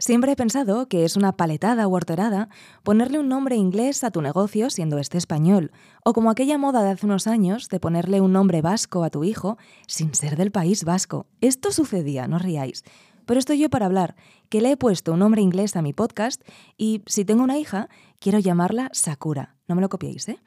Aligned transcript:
Siempre 0.00 0.30
he 0.30 0.36
pensado 0.36 0.86
que 0.86 1.04
es 1.04 1.16
una 1.16 1.36
paletada 1.36 1.88
o 1.88 1.92
horterada 1.92 2.48
ponerle 2.84 3.18
un 3.18 3.28
nombre 3.28 3.56
inglés 3.56 4.04
a 4.04 4.12
tu 4.12 4.22
negocio 4.22 4.70
siendo 4.70 4.98
este 4.98 5.18
español, 5.18 5.72
o 6.04 6.12
como 6.12 6.30
aquella 6.30 6.56
moda 6.56 6.84
de 6.84 6.90
hace 6.90 7.04
unos 7.04 7.26
años 7.26 7.68
de 7.68 7.80
ponerle 7.80 8.20
un 8.20 8.32
nombre 8.32 8.62
vasco 8.62 9.02
a 9.02 9.10
tu 9.10 9.24
hijo 9.24 9.58
sin 9.88 10.14
ser 10.14 10.36
del 10.36 10.52
país 10.52 10.84
vasco. 10.84 11.26
Esto 11.40 11.72
sucedía, 11.72 12.28
no 12.28 12.38
riáis. 12.38 12.84
Pero 13.26 13.40
estoy 13.40 13.58
yo 13.58 13.70
para 13.70 13.86
hablar, 13.86 14.14
que 14.48 14.60
le 14.60 14.70
he 14.70 14.76
puesto 14.76 15.14
un 15.14 15.18
nombre 15.18 15.42
inglés 15.42 15.74
a 15.74 15.82
mi 15.82 15.92
podcast 15.92 16.42
y 16.76 17.02
si 17.06 17.24
tengo 17.24 17.42
una 17.42 17.58
hija, 17.58 17.88
quiero 18.20 18.38
llamarla 18.38 18.90
Sakura. 18.92 19.56
No 19.66 19.74
me 19.74 19.80
lo 19.80 19.88
copiéis, 19.88 20.28
¿eh? 20.28 20.38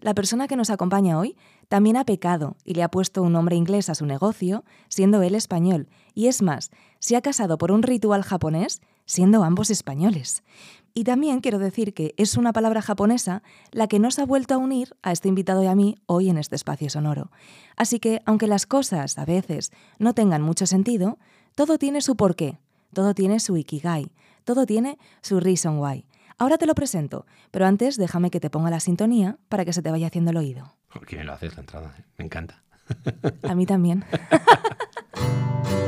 La 0.00 0.14
persona 0.14 0.46
que 0.46 0.54
nos 0.54 0.68
acompaña 0.68 1.18
hoy 1.18 1.36
también 1.68 1.96
ha 1.96 2.04
pecado 2.04 2.56
y 2.64 2.74
le 2.74 2.82
ha 2.82 2.90
puesto 2.90 3.22
un 3.22 3.32
nombre 3.32 3.56
inglés 3.56 3.88
a 3.90 3.94
su 3.94 4.06
negocio, 4.06 4.64
siendo 4.88 5.22
él 5.22 5.34
español. 5.34 5.88
Y 6.14 6.26
es 6.26 6.42
más, 6.42 6.70
se 6.98 7.16
ha 7.16 7.20
casado 7.20 7.58
por 7.58 7.70
un 7.72 7.82
ritual 7.82 8.22
japonés 8.22 8.80
siendo 9.04 9.42
ambos 9.42 9.70
españoles. 9.70 10.42
Y 10.94 11.04
también 11.04 11.40
quiero 11.40 11.58
decir 11.58 11.94
que 11.94 12.14
es 12.16 12.36
una 12.36 12.52
palabra 12.52 12.82
japonesa 12.82 13.42
la 13.70 13.86
que 13.86 13.98
nos 13.98 14.18
ha 14.18 14.26
vuelto 14.26 14.54
a 14.54 14.58
unir 14.58 14.96
a 15.02 15.12
este 15.12 15.28
invitado 15.28 15.62
y 15.62 15.66
a 15.66 15.74
mí 15.74 15.96
hoy 16.06 16.28
en 16.28 16.38
este 16.38 16.56
espacio 16.56 16.90
sonoro. 16.90 17.30
Así 17.76 18.00
que, 18.00 18.20
aunque 18.26 18.46
las 18.46 18.66
cosas 18.66 19.16
a 19.16 19.24
veces 19.24 19.72
no 19.98 20.12
tengan 20.12 20.42
mucho 20.42 20.66
sentido, 20.66 21.18
todo 21.54 21.78
tiene 21.78 22.00
su 22.00 22.16
porqué, 22.16 22.58
todo 22.92 23.14
tiene 23.14 23.40
su 23.40 23.56
ikigai, 23.56 24.12
todo 24.44 24.66
tiene 24.66 24.98
su 25.22 25.40
reason 25.40 25.78
why. 25.78 26.04
Ahora 26.36 26.58
te 26.58 26.66
lo 26.66 26.74
presento, 26.74 27.26
pero 27.50 27.66
antes 27.66 27.96
déjame 27.96 28.30
que 28.30 28.40
te 28.40 28.50
ponga 28.50 28.70
la 28.70 28.80
sintonía 28.80 29.38
para 29.48 29.64
que 29.64 29.72
se 29.72 29.82
te 29.82 29.90
vaya 29.90 30.06
haciendo 30.08 30.30
el 30.30 30.36
oído. 30.36 30.77
Porque 30.92 31.16
me 31.16 31.24
lo 31.24 31.32
haces 31.32 31.54
la 31.54 31.60
entrada, 31.60 31.94
¿eh? 31.98 32.02
me 32.18 32.24
encanta. 32.24 32.62
A 33.42 33.54
mí 33.54 33.66
también. 33.66 34.04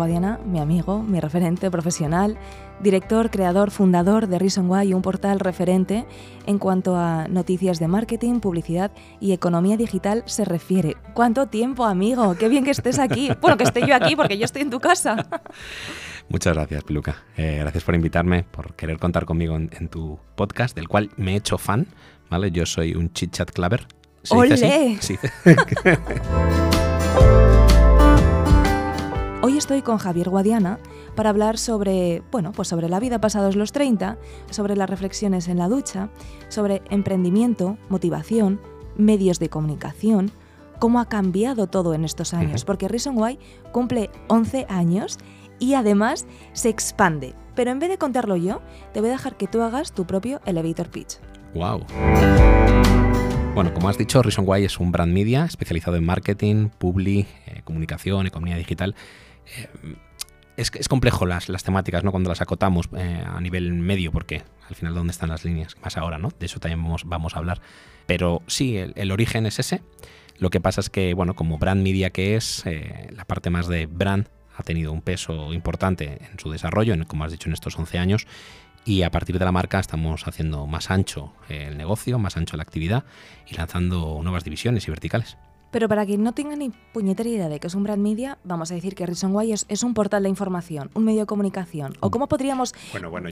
Guadiana, 0.00 0.40
mi 0.46 0.60
amigo, 0.60 1.02
mi 1.02 1.20
referente 1.20 1.70
profesional, 1.70 2.38
director, 2.82 3.30
creador, 3.30 3.70
fundador 3.70 4.28
de 4.28 4.38
Reason 4.38 4.70
Why, 4.70 4.94
un 4.94 5.02
portal 5.02 5.40
referente 5.40 6.06
en 6.46 6.58
cuanto 6.58 6.96
a 6.96 7.28
noticias 7.28 7.78
de 7.78 7.86
marketing, 7.86 8.40
publicidad 8.40 8.92
y 9.20 9.32
economía 9.32 9.76
digital 9.76 10.22
se 10.24 10.46
refiere. 10.46 10.96
¿Cuánto 11.12 11.48
tiempo, 11.48 11.84
amigo? 11.84 12.34
Qué 12.34 12.48
bien 12.48 12.64
que 12.64 12.70
estés 12.70 12.98
aquí. 12.98 13.28
Bueno, 13.42 13.58
que 13.58 13.64
esté 13.64 13.86
yo 13.86 13.94
aquí 13.94 14.16
porque 14.16 14.38
yo 14.38 14.46
estoy 14.46 14.62
en 14.62 14.70
tu 14.70 14.80
casa. 14.80 15.28
Muchas 16.30 16.54
gracias, 16.54 16.82
Piluca. 16.84 17.16
Eh, 17.36 17.58
gracias 17.60 17.84
por 17.84 17.94
invitarme, 17.94 18.44
por 18.44 18.72
querer 18.76 18.98
contar 18.98 19.26
conmigo 19.26 19.56
en, 19.56 19.88
tu 19.88 20.18
podcast, 20.34 20.74
del 20.74 20.88
cual 20.88 21.10
me 21.18 21.34
he 21.34 21.36
hecho 21.36 21.58
fan. 21.58 21.88
¿vale? 22.30 22.50
Yo 22.50 22.64
soy 22.64 22.94
un 22.94 23.12
chit 23.12 23.32
chat 23.32 23.50
claver. 23.50 23.86
¡Olé! 24.30 24.96
Sí. 24.98 25.18
Hoy 29.42 29.56
estoy 29.56 29.80
con 29.80 29.96
Javier 29.96 30.28
Guadiana 30.28 30.78
para 31.14 31.30
hablar 31.30 31.56
sobre, 31.56 32.22
bueno, 32.30 32.52
pues 32.52 32.68
sobre 32.68 32.90
la 32.90 33.00
vida 33.00 33.22
pasados 33.22 33.56
los 33.56 33.72
30, 33.72 34.18
sobre 34.50 34.76
las 34.76 34.90
reflexiones 34.90 35.48
en 35.48 35.56
la 35.56 35.66
ducha, 35.66 36.10
sobre 36.48 36.82
emprendimiento, 36.90 37.78
motivación, 37.88 38.60
medios 38.98 39.38
de 39.38 39.48
comunicación, 39.48 40.30
cómo 40.78 41.00
ha 41.00 41.08
cambiado 41.08 41.68
todo 41.68 41.94
en 41.94 42.04
estos 42.04 42.34
años, 42.34 42.66
porque 42.66 42.86
Reason 42.86 43.16
Why 43.16 43.38
cumple 43.72 44.10
11 44.28 44.66
años 44.68 45.16
y 45.58 45.72
además 45.72 46.26
se 46.52 46.68
expande. 46.68 47.34
Pero 47.54 47.70
en 47.70 47.78
vez 47.78 47.88
de 47.88 47.96
contarlo 47.96 48.36
yo, 48.36 48.60
te 48.92 49.00
voy 49.00 49.08
a 49.08 49.12
dejar 49.12 49.38
que 49.38 49.46
tú 49.46 49.62
hagas 49.62 49.92
tu 49.92 50.06
propio 50.06 50.42
elevator 50.44 50.90
pitch. 50.90 51.16
Wow. 51.54 51.86
Bueno, 53.54 53.74
como 53.74 53.88
has 53.88 53.98
dicho, 53.98 54.22
Reason 54.22 54.44
Why 54.46 54.64
es 54.64 54.78
un 54.78 54.92
brand 54.92 55.12
media 55.12 55.44
especializado 55.44 55.96
en 55.96 56.04
marketing, 56.04 56.68
publi, 56.78 57.26
eh, 57.46 57.62
comunicación, 57.64 58.26
economía 58.26 58.56
digital 58.56 58.94
es, 60.56 60.70
es, 60.74 60.88
complejo 60.88 61.26
las, 61.26 61.48
las 61.48 61.62
temáticas, 61.62 62.04
¿no? 62.04 62.10
Cuando 62.10 62.28
las 62.28 62.40
acotamos 62.40 62.88
eh, 62.96 63.24
a 63.26 63.40
nivel 63.40 63.72
medio, 63.72 64.12
porque 64.12 64.42
al 64.68 64.74
final 64.74 64.94
dónde 64.94 65.12
están 65.12 65.30
las 65.30 65.44
líneas, 65.44 65.76
más 65.82 65.96
ahora, 65.96 66.18
¿no? 66.18 66.30
De 66.38 66.46
eso 66.46 66.60
también 66.60 66.82
vamos, 66.82 67.04
vamos 67.06 67.34
a 67.34 67.38
hablar. 67.38 67.60
Pero 68.06 68.42
sí, 68.46 68.76
el, 68.76 69.12
origen 69.12 69.46
es 69.46 69.58
ese. 69.58 69.82
Lo 70.38 70.50
que 70.50 70.60
pasa 70.60 70.80
es 70.80 70.90
que, 70.90 71.14
bueno, 71.14 71.34
como 71.34 71.58
brand 71.58 71.82
media 71.82 72.10
que 72.10 72.36
es, 72.36 72.64
eh, 72.66 73.08
la 73.14 73.24
parte 73.24 73.50
más 73.50 73.68
de 73.68 73.86
brand 73.86 74.28
ha 74.56 74.62
tenido 74.62 74.92
un 74.92 75.02
peso 75.02 75.52
importante 75.52 76.18
en 76.30 76.38
su 76.38 76.50
desarrollo, 76.50 76.94
en, 76.94 77.04
como 77.04 77.24
has 77.24 77.32
dicho, 77.32 77.48
en 77.48 77.54
estos 77.54 77.78
11 77.78 77.98
años. 77.98 78.26
Y 78.84 79.02
a 79.02 79.10
partir 79.10 79.38
de 79.38 79.44
la 79.44 79.52
marca 79.52 79.78
estamos 79.78 80.26
haciendo 80.26 80.66
más 80.66 80.90
ancho 80.90 81.34
el 81.48 81.76
negocio, 81.76 82.18
más 82.18 82.36
ancho 82.36 82.56
la 82.56 82.62
actividad 82.62 83.04
y 83.46 83.54
lanzando 83.54 84.20
nuevas 84.22 84.44
divisiones 84.44 84.86
y 84.88 84.90
verticales. 84.90 85.36
Pero 85.70 85.88
para 85.88 86.04
quien 86.04 86.22
no 86.22 86.32
tenga 86.32 86.56
ni 86.56 86.70
puñetera 86.92 87.28
idea 87.28 87.48
de 87.48 87.60
que 87.60 87.68
es 87.68 87.74
un 87.74 87.84
brand 87.84 88.02
media, 88.02 88.38
vamos 88.44 88.70
a 88.70 88.74
decir 88.74 88.94
que 88.94 89.06
Reason 89.06 89.34
Why 89.34 89.52
es, 89.52 89.82
un 89.82 89.94
portal 89.94 90.24
de 90.24 90.28
información, 90.28 90.90
un 90.94 91.04
medio 91.04 91.20
de 91.20 91.26
comunicación. 91.26 91.94
¿O 92.00 92.10
cómo 92.10 92.28
podríamos 92.28 92.74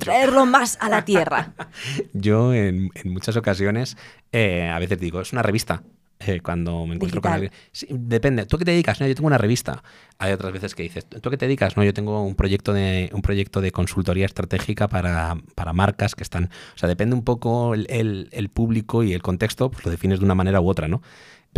traerlo 0.01 0.47
más 0.47 0.79
a 0.81 0.89
la 0.89 1.05
tierra? 1.05 1.55
yo 2.13 2.55
en, 2.55 2.91
muchas 3.05 3.37
ocasiones 3.37 3.97
eh, 4.33 4.69
a 4.69 4.79
veces 4.79 4.99
digo, 5.01 5.21
es 5.21 5.33
una 5.33 5.43
revista. 5.43 5.83
Eh, 6.21 6.41
cuando 6.41 6.85
me 6.85 6.97
encuentro 6.97 7.23
con 7.23 7.31
alguien. 7.31 7.53
depende. 7.91 8.45
¿Tú 8.45 8.59
qué 8.59 8.65
te 8.65 8.73
dedicas? 8.73 9.01
No, 9.01 9.07
yo 9.07 9.15
tengo 9.15 9.29
una 9.29 9.39
revista. 9.39 9.85
Hay 10.19 10.33
otras 10.33 10.53
veces 10.53 10.75
que 10.75 10.83
dices, 10.83 11.07
¿tú 11.07 11.31
qué 11.31 11.37
te 11.37 11.47
dedicas? 11.47 11.77
No, 11.77 11.85
yo 11.85 11.95
tengo 11.95 12.25
un 12.25 12.35
proyecto 12.35 12.73
de, 12.73 13.09
un 13.13 13.23
proyecto 13.23 13.61
de 13.61 13.71
consultoría 13.71 14.27
estratégica 14.27 14.89
para, 14.89 15.37
marcas 15.73 16.17
que 16.17 16.25
están. 16.25 16.47
O 16.75 16.79
sea, 16.79 16.89
depende 16.89 17.15
un 17.15 17.23
poco 17.23 17.75
el, 17.75 18.29
el 18.33 18.49
público 18.49 19.05
y 19.05 19.13
el 19.13 19.23
contexto, 19.23 19.71
pues 19.71 19.85
lo 19.85 19.93
defines 19.93 20.19
de 20.19 20.25
una 20.25 20.35
manera 20.35 20.61
u 20.61 20.69
otra, 20.69 20.89
¿no? 20.89 21.03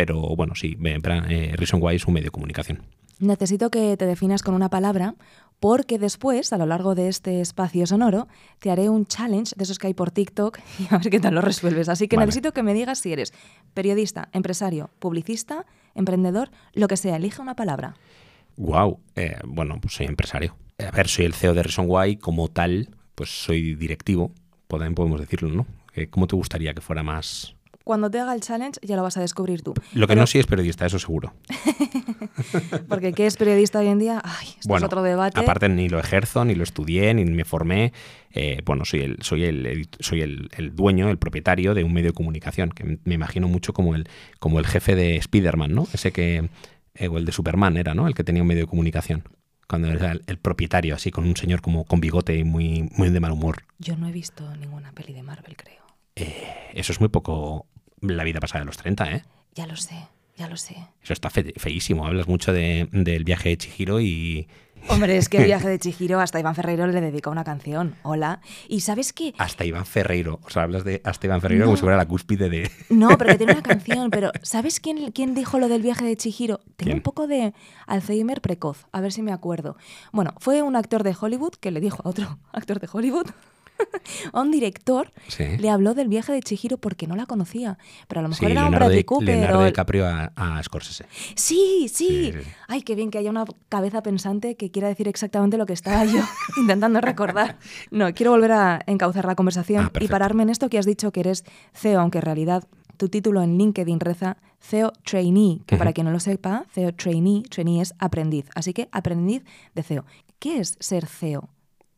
Pero 0.01 0.19
bueno, 0.35 0.55
sí, 0.55 0.79
eh, 0.83 1.53
Reason 1.59 1.79
Why 1.83 1.97
es 1.97 2.07
un 2.07 2.15
medio 2.15 2.29
de 2.29 2.31
comunicación. 2.31 2.81
Necesito 3.19 3.71
que 3.71 3.99
te 3.99 4.07
definas 4.07 4.43
con 4.43 4.55
una 4.55 4.71
palabra 4.71 5.15
porque 5.59 5.99
después, 5.99 6.55
a 6.55 6.57
lo 6.57 6.65
largo 6.65 6.95
de 6.95 7.09
este 7.09 7.43
espacio 7.43 7.87
sonoro, 7.87 8.27
te 8.61 8.71
haré 8.71 8.89
un 8.89 9.05
challenge 9.05 9.53
de 9.55 9.63
esos 9.63 9.79
que 9.79 9.89
hay 9.89 9.93
por 9.93 10.11
TikTok 10.11 10.59
y 10.79 10.87
a 10.95 10.97
ver 10.97 11.11
qué 11.11 11.21
tal 11.21 11.35
lo 11.35 11.43
resuelves. 11.43 11.91
Así 11.91 12.09
que 12.09 12.17
necesito 12.17 12.53
que 12.55 12.63
me 12.63 12.73
digas 12.73 13.01
si 13.01 13.13
eres 13.13 13.35
periodista, 13.75 14.31
empresario, 14.33 14.89
publicista, 15.01 15.67
emprendedor, 15.95 16.51
lo 16.73 16.89
que 16.89 16.97
sea. 16.97 17.17
Elige 17.17 17.43
una 17.43 17.55
palabra. 17.55 17.95
Wow, 18.57 19.01
eh, 19.17 19.37
bueno, 19.45 19.79
pues 19.83 19.93
soy 19.93 20.07
empresario. 20.07 20.57
A 20.79 20.93
ver, 20.93 21.09
soy 21.09 21.27
el 21.27 21.35
CEO 21.35 21.53
de 21.53 21.63
Reason 21.63 21.85
Why, 21.87 22.17
como 22.17 22.49
tal, 22.49 22.89
pues 23.15 23.29
soy 23.29 23.75
directivo, 23.75 24.33
también 24.67 24.95
podemos 24.95 25.21
decirlo, 25.21 25.51
¿no? 25.51 25.67
¿Cómo 26.09 26.27
te 26.27 26.37
gustaría 26.37 26.73
que 26.73 26.81
fuera 26.81 27.03
más, 27.03 27.55
cuando 27.91 28.09
te 28.09 28.21
haga 28.21 28.35
el 28.35 28.41
challenge 28.41 28.79
ya 28.85 28.95
lo 28.95 29.03
vas 29.03 29.17
a 29.17 29.21
descubrir 29.21 29.63
tú. 29.63 29.75
Lo 29.95 30.07
que 30.07 30.15
no 30.15 30.25
sí 30.29 30.39
es 30.39 30.47
periodista, 30.47 30.87
eso 30.87 31.01
seguro. 31.01 31.35
Porque 32.89 33.13
¿qué 33.13 33.27
es 33.27 33.37
periodista 33.37 33.81
hoy 33.81 33.89
en 33.89 33.99
día? 33.99 34.23
Ay, 34.23 34.47
esto 34.61 34.77
es 34.77 34.83
otro 34.85 35.03
debate. 35.03 35.41
Aparte 35.41 35.69
ni 35.69 35.89
lo 35.89 35.99
ejerzo, 35.99 36.45
ni 36.45 36.55
lo 36.55 36.63
estudié, 36.63 37.13
ni 37.15 37.25
me 37.25 37.45
formé. 37.45 37.93
Eh, 38.31 38.63
bueno, 38.65 38.85
soy 38.85 39.01
el, 39.01 39.17
soy 39.23 39.43
el, 39.43 39.89
soy 39.99 40.21
el, 40.21 40.49
dueño, 40.73 41.11
el 41.11 41.19
propietario 41.19 41.75
de 41.75 41.83
un 41.83 41.93
medio 41.93 42.11
de 42.11 42.15
comunicación, 42.15 42.71
que 42.71 43.01
me 43.03 43.15
imagino 43.15 43.49
mucho 43.49 43.73
como 43.73 43.97
el, 43.97 44.09
como 44.39 44.61
el 44.61 44.69
jefe 44.69 44.95
de 44.95 45.17
Spider-Man, 45.17 45.75
¿no? 45.75 45.89
Ese 45.93 46.13
que, 46.13 46.49
eh, 46.95 47.09
o 47.09 47.19
el 47.19 47.25
de 47.25 47.33
Superman 47.33 47.77
era, 47.77 47.93
¿no? 47.93 48.07
El 48.07 48.15
que 48.15 48.23
tenía 48.23 48.43
un 48.43 48.47
medio 48.47 48.63
de 48.63 48.69
comunicación 48.69 49.25
cuando 49.67 49.89
era 49.89 50.13
el, 50.13 50.39
propietario, 50.39 50.95
así 50.95 51.11
con 51.11 51.25
un 51.25 51.37
señor 51.37 51.61
como 51.61 51.85
con 51.85 52.01
bigote 52.01 52.37
y 52.37 52.45
muy, 52.45 52.89
muy 52.97 53.11
de 53.11 53.19
mal 53.19 53.33
humor. 53.33 53.65
Yo 53.81 53.97
no 53.97 54.07
he 54.07 54.13
visto 54.13 54.49
ninguna 54.59 54.93
peli 54.93 55.13
de 55.13 55.25
Marvel, 55.25 55.57
creo. 55.57 55.81
Eh, 56.17 56.71
eso 56.75 56.93
es 56.93 57.01
muy 57.01 57.09
poco 57.09 57.67
la 58.03 58.25
vida 58.25 58.41
pasada 58.41 58.61
de 58.61 58.67
los 58.67 58.77
30, 58.77 59.13
¿eh? 59.13 59.25
Ya 59.55 59.67
lo 59.67 59.77
sé, 59.77 59.97
ya 60.37 60.49
lo 60.49 60.57
sé. 60.57 60.77
Eso 61.03 61.13
está 61.13 61.31
feísimo. 61.31 62.07
Hablas 62.07 62.29
mucho 62.29 62.53
del 62.53 63.25
viaje 63.25 63.51
de 63.51 63.59
Chihiro 63.59 64.01
y... 64.01 64.49
Hombre, 64.89 65.19
es 65.19 65.29
que 65.29 65.39
el 65.39 65.45
viaje 65.47 65.69
de 65.69 65.79
Chihiro 65.79 66.21
hasta 66.21 66.41
Iván 66.41 66.55
Ferreiro 66.55 66.87
le 66.87 67.01
dedica 67.01 67.29
una 67.29 67.45
canción. 67.45 67.97
Hola. 68.03 68.41
¿Y 68.67 68.81
sabes 68.81 69.13
qué? 69.13 69.35
Hasta 69.37 69.67
Iván 69.67 69.85
Ferreiro. 69.85 70.41
O 70.43 70.51
sea, 70.51 70.63
hablas 70.63 70.85
de 70.85 71.03
hasta 71.05 71.27
Iván 71.27 71.43
Ferreiro 71.43 71.67
como 71.67 71.77
si 71.77 71.83
fuera 71.83 71.97
la 71.97 72.07
cúspide 72.07 72.49
de... 72.49 72.71
No, 72.89 73.19
pero 73.19 73.33
que 73.33 73.39
tiene 73.39 73.53
una 73.53 73.63
canción. 73.63 74.11
Pero 74.11 74.31
¿sabes 74.43 74.81
quién, 74.81 75.11
quién 75.13 75.35
dijo 75.35 75.59
lo 75.59 75.69
del 75.69 75.83
viaje 75.83 76.05
de 76.05 76.17
Chihiro? 76.17 76.61
Tengo 76.77 76.95
un 76.95 77.03
poco 77.03 77.27
de 77.27 77.53
Alzheimer 77.87 78.41
precoz. 78.41 78.87
A 78.93 79.01
ver 79.03 79.13
si 79.13 79.21
me 79.21 79.33
acuerdo. 79.33 79.77
Bueno, 80.13 80.33
fue 80.39 80.63
un 80.63 80.77
actor 80.77 81.03
de 81.03 81.15
Hollywood 81.21 81.55
que 81.61 81.71
le 81.71 81.81
dijo 81.81 82.03
a 82.05 82.09
otro 82.09 82.39
actor 82.53 82.81
de 82.81 82.89
Hollywood 82.91 83.27
a 84.33 84.41
un 84.41 84.51
director 84.51 85.13
le 85.59 85.71
habló 85.71 85.95
del 85.95 86.09
viaje 86.09 86.33
de 86.33 86.41
Chihiro 86.41 86.79
porque 86.79 87.07
no 87.07 87.17
la 87.17 87.27
conocía. 87.27 87.79
Pero 88.09 88.21
a 88.21 88.23
lo 88.23 88.29
mejor 88.29 88.51
era 88.51 88.65
un 88.67 88.73
Bradley 88.73 89.05
Cooper. 89.05 89.29
Leonardo 89.29 89.65
DiCaprio 89.65 90.07
a, 90.07 90.33
a 90.37 90.63
Scorsese. 90.63 91.07
Sí, 91.35 91.91
sí, 91.93 92.33
Ay, 92.69 92.83
qué 92.83 92.95
bien 92.95 93.11
que 93.11 93.19
haya 93.19 93.31
una 93.31 93.45
cabeza 93.69 94.03
pensante 94.03 94.57
que 94.57 94.71
quiera 94.71 94.89
decir 94.89 95.09
exactamente 95.09 95.57
lo 95.57 95.67
que 95.67 95.73
estaba 95.73 96.05
yo 96.05 96.23
intentando 96.57 97.01
recordar. 97.01 97.59
No, 97.91 98.13
quiero 98.15 98.33
volver 98.33 98.53
a 98.53 98.81
encauzar 98.87 99.25
la 99.25 99.35
conversación 99.35 99.91
ah, 99.93 99.99
y 100.01 100.09
pararme 100.09 100.43
en 100.43 100.51
esto 100.51 100.69
que 100.69 100.79
has 100.79 100.87
dicho 100.87 101.13
que 101.13 101.21
eres 101.21 101.45
CEO, 101.73 102.01
aunque 102.01 102.19
en 102.19 102.23
realidad 102.23 102.65
tu 102.97 103.09
título 103.09 103.43
en 103.43 103.57
LinkedIn 103.57 103.99
reza 103.99 104.37
CEO 104.61 104.93
Trainee, 105.05 105.63
que 105.67 105.77
para 105.77 105.93
quien 105.93 106.05
no 106.05 106.13
lo 106.13 106.21
sepa, 106.21 106.67
CEO 106.73 106.93
Trainee, 106.93 107.43
Trainee 107.49 107.81
es 107.81 107.95
aprendiz. 107.99 108.47
Así 108.55 108.73
que 108.73 108.89
aprendiz 108.93 109.43
de 109.75 109.83
CEO. 109.83 110.05
¿Qué 110.39 110.59
es 110.59 110.77
ser 110.81 111.07
CEO 111.07 111.49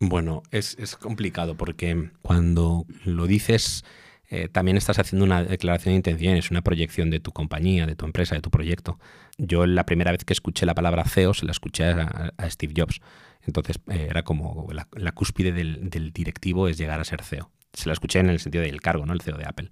Bueno, 0.04 0.42
es, 0.50 0.76
es 0.80 0.96
complicado 0.96 1.56
porque 1.56 2.10
cuando 2.22 2.86
lo 3.04 3.28
dices 3.28 3.84
eh, 4.30 4.48
también 4.48 4.76
estás 4.76 4.98
haciendo 4.98 5.24
una 5.24 5.44
declaración 5.44 5.92
de 5.92 5.96
intenciones, 5.96 6.50
una 6.50 6.60
proyección 6.62 7.08
de 7.08 7.20
tu 7.20 7.30
compañía, 7.30 7.86
de 7.86 7.94
tu 7.94 8.04
empresa, 8.04 8.34
de 8.34 8.40
tu 8.40 8.50
proyecto. 8.50 8.98
Yo 9.38 9.64
la 9.64 9.86
primera 9.86 10.10
vez 10.10 10.24
que 10.24 10.32
escuché 10.32 10.66
la 10.66 10.74
palabra 10.74 11.04
CEO 11.04 11.34
se 11.34 11.46
la 11.46 11.52
escuché 11.52 11.84
a, 11.84 12.32
Steve 12.50 12.74
Jobs. 12.76 13.00
Entonces 13.42 13.78
eh, 13.90 14.08
era 14.10 14.24
como 14.24 14.66
la, 14.72 15.12
cúspide 15.12 15.52
del, 15.52 16.12
directivo 16.12 16.66
es 16.66 16.78
llegar 16.78 16.98
a 16.98 17.04
ser 17.04 17.22
CEO. 17.22 17.52
Se 17.72 17.88
la 17.88 17.92
escuché 17.92 18.18
en 18.18 18.28
el 18.28 18.40
sentido 18.40 18.64
del 18.64 18.80
cargo, 18.80 19.06
¿no? 19.06 19.12
El 19.12 19.20
CEO 19.20 19.36
de 19.36 19.44
Apple. 19.44 19.68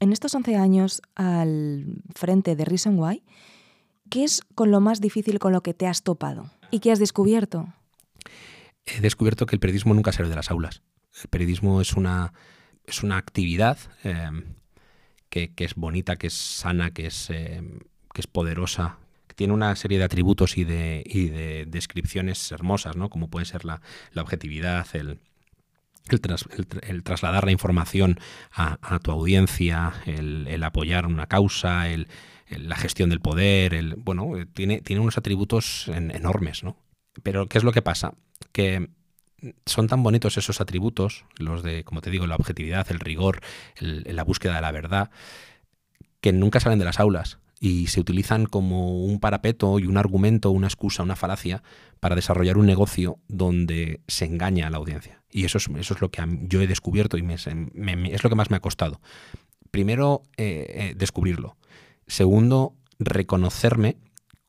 En 0.00 0.12
estos 0.12 0.34
11 0.34 0.56
años 0.56 1.00
al 1.14 2.02
frente 2.14 2.56
de 2.56 2.66
Reason 2.66 2.98
Why, 2.98 3.22
¿qué 4.10 4.24
es 4.24 4.42
con 4.54 4.70
lo 4.70 4.82
más 4.82 5.00
difícil 5.00 5.38
con 5.38 5.52
lo 5.54 5.62
que 5.62 5.72
te 5.72 5.86
has 5.86 6.02
topado? 6.02 6.50
¿Y 6.70 6.80
qué 6.80 6.92
has 6.92 6.98
descubierto? 6.98 7.72
He 8.96 9.00
descubierto 9.00 9.46
que 9.46 9.56
el 9.56 9.60
periodismo 9.60 9.94
nunca 9.94 10.12
sale 10.12 10.28
de 10.28 10.36
las 10.36 10.50
aulas. 10.50 10.82
El 11.22 11.28
periodismo 11.28 11.80
es 11.80 11.94
una 11.94 12.32
es 12.90 13.02
una 13.02 13.16
actividad 13.16 13.78
em, 14.04 14.54
que, 15.28 15.52
es 15.56 15.74
bonita, 15.76 16.16
que 16.16 16.26
es 16.26 16.34
sana, 16.34 16.90
que 16.90 17.06
es, 17.06 17.30
em, 17.30 17.78
que 18.12 18.20
es 18.20 18.26
poderosa, 18.26 18.98
que 19.28 19.34
tiene 19.34 19.52
una 19.52 19.74
serie 19.76 19.98
de 19.98 20.04
atributos 20.04 20.58
y 20.58 20.64
de, 20.64 21.66
descripciones 21.68 22.50
hermosas, 22.50 22.96
¿no? 22.96 23.08
como 23.08 23.30
puede 23.30 23.46
ser 23.46 23.64
la, 23.64 23.80
objetividad, 24.16 24.86
el, 24.94 25.20
el, 26.82 27.02
trasladar 27.04 27.44
la 27.44 27.52
información 27.52 28.18
a, 28.50 28.98
tu 28.98 29.12
audiencia, 29.12 29.92
el, 30.04 30.62
apoyar 30.64 31.06
una 31.06 31.26
causa, 31.26 31.86
la 32.48 32.76
gestión 32.76 33.10
del 33.10 33.20
poder, 33.20 33.74
el, 33.74 33.94
bueno, 33.94 34.32
tiene, 34.52 34.80
tiene 34.80 35.00
unos 35.00 35.16
atributos 35.16 35.86
enormes, 35.88 36.64
¿no? 36.64 36.76
Pero 37.22 37.48
¿qué 37.48 37.58
es 37.58 37.64
lo 37.64 37.72
que 37.72 37.82
pasa? 37.82 38.14
Que 38.52 38.88
son 39.66 39.88
tan 39.88 40.02
bonitos 40.02 40.36
esos 40.36 40.60
atributos, 40.60 41.24
los 41.38 41.62
de, 41.62 41.84
como 41.84 42.00
te 42.00 42.10
digo, 42.10 42.26
la 42.26 42.36
objetividad, 42.36 42.86
el 42.90 43.00
rigor, 43.00 43.40
la 43.78 44.24
búsqueda 44.24 44.56
de 44.56 44.60
la 44.60 44.72
verdad, 44.72 45.10
que 46.20 46.32
nunca 46.32 46.60
salen 46.60 46.78
de 46.78 46.84
las 46.84 47.00
aulas 47.00 47.38
y 47.58 47.88
se 47.88 48.00
utilizan 48.00 48.46
como 48.46 49.04
un 49.04 49.20
parapeto 49.20 49.78
y 49.78 49.86
un 49.86 49.98
argumento, 49.98 50.50
una 50.50 50.66
excusa, 50.66 51.02
una 51.02 51.16
falacia 51.16 51.62
para 52.00 52.16
desarrollar 52.16 52.56
un 52.56 52.66
negocio 52.66 53.18
donde 53.28 54.00
se 54.08 54.24
engaña 54.24 54.66
a 54.66 54.70
la 54.70 54.78
audiencia. 54.78 55.22
Y 55.30 55.44
eso 55.44 55.58
es, 55.58 55.68
eso 55.78 55.94
es 55.94 56.00
lo 56.00 56.10
que 56.10 56.22
yo 56.42 56.62
he 56.62 56.66
descubierto 56.66 57.18
y 57.18 57.26
es 57.30 58.24
lo 58.24 58.30
que 58.30 58.34
más 58.34 58.50
me 58.50 58.56
ha 58.56 58.60
costado. 58.60 59.00
Primero, 59.70 60.22
eh, 60.36 60.66
eh, 60.68 60.94
descubrirlo. 60.96 61.56
Segundo, 62.06 62.74
reconocerme 62.98 63.98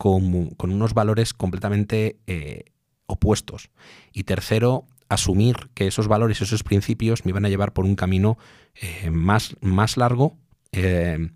con, 0.01 0.55
unos 0.59 0.95
valores 0.95 1.35
completamente 1.35 2.17
eh, 2.25 2.65
opuestos. 3.05 3.69
Y 4.11 4.23
tercero, 4.23 4.87
asumir 5.09 5.69
que 5.75 5.85
esos 5.85 6.07
valores, 6.07 6.41
esos 6.41 6.63
principios 6.63 7.23
me 7.23 7.29
iban 7.29 7.45
a 7.45 7.49
llevar 7.49 7.71
por 7.71 7.85
un 7.85 7.95
camino 7.95 8.39
eh, 8.73 9.11
más, 9.11 9.55
más 9.61 9.97
largo 9.97 10.39
eh, 10.71 11.29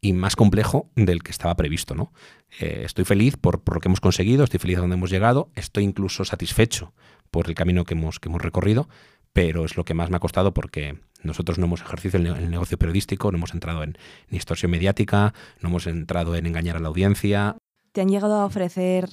y 0.00 0.12
más 0.12 0.36
complejo 0.36 0.88
del 0.94 1.24
que 1.24 1.32
estaba 1.32 1.56
previsto. 1.56 1.96
¿no? 1.96 2.12
Estoy 2.60 3.04
feliz 3.04 3.36
por, 3.36 3.60
lo 3.74 3.80
que 3.80 3.88
hemos 3.88 4.00
conseguido, 4.00 4.44
estoy 4.44 4.60
feliz 4.60 4.78
a 4.78 4.82
donde 4.82 4.94
hemos 4.94 5.10
llegado, 5.10 5.50
estoy 5.56 5.82
incluso 5.82 6.24
satisfecho 6.24 6.94
por 7.32 7.48
el 7.48 7.56
camino 7.56 7.84
que 7.84 7.94
hemos, 7.94 8.20
que 8.20 8.28
hemos 8.28 8.40
recorrido, 8.40 8.88
pero 9.32 9.64
es 9.64 9.76
lo 9.76 9.84
que 9.84 9.94
más 9.94 10.10
me 10.10 10.16
ha 10.18 10.20
costado 10.20 10.54
porque 10.54 11.00
nosotros 11.24 11.58
no 11.58 11.66
hemos 11.66 11.80
ejercido 11.80 12.18
el, 12.18 12.50
negocio 12.50 12.78
periodístico, 12.78 13.32
no 13.32 13.38
hemos 13.38 13.52
entrado 13.52 13.82
en, 13.82 13.90
en 13.90 14.30
distorsión 14.30 14.70
mediática, 14.70 15.34
no 15.60 15.70
hemos 15.70 15.88
entrado 15.88 16.36
en 16.36 16.46
engañar 16.46 16.76
a 16.76 16.78
la 16.78 16.86
audiencia. 16.86 17.56
¿Te 17.96 18.02
han 18.02 18.10
llegado 18.10 18.34
a 18.34 18.44
ofrecer 18.44 19.08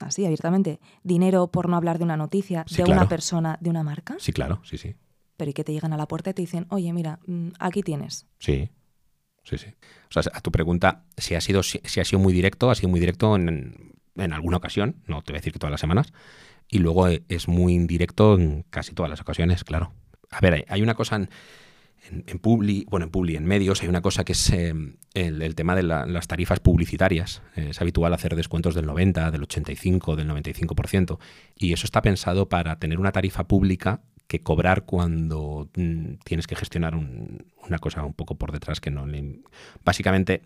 así 0.00 0.24
abiertamente, 0.24 0.80
dinero 1.04 1.46
por 1.46 1.68
no 1.68 1.76
hablar 1.76 1.98
de 1.98 2.02
una 2.02 2.16
noticia, 2.16 2.64
de 2.68 2.82
una 2.82 3.08
persona, 3.08 3.56
de 3.60 3.70
una 3.70 3.84
marca? 3.84 4.16
Sí, 4.18 4.32
claro, 4.32 4.60
sí, 4.64 4.78
sí. 4.78 4.96
Pero 5.36 5.52
y 5.52 5.54
que 5.54 5.62
te 5.62 5.72
llegan 5.72 5.92
a 5.92 5.96
la 5.96 6.08
puerta 6.08 6.30
y 6.30 6.34
te 6.34 6.42
dicen, 6.42 6.66
oye, 6.70 6.92
mira, 6.92 7.20
mm, 7.28 7.50
aquí 7.60 7.84
tienes. 7.84 8.26
Sí, 8.40 8.68
sí, 9.44 9.58
sí. 9.58 9.68
O 10.10 10.12
sea, 10.12 10.24
a 10.34 10.40
tu 10.40 10.50
pregunta, 10.50 11.04
si 11.16 11.36
ha 11.36 11.40
sido, 11.40 11.62
si, 11.62 11.78
ha 11.78 12.04
sido 12.04 12.18
muy 12.18 12.32
directo, 12.32 12.68
ha 12.68 12.74
sido 12.74 12.88
muy 12.88 12.98
directo 12.98 13.36
en, 13.36 13.94
en, 14.16 14.32
alguna 14.32 14.56
ocasión, 14.56 14.96
no 15.06 15.22
te 15.22 15.30
voy 15.30 15.36
a 15.36 15.40
decir 15.42 15.52
que 15.52 15.60
todas 15.60 15.70
las 15.70 15.80
semanas, 15.80 16.12
y 16.68 16.80
luego 16.80 17.06
es 17.06 17.46
muy 17.46 17.74
indirecto 17.74 18.36
en 18.36 18.64
casi 18.70 18.92
todas 18.92 19.08
las 19.08 19.20
ocasiones, 19.20 19.62
claro. 19.62 19.92
A 20.32 20.40
ver, 20.40 20.64
hay 20.68 20.82
una 20.82 20.96
cosa... 20.96 21.14
En, 21.14 21.30
en, 22.10 22.38
Publi, 22.38 22.86
bueno, 22.88 23.04
en 23.04 23.10
Publi, 23.10 23.36
en 23.36 23.44
medios, 23.44 23.82
hay 23.82 23.88
una 23.88 24.02
cosa 24.02 24.24
que 24.24 24.32
es 24.32 24.50
eh, 24.50 24.74
el, 25.14 25.54
tema 25.54 25.74
de 25.74 25.82
las 25.82 26.26
tarifas 26.26 26.60
publicitarias. 26.60 27.42
Eh, 27.56 27.68
es 27.70 27.80
habitual 27.80 28.12
hacer 28.14 28.36
descuentos 28.36 28.74
del 28.74 28.86
90, 28.86 29.30
del 29.30 29.42
85, 29.42 30.16
del 30.16 30.28
95%. 30.28 31.18
Y 31.56 31.72
eso 31.72 31.86
está 31.86 32.02
pensado 32.02 32.48
para 32.48 32.78
tener 32.78 32.98
una 32.98 33.12
tarifa 33.12 33.46
pública 33.46 34.02
que 34.26 34.40
cobrar 34.40 34.84
cuando 34.84 35.70
mm, 35.76 36.14
tienes 36.24 36.46
que 36.46 36.56
gestionar 36.56 36.94
una 36.96 37.78
cosa 37.78 38.02
un 38.04 38.14
poco 38.14 38.36
por 38.36 38.52
detrás 38.52 38.80
que 38.80 38.90
no 38.90 39.06
le... 39.06 39.40
Básicamente, 39.84 40.42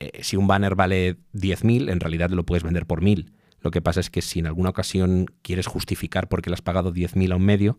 eh, 0.00 0.22
si 0.22 0.36
un 0.36 0.46
banner 0.46 0.74
vale 0.74 1.16
10.000, 1.34 1.90
en 1.90 2.00
realidad 2.00 2.30
lo 2.30 2.44
puedes 2.44 2.62
vender 2.62 2.86
por 2.86 3.02
1.000. 3.02 3.32
Lo 3.60 3.70
que 3.70 3.80
pasa 3.80 4.00
es 4.00 4.10
que 4.10 4.22
si 4.22 4.40
en 4.40 4.46
alguna 4.46 4.70
ocasión 4.70 5.26
quieres 5.42 5.66
justificar 5.66 6.28
por 6.28 6.42
qué 6.42 6.50
le 6.50 6.54
has 6.54 6.62
pagado 6.62 6.92
10.000 6.92 7.32
a 7.32 7.36
un 7.36 7.44
medio, 7.44 7.78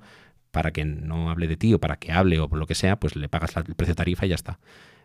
para 0.53 0.71
que 0.71 0.85
no 0.85 1.31
hable 1.31 1.47
de 1.47 1.57
ti 1.57 1.73
o 1.73 1.79
para 1.79 1.97
que 1.97 2.11
hable 2.11 2.39
o 2.39 2.47
por 2.47 2.59
lo 2.59 2.67
que 2.67 2.75
sea, 2.75 2.99
pues 2.99 3.15
le 3.15 3.27
pagas 3.27 3.57
el 3.57 3.73
precio 3.73 3.93
de 3.93 3.95
tarifa 3.95 4.27
y 4.27 4.29
ya 4.29 4.35
está. 4.35 4.59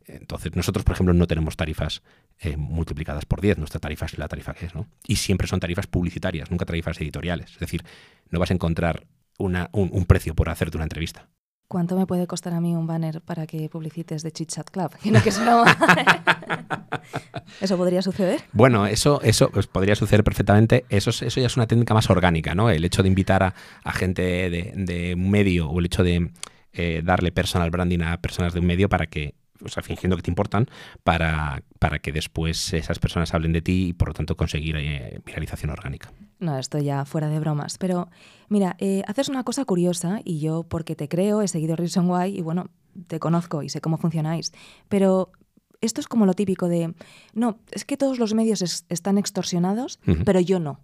Entonces, 0.05 0.55
nosotros, 0.55 0.85
por 0.85 0.93
ejemplo, 0.93 1.15
no 1.15 1.27
tenemos 1.27 1.56
tarifas 1.56 2.03
eh, 2.39 2.59
multiplicadas 2.59 3.25
por 3.25 3.41
10, 3.41 3.56
nuestra 3.56 3.81
tarifa 3.81 4.05
es 4.05 4.19
la 4.19 4.29
tarifa 4.29 4.53
que 4.53 4.67
es, 4.67 4.75
¿no? 4.75 4.87
Y 5.06 5.17
siempre 5.17 5.49
son 5.49 5.59
tarifas 5.59 5.87
publicitarias, 5.87 6.50
nunca 6.50 6.67
tarifas 6.67 7.00
editoriales. 7.00 7.53
Es 7.53 7.61
decir, 7.61 7.83
no 8.29 8.39
vas 8.39 8.50
a 8.50 8.55
encontrar 8.55 9.06
una, 9.39 9.71
un 9.73 10.05
precio 10.05 10.35
por 10.35 10.50
hacerte 10.50 10.77
una 10.77 10.85
entrevista. 10.85 11.29
¿Cuánto 11.69 11.97
me 11.97 12.06
puede 12.06 12.26
costar 12.26 12.55
a 12.55 12.61
mí 12.62 12.75
un 12.75 12.87
banner 12.87 13.20
para 13.20 13.47
que 13.47 13.69
publicites 13.69 14.23
de 14.23 14.32
Chit 14.32 14.49
Chat 14.49 14.70
Club? 14.70 14.91
¿Eso 17.61 17.76
podría 17.76 18.00
suceder? 18.00 18.41
Bueno, 18.53 18.87
eso, 18.87 19.20
eso 19.23 19.50
pues, 19.50 19.67
podría 19.67 19.94
suceder 19.94 20.25
perfectamente. 20.25 20.87
Eso, 20.88 21.11
eso 21.11 21.41
ya 21.41 21.47
es 21.47 21.56
una 21.59 21.67
técnica 21.67 21.93
más 21.93 22.09
orgánica, 22.09 22.55
¿no? 22.55 22.70
El 22.70 22.87
hecho 22.87 23.03
de 23.03 23.09
invitar 23.09 23.43
a, 23.43 23.53
gente 23.93 24.49
de, 24.49 25.15
un 25.15 25.31
medio 25.31 25.69
o 25.69 25.79
el 25.79 25.87
hecho 25.87 26.03
de 26.03 26.31
eh, 26.73 27.03
darle 27.05 27.32
personal 27.32 27.71
branding 27.71 28.00
a 28.00 28.19
personas 28.23 28.55
de 28.55 28.61
un 28.61 28.67
medio 28.67 28.88
para 28.88 29.06
que 29.06 29.35
o 29.62 29.69
sea, 29.69 29.82
fingiendo 29.82 30.17
que 30.17 30.23
te 30.23 30.31
importan, 30.31 30.69
para, 31.03 31.62
para 31.79 31.99
que 31.99 32.12
después 32.12 32.73
esas 32.73 32.99
personas 32.99 33.35
hablen 33.35 33.53
de 33.53 33.61
ti 33.61 33.88
y 33.88 33.93
por 33.93 34.09
lo 34.09 34.14
tanto 34.14 34.37
conseguir 34.37 34.76
eh, 34.76 35.21
viralización 35.26 35.71
orgánica. 35.71 36.11
No, 36.40 36.58
esto 36.58 36.79
ya 36.79 37.05
fuera 37.05 37.29
de 37.29 37.40
bromas. 37.40 37.79
Pero 37.79 38.08
mira, 38.49 38.76
eh, 38.79 39.02
haces 39.06 39.29
una 39.29 39.44
cosa 39.44 39.64
curiosa 39.64 40.20
y 40.25 40.40
yo, 40.40 40.64
porque 40.64 40.95
te 40.97 41.09
creo, 41.09 41.42
he 41.42 41.49
seguido 41.49 41.76
Reason 41.76 42.09
Why 42.09 42.38
y 42.38 42.42
bueno, 42.42 42.71
te 43.07 43.18
conozco 43.18 43.62
y 43.62 43.68
sé 43.68 43.80
cómo 43.80 43.99
funcionáis. 43.99 44.52
Pero 44.88 45.33
esto 45.80 46.00
es 46.00 46.09
como 46.09 46.26
lo 46.26 46.35
típico 46.35 46.68
de, 46.68 46.95
no, 47.35 47.59
es 47.71 47.85
que 47.85 47.97
todos 47.97 48.18
los 48.18 48.35
medios 48.35 48.85
están 48.88 49.18
extorsionados, 49.18 50.00
pero 50.25 50.40
yo 50.40 50.61
no. 50.61 50.80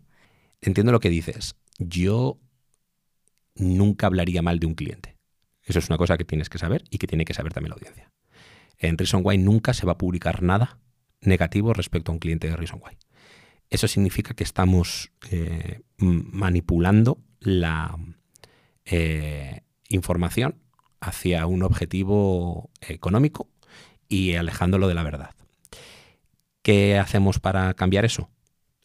Entiendo 0.61 0.93
lo 0.93 1.01
que 1.01 1.11
dices. 1.11 1.57
Yo 1.79 2.39
nunca 3.55 4.07
hablaría 4.07 4.43
mal 4.43 4.59
de 4.59 4.67
un 4.67 4.75
cliente. 4.75 5.17
Eso 5.63 5.79
es 5.79 5.89
una 5.89 5.99
cosa 5.99 6.17
que 6.17 6.25
tienes 6.25 6.49
que 6.49 6.59
saber 6.59 6.85
y 6.91 6.99
que 6.99 7.07
tiene 7.07 7.25
que 7.25 7.35
saber 7.35 7.53
también 7.53 7.71
la 7.71 7.77
audiencia 7.77 8.15
en 8.79 8.99
Reason 8.99 9.23
Why 9.25 9.39
nunca 9.39 9.73
se 9.73 9.87
va 9.87 9.93
a 9.93 9.99
publicar 9.99 10.43
nada 10.43 10.79
negativo 11.21 11.73
respecto 11.73 12.13
a 12.13 12.15
un 12.15 12.19
cliente 12.19 12.49
de 12.49 12.57
Reason 12.57 12.81
Why. 12.85 12.97
Eso 13.71 13.89
significa 13.89 14.35
que 14.35 14.45
estamos 14.45 15.11
eh, 15.31 15.81
manipulando 15.99 17.19
la 17.41 17.97
eh, 18.85 19.63
información 19.89 20.61
hacia 21.01 21.47
un 21.47 21.63
objetivo 21.63 22.71
económico 22.81 23.49
y 24.09 24.35
alejándolo 24.35 24.89
de 24.89 24.95
la 24.95 25.03
verdad. 25.03 25.35
¿Qué 26.63 26.99
hacemos 26.99 27.41
para 27.41 27.75
cambiar 27.75 28.05
eso? 28.05 28.31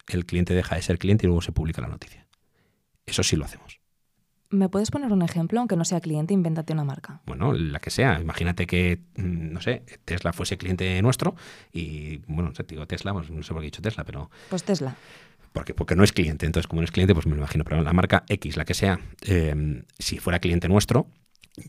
El 0.08 0.26
cliente 0.26 0.54
deja 0.54 0.76
de 0.76 0.82
ser 0.82 0.98
cliente 0.98 1.26
y 1.26 1.28
luego 1.28 1.42
se 1.42 1.52
publica 1.52 1.82
la 1.82 1.88
noticia. 1.88 2.28
Eso 3.06 3.24
sí 3.24 3.36
lo 3.36 3.46
hacemos. 3.46 3.79
¿Me 4.52 4.68
puedes 4.68 4.90
poner 4.90 5.12
un 5.12 5.22
ejemplo, 5.22 5.60
aunque 5.60 5.76
no 5.76 5.86
sea 5.86 6.02
cliente, 6.02 6.34
invéntate 6.34 6.74
una 6.74 6.84
marca? 6.84 7.22
Bueno, 7.28 7.54
la 7.54 7.80
que 7.80 7.92
sea. 7.92 8.20
Imagínate 8.20 8.66
que, 8.66 9.00
mm, 9.16 9.54
no 9.54 9.62
sé, 9.62 9.84
Tesla 10.06 10.34
fuese 10.34 10.58
cliente 10.58 11.00
nuestro 11.04 11.36
y, 11.72 12.18
bueno, 12.28 12.52
te 12.52 12.64
digo 12.64 12.88
Tesla, 12.88 13.14
pues 13.14 13.30
no 13.30 13.44
sé 13.44 13.54
por 13.54 13.62
qué 13.62 13.68
he 13.68 13.72
dicho 13.72 13.82
Tesla, 13.82 14.04
pero... 14.06 14.32
Pues 14.50 14.64
Tesla. 14.64 14.96
Porque, 15.54 15.76
porque 15.76 15.96
no 15.96 16.04
es 16.04 16.14
cliente, 16.14 16.48
entonces 16.48 16.68
como 16.68 16.82
no 16.82 16.86
es 16.86 16.92
cliente, 16.92 17.14
pues 17.14 17.28
me 17.28 17.34
lo 17.34 17.40
imagino, 17.40 17.64
pero 17.64 17.82
la 17.84 17.94
marca 17.94 18.24
X, 18.28 18.58
la 18.58 18.66
que 18.66 18.74
sea, 18.74 19.00
em, 19.22 19.84
si 20.00 20.18
fuera 20.18 20.40
cliente 20.40 20.68
nuestro, 20.68 21.08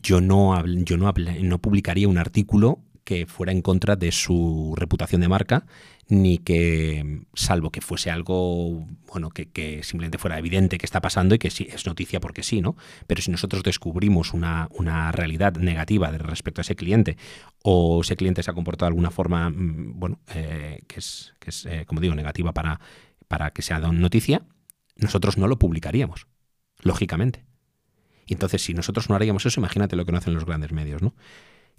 yo 0.01 0.19
no, 0.21 0.65
yo 0.65 0.97
no, 0.97 1.11
no 1.13 1.57
publicaría 1.59 2.07
un 2.07 2.17
artículo 2.17 2.79
que 3.11 3.25
fuera 3.25 3.51
en 3.51 3.61
contra 3.61 3.97
de 3.97 4.09
su 4.13 4.73
reputación 4.77 5.19
de 5.19 5.27
marca, 5.27 5.65
ni 6.07 6.37
que, 6.37 7.23
salvo 7.33 7.69
que 7.69 7.81
fuese 7.81 8.09
algo, 8.09 8.87
bueno, 9.11 9.31
que, 9.31 9.81
simplemente 9.83 10.17
fuera 10.17 10.39
evidente 10.39 10.77
que 10.77 10.85
está 10.85 11.01
pasando 11.01 11.35
y 11.35 11.37
que 11.37 11.49
sí, 11.49 11.67
es 11.69 11.85
noticia 11.85 12.21
porque 12.21 12.41
sí, 12.41 12.61
¿no? 12.61 12.77
Pero 13.07 13.21
si 13.21 13.29
nosotros 13.29 13.63
descubrimos 13.63 14.33
una, 14.33 15.11
realidad 15.11 15.57
negativa 15.57 16.09
respecto 16.11 16.61
a 16.61 16.63
ese 16.63 16.77
cliente, 16.77 17.17
o 17.63 17.99
ese 17.99 18.15
cliente 18.15 18.43
se 18.43 18.51
ha 18.51 18.53
comportado 18.53 18.87
de 18.87 18.91
alguna 18.91 19.11
forma, 19.11 19.49
mm, 19.49 19.99
bueno, 19.99 20.21
eh, 20.33 20.79
que 20.87 20.99
es, 20.99 21.33
que 21.41 21.49
es 21.49 21.65
eh, 21.65 21.83
como 21.85 21.99
digo, 21.99 22.15
negativa 22.15 22.53
para, 22.53 22.79
para 23.27 23.51
que 23.51 23.61
sea 23.61 23.79
noticia, 23.79 24.43
nosotros 24.95 25.37
no 25.37 25.49
lo 25.49 25.59
publicaríamos, 25.59 26.27
lógicamente. 26.79 27.43
Y 28.25 28.35
entonces, 28.35 28.63
si 28.63 28.73
nosotros 28.73 29.09
no 29.09 29.15
haríamos 29.15 29.45
eso, 29.45 29.59
imagínate 29.59 29.97
lo 29.97 30.05
que 30.05 30.13
no 30.13 30.19
hacen 30.19 30.33
los 30.33 30.45
grandes 30.45 30.71
medios, 30.71 31.01
¿no? 31.01 31.13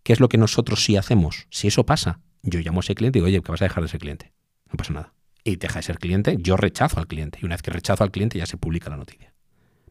¿Qué 0.02 0.12
es 0.12 0.20
lo 0.20 0.28
que 0.28 0.38
nosotros 0.38 0.84
sí 0.84 0.96
hacemos? 0.96 1.46
Si 1.50 1.68
eso 1.68 1.86
pasa, 1.86 2.20
yo 2.42 2.60
llamo 2.60 2.80
a 2.80 2.82
ese 2.82 2.94
cliente 2.94 3.18
y 3.18 3.20
digo, 3.20 3.26
oye, 3.26 3.42
que 3.42 3.52
vas 3.52 3.62
a 3.62 3.66
dejar 3.66 3.82
de 3.82 3.88
ser 3.88 4.00
cliente. 4.00 4.32
No 4.70 4.76
pasa 4.76 4.92
nada. 4.92 5.14
Y 5.44 5.56
deja 5.56 5.76
de 5.76 5.82
ser 5.82 5.98
cliente, 5.98 6.36
yo 6.40 6.56
rechazo 6.56 6.98
al 6.98 7.06
cliente. 7.06 7.38
Y 7.40 7.46
una 7.46 7.54
vez 7.54 7.62
que 7.62 7.70
rechazo 7.70 8.02
al 8.02 8.10
cliente 8.10 8.38
ya 8.38 8.46
se 8.46 8.56
publica 8.56 8.90
la 8.90 8.96
noticia. 8.96 9.32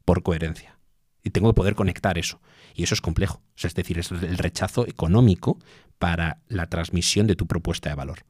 Por 0.06 0.24
coherencia. 0.24 0.80
Y 1.24 1.30
tengo 1.30 1.50
que 1.50 1.56
poder 1.56 1.76
conectar 1.76 2.18
eso. 2.18 2.42
Y 2.74 2.84
eso 2.84 2.94
es 2.94 3.02
complejo. 3.02 3.42
es 3.56 3.74
decir, 3.74 4.00
es 4.00 4.12
el 4.12 4.38
rechazo 4.38 4.88
económico 4.88 5.60
para 6.00 6.42
la 6.48 6.68
transmisión 6.68 7.28
de 7.28 7.36
tu 7.36 7.48
propuesta 7.48 7.90
de 7.90 7.96
valor. 7.96 8.26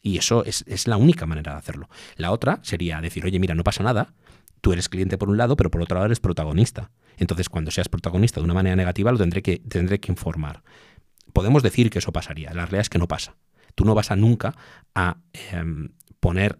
Y 0.00 0.18
eso 0.18 0.44
es, 0.44 0.64
es, 0.66 0.86
la 0.86 0.96
única 0.96 1.26
manera 1.26 1.52
de 1.52 1.58
hacerlo. 1.58 1.88
La 2.16 2.30
otra 2.30 2.60
sería 2.62 3.00
decir, 3.00 3.24
oye, 3.24 3.38
mira, 3.38 3.54
no 3.54 3.64
pasa 3.64 3.82
nada, 3.82 4.14
tú 4.60 4.72
eres 4.72 4.88
cliente 4.88 5.18
por 5.18 5.28
un 5.28 5.36
lado, 5.36 5.56
pero 5.56 5.70
por 5.70 5.82
otro 5.82 5.96
lado 5.96 6.06
eres 6.06 6.20
protagonista. 6.20 6.90
Entonces, 7.18 7.48
cuando 7.48 7.70
seas 7.70 7.88
protagonista 7.88 8.40
de 8.40 8.44
una 8.44 8.54
manera 8.54 8.76
negativa, 8.76 9.10
lo 9.10 9.18
tendré 9.18 9.42
que, 9.42 9.58
tendré 9.58 10.00
que 10.00 10.12
informar. 10.12 10.62
Podemos 11.36 11.62
decir 11.62 11.90
que 11.90 11.98
eso 11.98 12.12
pasaría, 12.12 12.48
la 12.54 12.64
realidad 12.64 12.80
es 12.80 12.88
que 12.88 12.98
no 12.98 13.08
pasa. 13.08 13.36
Tú 13.74 13.84
no 13.84 13.94
vas 13.94 14.10
a 14.10 14.16
nunca 14.16 14.56
a 14.94 15.18
em, 15.52 15.90
poner, 16.18 16.58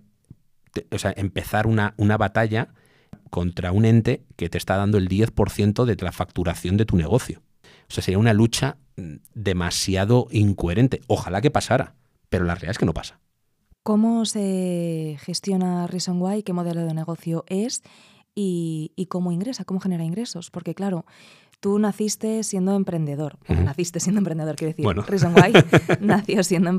o 0.90 0.98
sea, 0.98 1.14
empezar 1.16 1.66
una, 1.66 1.94
una 1.96 2.18
batalla 2.18 2.74
contra 3.30 3.72
un 3.72 3.86
ente 3.86 4.26
que 4.36 4.50
te 4.50 4.58
está 4.58 4.76
dando 4.76 4.98
el 4.98 5.08
10% 5.08 5.86
de 5.86 5.96
la 6.04 6.12
facturación 6.12 6.76
de 6.76 6.84
tu 6.84 6.98
negocio. 6.98 7.40
O 7.88 7.94
sea, 7.94 8.02
sería 8.02 8.18
una 8.18 8.34
lucha 8.34 8.76
mm, 8.98 9.14
demasiado 9.32 10.26
incoherente. 10.30 11.00
Ojalá 11.06 11.40
que 11.40 11.50
pasara, 11.50 11.94
pero 12.28 12.44
la 12.44 12.54
realidad 12.54 12.72
es 12.72 12.78
que 12.78 12.84
no 12.84 12.92
pasa. 12.92 13.18
¿Cómo 13.82 14.26
se 14.26 15.16
gestiona 15.20 15.86
Reason 15.86 16.20
Why? 16.20 16.42
¿Qué 16.42 16.52
modelo 16.52 16.84
de 16.84 16.92
negocio 16.92 17.46
es? 17.48 17.82
Y, 18.34 18.92
y, 18.94 19.06
cómo 19.06 19.32
ingresa, 19.32 19.64
cómo 19.64 19.80
genera 19.80 20.04
ingresos. 20.04 20.50
Porque 20.50 20.74
claro, 20.74 21.06
Tú 21.60 21.78
naciste 21.78 22.42
siendo 22.42 22.76
emprendedor. 22.76 23.38
Naciste 23.48 23.98
siendo 23.98 24.18
emprendedor, 24.18 24.56
quiero 24.56 24.72
decir. 24.72 24.84
Bueno. 24.84 25.02
Reason 25.02 25.34
Why 25.34 25.52
nació 26.00 26.42
siendo, 26.44 26.70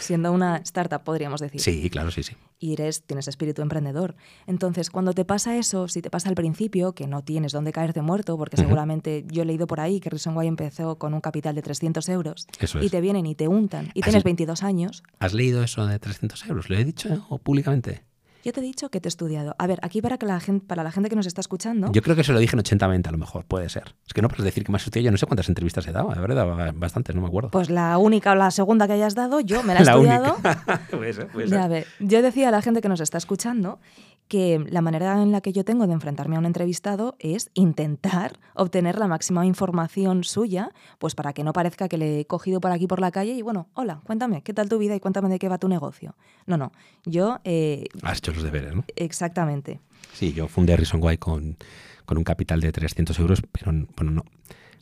siendo 0.00 0.32
una 0.32 0.58
startup, 0.58 1.02
podríamos 1.02 1.40
decir. 1.40 1.60
Sí, 1.60 1.88
claro, 1.88 2.10
sí, 2.10 2.22
sí. 2.22 2.36
Y 2.58 2.74
eres, 2.74 3.02
tienes 3.04 3.26
espíritu 3.26 3.62
emprendedor. 3.62 4.14
Entonces, 4.46 4.90
cuando 4.90 5.12
te 5.12 5.24
pasa 5.24 5.56
eso, 5.56 5.88
si 5.88 6.02
te 6.02 6.10
pasa 6.10 6.28
al 6.28 6.34
principio, 6.34 6.94
que 6.94 7.06
no 7.06 7.22
tienes 7.22 7.52
dónde 7.52 7.72
caerte 7.72 8.02
muerto, 8.02 8.36
porque 8.36 8.56
seguramente 8.56 9.24
yo 9.30 9.42
he 9.42 9.44
leído 9.46 9.66
por 9.66 9.80
ahí 9.80 9.98
que 10.00 10.10
Reason 10.10 10.36
Why 10.36 10.46
empezó 10.46 10.98
con 10.98 11.14
un 11.14 11.20
capital 11.20 11.54
de 11.54 11.62
300 11.62 12.08
euros. 12.10 12.46
Eso 12.60 12.82
Y 12.82 12.90
te 12.90 13.00
vienen 13.00 13.26
y 13.26 13.34
te 13.34 13.48
untan. 13.48 13.90
Y 13.94 14.02
tienes 14.02 14.24
22 14.24 14.62
años. 14.62 15.02
¿Has 15.18 15.32
leído 15.32 15.62
eso 15.62 15.86
de 15.86 15.98
300 15.98 16.46
euros? 16.46 16.68
¿Lo 16.68 16.76
he 16.76 16.84
dicho 16.84 17.26
públicamente? 17.42 18.02
Yo 18.46 18.52
te 18.52 18.60
he 18.60 18.62
dicho 18.62 18.90
que 18.90 19.00
te 19.00 19.08
he 19.08 19.10
estudiado. 19.10 19.56
A 19.58 19.66
ver, 19.66 19.80
aquí 19.82 20.00
para, 20.00 20.18
que 20.18 20.26
la 20.26 20.38
gente, 20.38 20.64
para 20.64 20.84
la 20.84 20.92
gente 20.92 21.08
que 21.10 21.16
nos 21.16 21.26
está 21.26 21.40
escuchando. 21.40 21.90
Yo 21.90 22.00
creo 22.00 22.14
que 22.14 22.22
se 22.22 22.32
lo 22.32 22.38
dije 22.38 22.54
en 22.54 22.62
80-20 22.62 23.08
a 23.08 23.10
lo 23.10 23.18
mejor, 23.18 23.44
puede 23.44 23.68
ser. 23.68 23.96
Es 24.06 24.14
que 24.14 24.22
no 24.22 24.28
puedes 24.28 24.44
decir 24.44 24.62
que 24.62 24.70
me 24.70 24.76
has 24.76 24.84
estudiado. 24.84 25.06
Yo 25.06 25.10
no 25.10 25.16
sé 25.16 25.26
cuántas 25.26 25.48
entrevistas 25.48 25.84
he 25.88 25.90
dado, 25.90 26.10
de 26.14 26.20
verdad, 26.20 26.72
bastantes, 26.76 27.16
no 27.16 27.22
me 27.22 27.26
acuerdo. 27.26 27.50
Pues 27.50 27.70
la 27.70 27.98
única 27.98 28.30
o 28.30 28.34
la 28.36 28.52
segunda 28.52 28.86
que 28.86 28.92
hayas 28.92 29.16
dado, 29.16 29.40
yo 29.40 29.64
me 29.64 29.74
la 29.74 29.80
he 29.80 29.82
estudiado. 29.82 30.36
puede 30.92 31.12
ser, 31.12 31.26
puede 31.26 31.48
ser. 31.48 31.58
Ya, 31.58 31.64
a 31.64 31.66
ver, 31.66 31.88
yo 31.98 32.22
decía 32.22 32.46
a 32.46 32.50
la 32.52 32.62
gente 32.62 32.80
que 32.80 32.88
nos 32.88 33.00
está 33.00 33.18
escuchando 33.18 33.80
que 34.28 34.64
la 34.70 34.80
manera 34.80 35.22
en 35.22 35.32
la 35.32 35.40
que 35.40 35.52
yo 35.52 35.64
tengo 35.64 35.86
de 35.86 35.92
enfrentarme 35.92 36.36
a 36.36 36.38
un 36.38 36.46
entrevistado 36.46 37.16
es 37.18 37.50
intentar 37.54 38.38
obtener 38.54 38.98
la 38.98 39.06
máxima 39.06 39.46
información 39.46 40.24
suya, 40.24 40.70
pues 40.98 41.14
para 41.14 41.32
que 41.32 41.44
no 41.44 41.52
parezca 41.52 41.88
que 41.88 41.98
le 41.98 42.20
he 42.20 42.24
cogido 42.26 42.60
por 42.60 42.72
aquí 42.72 42.86
por 42.86 43.00
la 43.00 43.10
calle 43.10 43.32
y 43.32 43.42
bueno, 43.42 43.68
hola, 43.74 44.00
cuéntame, 44.04 44.42
¿qué 44.42 44.52
tal 44.52 44.68
tu 44.68 44.78
vida 44.78 44.94
y 44.94 45.00
cuéntame 45.00 45.28
de 45.28 45.38
qué 45.38 45.48
va 45.48 45.58
tu 45.58 45.68
negocio? 45.68 46.16
No, 46.46 46.56
no, 46.56 46.72
yo... 47.04 47.40
Eh, 47.44 47.84
Has 48.02 48.18
hecho 48.18 48.32
los 48.32 48.42
deberes, 48.42 48.74
¿no? 48.74 48.84
Exactamente. 48.96 49.80
Sí, 50.12 50.32
yo 50.32 50.48
fundé 50.48 50.76
Reason 50.76 51.02
Why 51.02 51.18
con, 51.18 51.56
con 52.04 52.18
un 52.18 52.24
capital 52.24 52.60
de 52.60 52.72
300 52.72 53.18
euros, 53.18 53.42
pero 53.52 53.72
bueno, 53.96 54.10
no, 54.10 54.24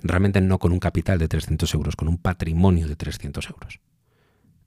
realmente 0.03 0.41
no 0.41 0.59
con 0.59 0.73
un 0.73 0.79
capital 0.79 1.19
de 1.19 1.29
300 1.29 1.73
euros, 1.75 1.97
con 1.97 2.09
un 2.09 2.19
patrimonio 2.19 2.87
de 2.87 2.97
300 2.97 3.49
euros. 3.51 3.81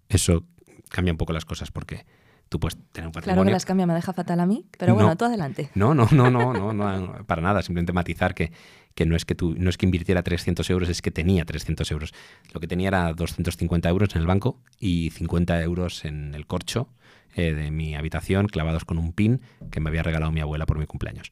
Eso 0.10 0.46
cambia 0.90 1.14
un 1.14 1.18
poco 1.18 1.34
las 1.34 1.46
cosas 1.46 1.72
porque 1.72 2.06
tú 2.50 2.60
puedes 2.60 2.77
tener 2.92 3.08
un 3.08 3.12
patrimonio. 3.12 3.36
Claro 3.36 3.46
que 3.46 3.51
las 3.51 3.66
cambia, 3.66 3.86
me 3.86 3.94
deja 3.94 4.13
fatal 4.13 4.39
a 4.39 4.46
mí, 4.46 4.66
pero 4.77 4.94
bueno, 4.94 5.16
tú 5.16 5.25
adelante. 5.25 5.70
No, 5.75 5.94
no, 5.94 6.08
no, 6.12 6.30
no, 6.30 6.54
no, 6.54 6.74
no, 6.74 7.25
para 7.25 7.42
nada. 7.42 7.62
Simplemente 7.62 7.94
matizar 7.94 8.34
que, 8.34 8.51
que 8.96 9.06
no 9.06 9.16
es 9.16 9.25
que 9.25 9.36
tú, 9.36 9.56
no 9.58 9.70
es 9.70 9.77
que 9.77 9.86
invirtiera 9.86 10.24
300 10.24 10.70
euros, 10.70 10.89
es 10.89 11.01
que 11.01 11.12
tenía 11.12 11.46
300 11.46 11.89
euros. 11.92 12.13
Lo 12.54 12.60
que 12.60 12.68
tenía 12.68 12.88
era 12.88 13.13
250 13.13 13.89
euros 13.89 14.16
en 14.16 14.22
el 14.22 14.27
banco 14.27 14.60
y 14.80 15.12
50 15.12 15.62
euros 15.62 16.06
en 16.06 16.34
el 16.34 16.48
corcho 16.48 16.89
eh, 17.36 17.54
de 17.54 17.72
mi 17.72 17.96
habitación, 17.96 18.48
clavados 18.48 18.86
con 18.86 18.98
un 18.98 19.13
pin 19.13 19.42
que 19.70 19.80
me 19.80 19.89
había 19.89 20.04
regalado 20.04 20.32
mi 20.32 20.42
abuela 20.42 20.66
por 20.66 20.80
mi 20.80 20.86
cumpleaños. 20.86 21.32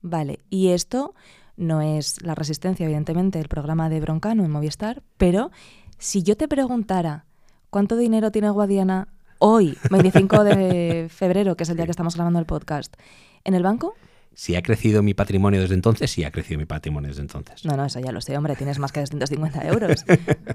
Vale, 0.00 0.38
y 0.48 0.68
esto 0.68 1.14
no 1.56 1.82
es 1.82 2.22
la 2.22 2.36
resistencia, 2.36 2.84
evidentemente, 2.84 3.40
el 3.40 3.48
programa 3.48 3.88
de 3.88 4.00
Broncano 4.00 4.44
en 4.44 4.50
Movistar, 4.50 5.02
pero 5.16 5.50
si 5.98 6.22
yo 6.22 6.36
te 6.36 6.46
preguntara 6.46 7.24
cuánto 7.70 7.96
dinero 7.96 8.30
tiene 8.30 8.50
Guadiana 8.50 9.08
hoy, 9.38 9.76
25 9.90 10.44
de 10.44 11.08
febrero, 11.10 11.56
que 11.56 11.64
es 11.64 11.70
el 11.70 11.76
día 11.76 11.86
que 11.86 11.90
estamos 11.90 12.14
grabando 12.14 12.38
el 12.38 12.46
podcast, 12.46 12.94
¿en 13.44 13.54
el 13.54 13.62
banco? 13.62 13.94
Si 14.34 14.54
ha 14.54 14.62
crecido 14.62 15.02
mi 15.02 15.14
patrimonio 15.14 15.60
desde 15.60 15.74
entonces, 15.74 16.10
sí 16.10 16.22
ha 16.22 16.30
crecido 16.30 16.58
mi 16.58 16.66
patrimonio 16.66 17.08
desde 17.08 17.22
entonces. 17.22 17.64
No, 17.64 17.76
no, 17.76 17.84
eso 17.84 17.98
ya 17.98 18.12
lo 18.12 18.20
sé, 18.20 18.36
hombre, 18.36 18.54
tienes 18.54 18.78
más 18.78 18.92
que 18.92 19.00
250 19.00 19.66
euros. 19.66 20.04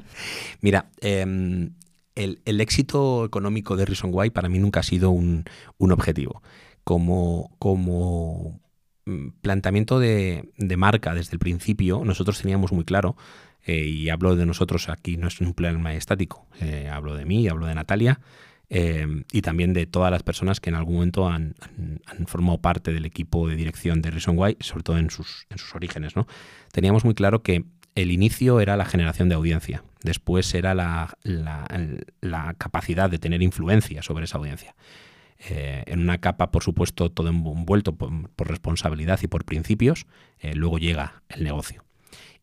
Mira, 0.61 0.85
em, 1.01 1.73
el, 2.15 2.61
éxito 2.61 3.25
económico 3.25 3.75
de 3.75 3.85
Reason 3.85 4.09
Why 4.13 4.29
para 4.29 4.49
mí 4.49 4.59
nunca 4.59 4.81
ha 4.81 4.83
sido 4.83 5.11
un, 5.11 5.45
objetivo. 5.79 6.41
Como, 6.83 7.55
como 7.59 8.61
mm, 9.05 9.29
planteamiento 9.41 9.99
de, 9.99 10.49
marca 10.77 11.13
desde 11.13 11.33
el 11.33 11.39
principio, 11.39 12.03
nosotros 12.05 12.41
teníamos 12.41 12.71
muy 12.71 12.85
claro, 12.85 13.17
eh, 13.65 13.85
y 13.85 14.09
hablo 14.09 14.35
de 14.35 14.45
nosotros 14.45 14.89
aquí, 14.89 15.17
no 15.17 15.27
es 15.27 15.39
un 15.39 15.53
plan 15.53 15.85
estático, 15.87 16.47
eh, 16.59 16.89
hablo 16.91 17.15
de 17.15 17.25
mí, 17.25 17.47
hablo 17.47 17.67
de 17.67 17.75
Natalia, 17.75 18.19
eh, 18.75 19.05
y 19.31 19.43
también 19.43 19.71
de 19.73 19.85
todas 19.85 20.09
las 20.09 20.23
personas 20.23 20.59
que 20.59 20.71
en 20.71 20.75
algún 20.75 20.95
momento 20.95 21.27
han, 21.27 21.53
formado 22.25 22.57
parte 22.57 22.91
del 22.91 23.05
equipo 23.05 23.47
de 23.47 23.55
dirección 23.55 24.01
de 24.01 24.09
Reason 24.09 24.35
Why, 24.35 24.57
sobre 24.61 24.81
todo 24.81 24.97
en 24.97 25.11
sus, 25.11 25.45
en 25.51 25.59
sus 25.59 25.75
orígenes. 25.75 26.15
¿no? 26.15 26.25
Teníamos 26.71 27.05
muy 27.05 27.13
claro 27.13 27.43
que 27.43 27.65
el 27.93 28.11
inicio 28.11 28.59
era 28.61 28.75
la 28.75 28.85
generación 28.85 29.29
de 29.29 29.35
audiencia, 29.35 29.83
después 30.01 30.51
era 30.55 30.73
la, 30.73 32.55
capacidad 32.57 33.11
de 33.11 33.19
tener 33.19 33.43
influencia 33.43 34.01
sobre 34.01 34.25
esa 34.25 34.39
audiencia. 34.39 34.73
Eh, 35.49 35.83
en 35.85 35.99
una 35.99 36.17
capa, 36.17 36.49
por 36.49 36.63
supuesto, 36.63 37.11
todo 37.11 37.27
envuelto 37.27 37.95
por, 37.95 38.47
responsabilidad 38.47 39.19
y 39.21 39.27
por 39.27 39.45
principios, 39.45 40.07
eh, 40.39 40.55
luego 40.55 40.79
llega 40.79 41.21
el 41.29 41.43
negocio. 41.43 41.83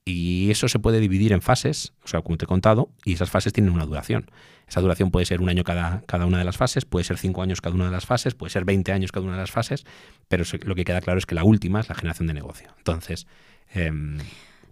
Y 0.04 0.50
eso 0.52 0.68
se 0.68 0.78
puede 0.78 1.00
dividir 1.00 1.32
en 1.32 1.42
fases, 1.42 1.92
o 2.04 2.08
sea, 2.08 2.22
como 2.22 2.36
te 2.36 2.44
he 2.44 2.48
contado, 2.48 2.90
y 3.04 3.14
esas 3.14 3.30
fases 3.30 3.52
tienen 3.52 3.72
una 3.72 3.84
duración. 3.84 4.30
Esa 4.70 4.80
duración 4.80 5.10
puede 5.10 5.26
ser 5.26 5.40
un 5.40 5.48
año 5.48 5.64
cada, 5.64 6.02
cada 6.06 6.26
una 6.26 6.38
de 6.38 6.44
las 6.44 6.56
fases, 6.56 6.84
puede 6.84 7.04
ser 7.04 7.18
cinco 7.18 7.42
años 7.42 7.60
cada 7.60 7.74
una 7.74 7.86
de 7.86 7.90
las 7.90 8.06
fases, 8.06 8.36
puede 8.36 8.50
ser 8.50 8.64
20 8.64 8.92
años 8.92 9.10
cada 9.10 9.26
una 9.26 9.34
de 9.34 9.40
las 9.40 9.50
fases, 9.50 9.84
pero 10.28 10.44
lo 10.62 10.76
que 10.76 10.84
queda 10.84 11.00
claro 11.00 11.18
es 11.18 11.26
que 11.26 11.34
la 11.34 11.42
última 11.42 11.80
es 11.80 11.88
la 11.88 11.96
generación 11.96 12.28
de 12.28 12.34
negocio. 12.34 12.68
Entonces, 12.78 13.26
em, 13.74 14.18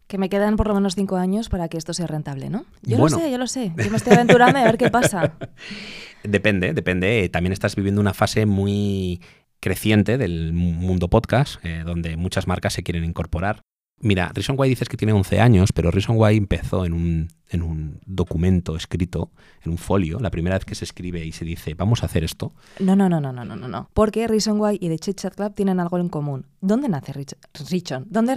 que 0.07 0.17
me 0.17 0.29
quedan 0.29 0.57
por 0.57 0.69
lo 0.69 0.75
menos 0.75 0.95
cinco 0.95 1.17
años 1.17 1.49
para 1.49 1.69
que 1.69 1.77
esto 1.77 1.93
sea 1.95 2.07
rentable, 2.07 2.49
¿no? 2.49 2.65
Yo 2.83 2.97
lo 2.97 3.09
sé, 3.09 3.29
yo 3.29 3.39
lo 3.39 3.49
sé. 3.49 3.73
Yo 3.77 3.91
me 3.91 3.97
estoy 3.97 4.15
aventurando 4.15 4.57
a 4.59 4.63
ver 4.63 4.79
qué 4.79 4.89
pasa. 4.89 5.35
Depende, 6.23 6.75
depende. 6.75 7.29
También 7.29 7.53
estás 7.53 7.77
viviendo 7.77 8.01
una 8.01 8.13
fase 8.13 8.45
muy 8.45 9.21
creciente 9.61 10.19
del 10.19 10.53
mundo 10.53 11.09
podcast, 11.09 11.65
eh, 11.65 11.83
donde 11.85 12.17
muchas 12.17 12.49
marcas 12.49 12.73
se 12.73 12.83
quieren 12.83 13.05
incorporar. 13.05 13.63
Mira, 14.01 14.31
Reason 14.35 14.57
Why 14.59 14.69
dices 14.69 14.89
que 14.89 14.97
tiene 14.97 15.13
11 15.13 15.41
años, 15.41 15.73
pero 15.73 15.93
Reason 15.93 16.17
Why 16.19 16.37
empezó 16.37 16.85
en 16.85 16.93
un, 16.93 17.29
en 17.49 17.63
un 17.63 18.01
documento 18.07 18.77
escrito, 18.77 19.31
en 19.65 19.73
un 19.73 19.79
folio, 19.79 20.19
la 20.21 20.31
primera 20.31 20.57
vez 20.57 20.65
que 20.65 20.75
se 20.75 20.85
escribe 20.85 21.25
y 21.25 21.33
se 21.33 21.45
dice, 21.45 21.75
vamos 21.75 22.03
a 22.03 22.07
hacer 22.07 22.25
esto. 22.25 22.53
No, 22.79 22.95
no, 22.97 23.09
no, 23.09 23.21
no, 23.21 23.33
no, 23.33 23.45
no, 23.45 23.57
no. 23.57 23.91
Porque 23.95 24.27
Reason 24.27 24.61
Why 24.61 24.79
y 24.81 24.89
The 24.89 24.99
Chit 24.99 25.21
Chat 25.21 25.35
Club 25.35 25.55
tienen 25.55 25.81
algo 25.81 25.99
en 25.99 26.09
común. 26.09 26.47
¿Dónde 26.61 26.89
nace 26.89 27.13
Richon? 27.13 28.07
¿Dónde, 28.09 28.37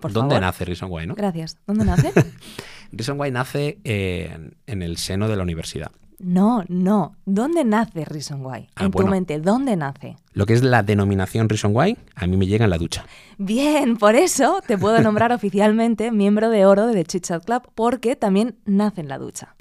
¿Dónde 0.00 0.40
nace 0.40 0.64
Reason 0.64 0.90
Why, 0.90 1.06
no? 1.06 1.14
Gracias. 1.14 1.58
¿Dónde 1.66 1.84
nace? 1.84 2.12
Reason 2.92 3.18
Why 3.18 3.30
nace 3.30 3.78
en 3.84 4.82
el 4.82 4.96
seno 4.96 5.28
de 5.28 5.36
la 5.36 5.42
universidad. 5.42 5.90
No, 6.18 6.64
no. 6.68 7.16
¿Dónde 7.26 7.64
nace 7.64 8.04
Reason 8.04 8.44
Why? 8.44 8.68
Ah, 8.74 8.86
en 8.86 8.90
tu 8.90 9.06
mente, 9.06 9.38
¿dónde 9.38 9.76
nace? 9.76 10.16
Lo 10.32 10.46
que 10.46 10.54
es 10.54 10.62
la 10.62 10.82
denominación 10.82 11.48
Reason 11.48 11.74
Why, 11.74 11.96
a 12.14 12.26
mí 12.26 12.36
me 12.36 12.46
llega 12.46 12.64
en 12.64 12.70
la 12.70 12.78
ducha. 12.78 13.04
Bien, 13.38 13.96
por 13.96 14.14
eso 14.14 14.60
te 14.66 14.78
puedo 14.78 15.00
nombrar 15.02 15.32
oficialmente 15.34 16.10
miembro 16.10 16.48
de 16.50 16.64
oro 16.64 16.86
de 16.86 16.94
The 16.94 17.04
Chit 17.04 17.24
Chat 17.24 17.44
Club, 17.44 17.62
porque 17.74 18.16
también 18.16 18.56
nace 18.64 19.02
en 19.02 19.08
la 19.08 19.18
ducha. 19.18 19.54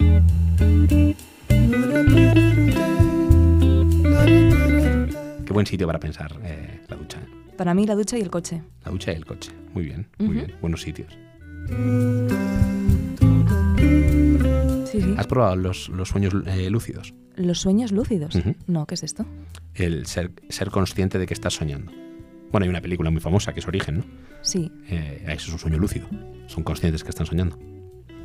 Qué 5.46 5.54
buen 5.54 5.66
sitio 5.66 5.88
para 5.88 6.00
pensar 6.00 6.32
eh, 6.44 6.82
la 6.88 6.96
ducha. 6.96 7.20
¿eh? 7.20 7.54
Para 7.58 7.74
mí 7.74 7.86
la 7.86 7.96
ducha 7.96 8.18
y 8.18 8.22
el 8.22 8.30
coche. 8.30 8.62
La 8.86 8.92
ducha 8.92 9.12
y 9.12 9.16
el 9.16 9.26
coche. 9.26 9.52
Muy 9.74 9.86
bien, 9.86 10.08
muy 10.20 10.36
bien. 10.36 10.56
Buenos 10.62 10.82
sitios. 10.82 11.18
¿Has 15.18 15.28
probado 15.28 15.56
los, 15.56 15.92
sueños 16.04 16.34
eh, 16.46 16.70
lúcidos? 16.70 17.14
¿Los 17.36 17.60
sueños 17.60 17.92
lúcidos? 17.92 18.38
No, 18.68 18.86
¿qué 18.86 18.96
es 18.96 19.04
esto? 19.04 19.26
El 19.74 20.06
ser, 20.06 20.32
ser 20.50 20.72
consciente 20.72 21.20
de 21.20 21.26
que 21.26 21.34
estás 21.34 21.54
soñando. 21.54 21.92
Bueno, 22.52 22.64
hay 22.64 22.70
una 22.70 22.82
película 22.82 23.10
muy 23.10 23.22
famosa 23.22 23.54
que 23.54 23.60
es 23.60 23.68
Origen, 23.68 23.98
¿no? 23.98 24.06
Sí. 24.42 24.72
Eh, 24.90 25.24
eso 25.28 25.48
es 25.48 25.54
un 25.54 25.60
sueño 25.60 25.78
lúcido. 25.78 26.08
Son 26.48 26.64
conscientes 26.64 27.04
que 27.04 27.10
están 27.10 27.26
soñando. 27.26 27.60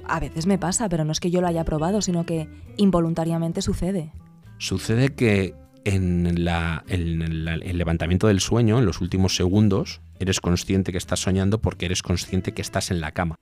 A 0.05 0.21
veces 0.21 0.47
me 0.47 0.59
pasa, 0.59 0.89
pero 0.89 1.05
no 1.05 1.13
es 1.13 1.21
que 1.21 1.31
yo 1.31 1.41
lo 1.41 1.47
haya 1.47 1.65
probado, 1.65 2.03
sino 2.03 2.25
que 2.27 2.49
involuntariamente 2.77 3.63
sucede. 3.63 4.13
Sucede 4.59 5.15
que 5.15 5.55
en, 5.85 6.45
la, 6.45 6.85
en 6.89 7.23
el 7.23 7.79
levantamiento 7.79 8.27
del 8.27 8.41
sueño, 8.41 8.79
en 8.79 8.87
los 8.87 9.01
últimos 9.01 9.35
segundos, 9.35 10.01
eres 10.19 10.41
consciente 10.41 10.93
que 10.93 10.99
estás 10.99 11.21
soñando 11.21 11.61
porque 11.61 11.87
eres 11.87 12.03
consciente 12.03 12.53
que 12.53 12.63
estás 12.63 12.91
en 12.91 13.01
la 13.01 13.13
cama. 13.13 13.37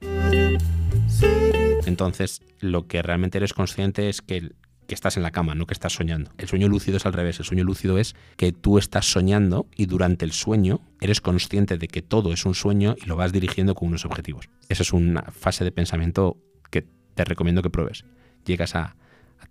Entonces, 1.89 2.43
lo 2.61 2.87
que 2.87 3.03
realmente 3.03 3.39
eres 3.39 3.55
consciente 3.55 4.09
es 4.09 4.21
que, 4.21 4.53
que, 4.87 4.95
estás 4.95 5.17
en 5.17 5.23
la 5.23 5.31
cama, 5.31 5.55
no 5.55 5.67
que 5.67 5.73
estás 5.73 5.95
soñando. 5.95 6.31
El 6.37 6.49
sueño 6.49 6.69
lúcido 6.69 6.99
es 6.99 7.07
al 7.07 7.15
revés. 7.15 7.39
El 7.39 7.47
sueño 7.47 7.65
lúcido 7.65 7.99
es 7.99 8.15
que 8.37 8.53
tú 8.53 8.79
estás 8.79 9.11
soñando 9.11 9.67
y 9.75 9.87
durante 9.87 10.25
el 10.25 10.33
sueño 10.33 10.81
eres 11.01 11.21
consciente 11.21 11.79
de 11.79 11.89
que 11.89 12.03
todo 12.03 12.33
es 12.33 12.45
un 12.45 12.55
sueño 12.55 12.95
y 13.03 13.07
lo 13.07 13.17
vas 13.17 13.33
dirigiendo 13.33 13.75
con 13.75 13.89
unos 13.89 14.05
objetivos. 14.05 14.51
Esa 14.69 14.83
es 14.83 14.93
una 14.93 15.23
fase 15.23 15.65
de 15.65 15.73
pensamiento 15.73 16.37
que 16.71 16.87
te 17.15 17.25
recomiendo 17.25 17.63
que 17.63 17.71
pruebes. 17.71 18.05
Llegas 18.45 18.75
a, 18.75 18.97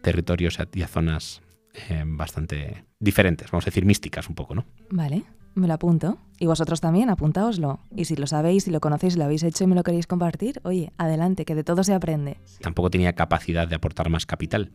territorios 0.02 0.60
y 0.74 0.84
a 0.84 0.88
zonas 0.88 1.42
eh, 1.90 2.04
bastante 2.06 2.86
diferentes, 3.00 3.50
vamos 3.50 3.66
a 3.66 3.72
decir 3.72 3.84
místicas 3.84 4.30
un 4.30 4.36
poco, 4.36 4.54
¿no? 4.54 4.66
Vale, 4.92 5.24
me 5.58 5.68
lo 5.68 5.74
apunto. 5.74 6.18
Y 6.40 6.46
vosotros 6.46 6.82
también, 6.82 7.10
apuntaoslo. 7.10 7.80
Y 7.96 8.06
si 8.06 8.16
lo 8.16 8.28
sabéis, 8.28 8.66
si 8.66 8.72
lo 8.72 8.80
conocéis, 8.80 9.18
lo 9.18 9.24
habéis 9.24 9.44
hecho 9.44 9.64
y 9.64 9.68
me 9.68 9.76
lo 9.76 9.84
queréis 9.84 10.08
compartir, 10.08 10.62
oye, 10.64 10.92
adelante, 10.98 11.46
que 11.46 11.56
de 11.56 11.64
todo 11.64 11.84
se 11.84 11.94
aprende. 11.94 12.38
Tampoco 12.62 12.90
tenía 12.90 13.14
capacidad 13.14 13.68
de 13.68 13.76
aportar 13.76 14.10
más 14.10 14.26
capital. 14.26 14.72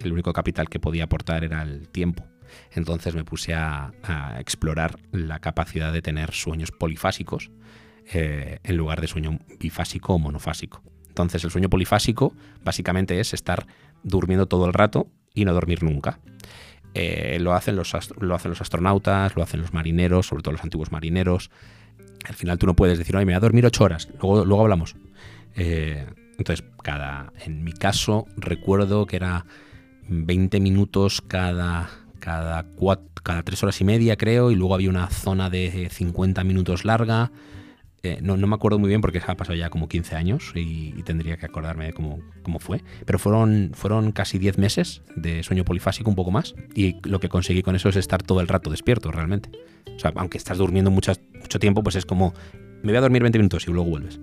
El 0.00 0.12
único 0.12 0.32
capital 0.32 0.68
que 0.68 0.78
podía 0.80 1.04
aportar 1.04 1.44
era 1.44 1.62
el 1.62 1.88
tiempo. 1.88 2.24
Entonces 2.72 3.14
me 3.14 3.24
puse 3.24 3.54
a, 3.54 3.92
explorar 4.38 4.98
la 5.12 5.40
capacidad 5.40 5.92
de 5.92 6.02
tener 6.02 6.32
sueños 6.32 6.70
polifásicos 6.72 7.50
eh, 8.12 8.58
en 8.64 8.76
lugar 8.76 9.00
de 9.00 9.06
sueño 9.06 9.38
bifásico 9.58 10.14
o 10.14 10.18
monofásico. 10.18 10.82
Entonces 11.08 11.44
el 11.44 11.50
sueño 11.50 11.68
polifásico 11.68 12.34
básicamente 12.64 13.20
es 13.20 13.34
estar 13.34 13.66
durmiendo 14.02 14.46
todo 14.46 14.66
el 14.66 14.72
rato 14.72 15.08
y 15.34 15.44
no 15.44 15.52
dormir 15.52 15.82
nunca. 15.82 16.20
Eh, 16.94 17.38
lo, 17.40 17.54
hacen 17.54 17.76
los, 17.76 17.92
lo 18.20 18.34
hacen 18.34 18.50
los 18.50 18.60
astronautas, 18.60 19.36
lo 19.36 19.42
hacen 19.42 19.60
los 19.60 19.72
marineros, 19.72 20.26
sobre 20.26 20.42
todo 20.42 20.52
los 20.52 20.62
antiguos 20.64 20.92
marineros. 20.92 21.50
Al 22.26 22.34
final 22.34 22.58
tú 22.58 22.66
no 22.66 22.74
puedes 22.74 22.98
decir, 22.98 23.16
ay, 23.16 23.24
me 23.24 23.32
voy 23.32 23.36
a 23.36 23.40
dormir 23.40 23.64
ocho 23.66 23.84
horas, 23.84 24.08
luego, 24.20 24.44
luego 24.44 24.62
hablamos. 24.62 24.96
Eh, 25.56 26.06
entonces, 26.38 26.64
cada, 26.82 27.32
en 27.44 27.64
mi 27.64 27.72
caso, 27.72 28.26
recuerdo 28.36 29.06
que 29.06 29.16
era 29.16 29.46
20 30.08 30.58
minutos 30.60 31.22
cada, 31.26 31.90
cada, 32.18 32.66
cada 33.22 33.42
tres 33.42 33.62
horas 33.62 33.80
y 33.80 33.84
media, 33.84 34.16
creo, 34.16 34.50
y 34.50 34.56
luego 34.56 34.74
había 34.74 34.90
una 34.90 35.08
zona 35.08 35.50
de 35.50 35.88
50 35.90 36.42
minutos 36.44 36.84
larga. 36.84 37.30
Eh, 38.02 38.18
no, 38.22 38.36
me 38.36 38.54
acuerdo 38.54 38.78
muy 38.78 38.88
bien 38.88 39.02
porque 39.02 39.20
ha 39.26 39.36
pasado 39.36 39.56
ya 39.56 39.68
como 39.68 39.88
15 39.88 40.16
años 40.16 40.52
y, 40.54 40.92
tendría 41.02 41.36
que 41.36 41.46
acordarme 41.46 41.86
de 41.86 41.92
cómo, 41.92 42.20
cómo, 42.42 42.58
fue. 42.58 42.82
Pero 43.04 43.18
fueron, 43.18 43.72
fueron 43.74 44.12
casi 44.12 44.38
10 44.38 44.58
meses 44.58 45.02
de 45.16 45.42
sueño 45.42 45.64
polifásico, 45.64 46.08
un 46.08 46.16
poco 46.16 46.30
más. 46.30 46.54
Y 46.74 46.96
lo 47.06 47.20
que 47.20 47.28
conseguí 47.28 47.62
con 47.62 47.76
eso 47.76 47.88
es 47.88 47.96
estar 47.96 48.22
todo 48.22 48.40
el 48.40 48.48
rato 48.48 48.70
despierto, 48.70 49.10
realmente. 49.10 49.50
O 49.94 49.98
sea, 49.98 50.12
aunque 50.16 50.38
estás 50.38 50.58
durmiendo 50.58 50.90
mucho 50.90 51.14
tiempo, 51.58 51.82
pues 51.82 51.96
es 51.96 52.06
como, 52.06 52.32
me 52.82 52.92
voy 52.92 52.96
a 52.96 53.00
dormir 53.00 53.22
20 53.22 53.38
minutos 53.38 53.66
y 53.66 53.70
luego 53.70 53.90
vuelves. 53.90 54.20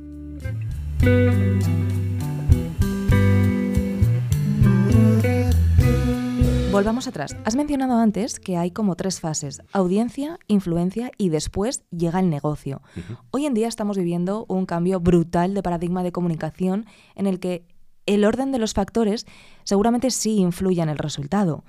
Volvamos 6.77 7.07
atrás. 7.07 7.35
Has 7.43 7.55
mencionado 7.55 7.97
antes 7.97 8.39
que 8.39 8.55
hay 8.55 8.69
como 8.69 8.95
tres 8.95 9.19
fases, 9.19 9.63
audiencia, 9.73 10.37
influencia 10.45 11.09
y 11.17 11.29
después 11.29 11.83
llega 11.89 12.19
el 12.19 12.29
negocio. 12.29 12.83
Hoy 13.31 13.47
en 13.47 13.55
día 13.55 13.67
estamos 13.67 13.97
viviendo 13.97 14.45
un 14.47 14.67
cambio 14.67 14.99
brutal 14.99 15.55
de 15.55 15.63
paradigma 15.63 16.03
de 16.03 16.11
comunicación 16.11 16.85
en 17.15 17.25
el 17.25 17.39
que 17.39 17.65
el 18.05 18.23
orden 18.23 18.51
de 18.51 18.59
los 18.59 18.75
factores 18.75 19.25
seguramente 19.63 20.11
sí 20.11 20.37
influye 20.37 20.83
en 20.83 20.89
el 20.89 20.99
resultado. 20.99 21.63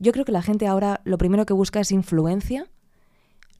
Yo 0.00 0.10
creo 0.10 0.24
que 0.24 0.32
la 0.32 0.42
gente 0.42 0.66
ahora 0.66 1.00
lo 1.04 1.16
primero 1.16 1.46
que 1.46 1.54
busca 1.54 1.78
es 1.78 1.92
influencia, 1.92 2.68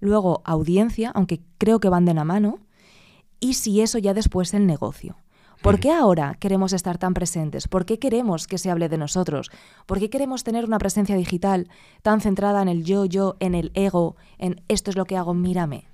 luego 0.00 0.42
audiencia, 0.44 1.12
aunque 1.14 1.40
creo 1.59 1.79
que 1.79 1.88
van 1.88 2.05
de 2.05 2.14
la 2.14 2.24
mano, 2.24 2.59
y 3.38 3.55
si 3.55 3.81
eso 3.81 3.98
ya 3.98 4.12
después 4.12 4.55
el 4.55 4.66
negocio. 4.66 5.14
¿Por 5.62 5.79
qué 5.79 5.92
ahora 5.92 6.37
queremos 6.40 6.73
estar 6.73 6.96
tan 6.96 7.12
presentes? 7.12 7.68
¿Por 7.68 7.85
qué 7.85 7.99
queremos 7.99 8.46
que 8.46 8.57
se 8.57 8.70
hable 8.70 8.88
de 8.88 8.96
nosotros? 8.96 9.51
¿Por 9.85 9.99
qué 9.99 10.09
queremos 10.09 10.42
tener 10.42 10.64
una 10.64 10.79
presencia 10.79 11.16
digital 11.16 11.68
tan 12.03 12.23
centrada 12.23 12.62
en 12.62 12.68
el 12.68 12.83
yo, 12.83 13.05
yo, 13.05 13.37
en 13.40 13.55
el 13.55 13.70
ego, 13.75 14.16
en 14.38 14.62
esto 14.68 14.90
es 14.90 14.96
lo 14.96 15.05
que 15.05 15.18
hago, 15.18 15.35
mírame? 15.35 15.85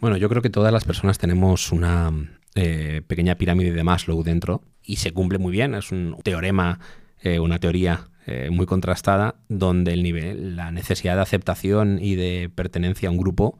Bueno, 0.00 0.16
yo 0.16 0.28
creo 0.28 0.40
que 0.40 0.50
todas 0.50 0.72
las 0.72 0.84
personas 0.84 1.18
tenemos 1.18 1.72
una 1.72 2.12
eh, 2.54 3.02
pequeña 3.06 3.34
pirámide 3.34 3.72
de 3.72 3.82
Maslow 3.82 4.22
dentro 4.22 4.62
y 4.84 4.96
se 4.96 5.12
cumple 5.12 5.38
muy 5.38 5.50
bien. 5.50 5.74
Es 5.74 5.90
un 5.90 6.16
teorema, 6.22 6.78
eh, 7.22 7.40
una 7.40 7.58
teoría 7.58 8.08
eh, 8.26 8.50
muy 8.50 8.66
contrastada 8.66 9.34
donde 9.48 9.94
el 9.94 10.04
nivel, 10.04 10.54
la 10.54 10.70
necesidad 10.70 11.16
de 11.16 11.22
aceptación 11.22 11.98
y 12.00 12.14
de 12.14 12.50
pertenencia 12.54 13.08
a 13.08 13.12
un 13.12 13.18
grupo 13.18 13.58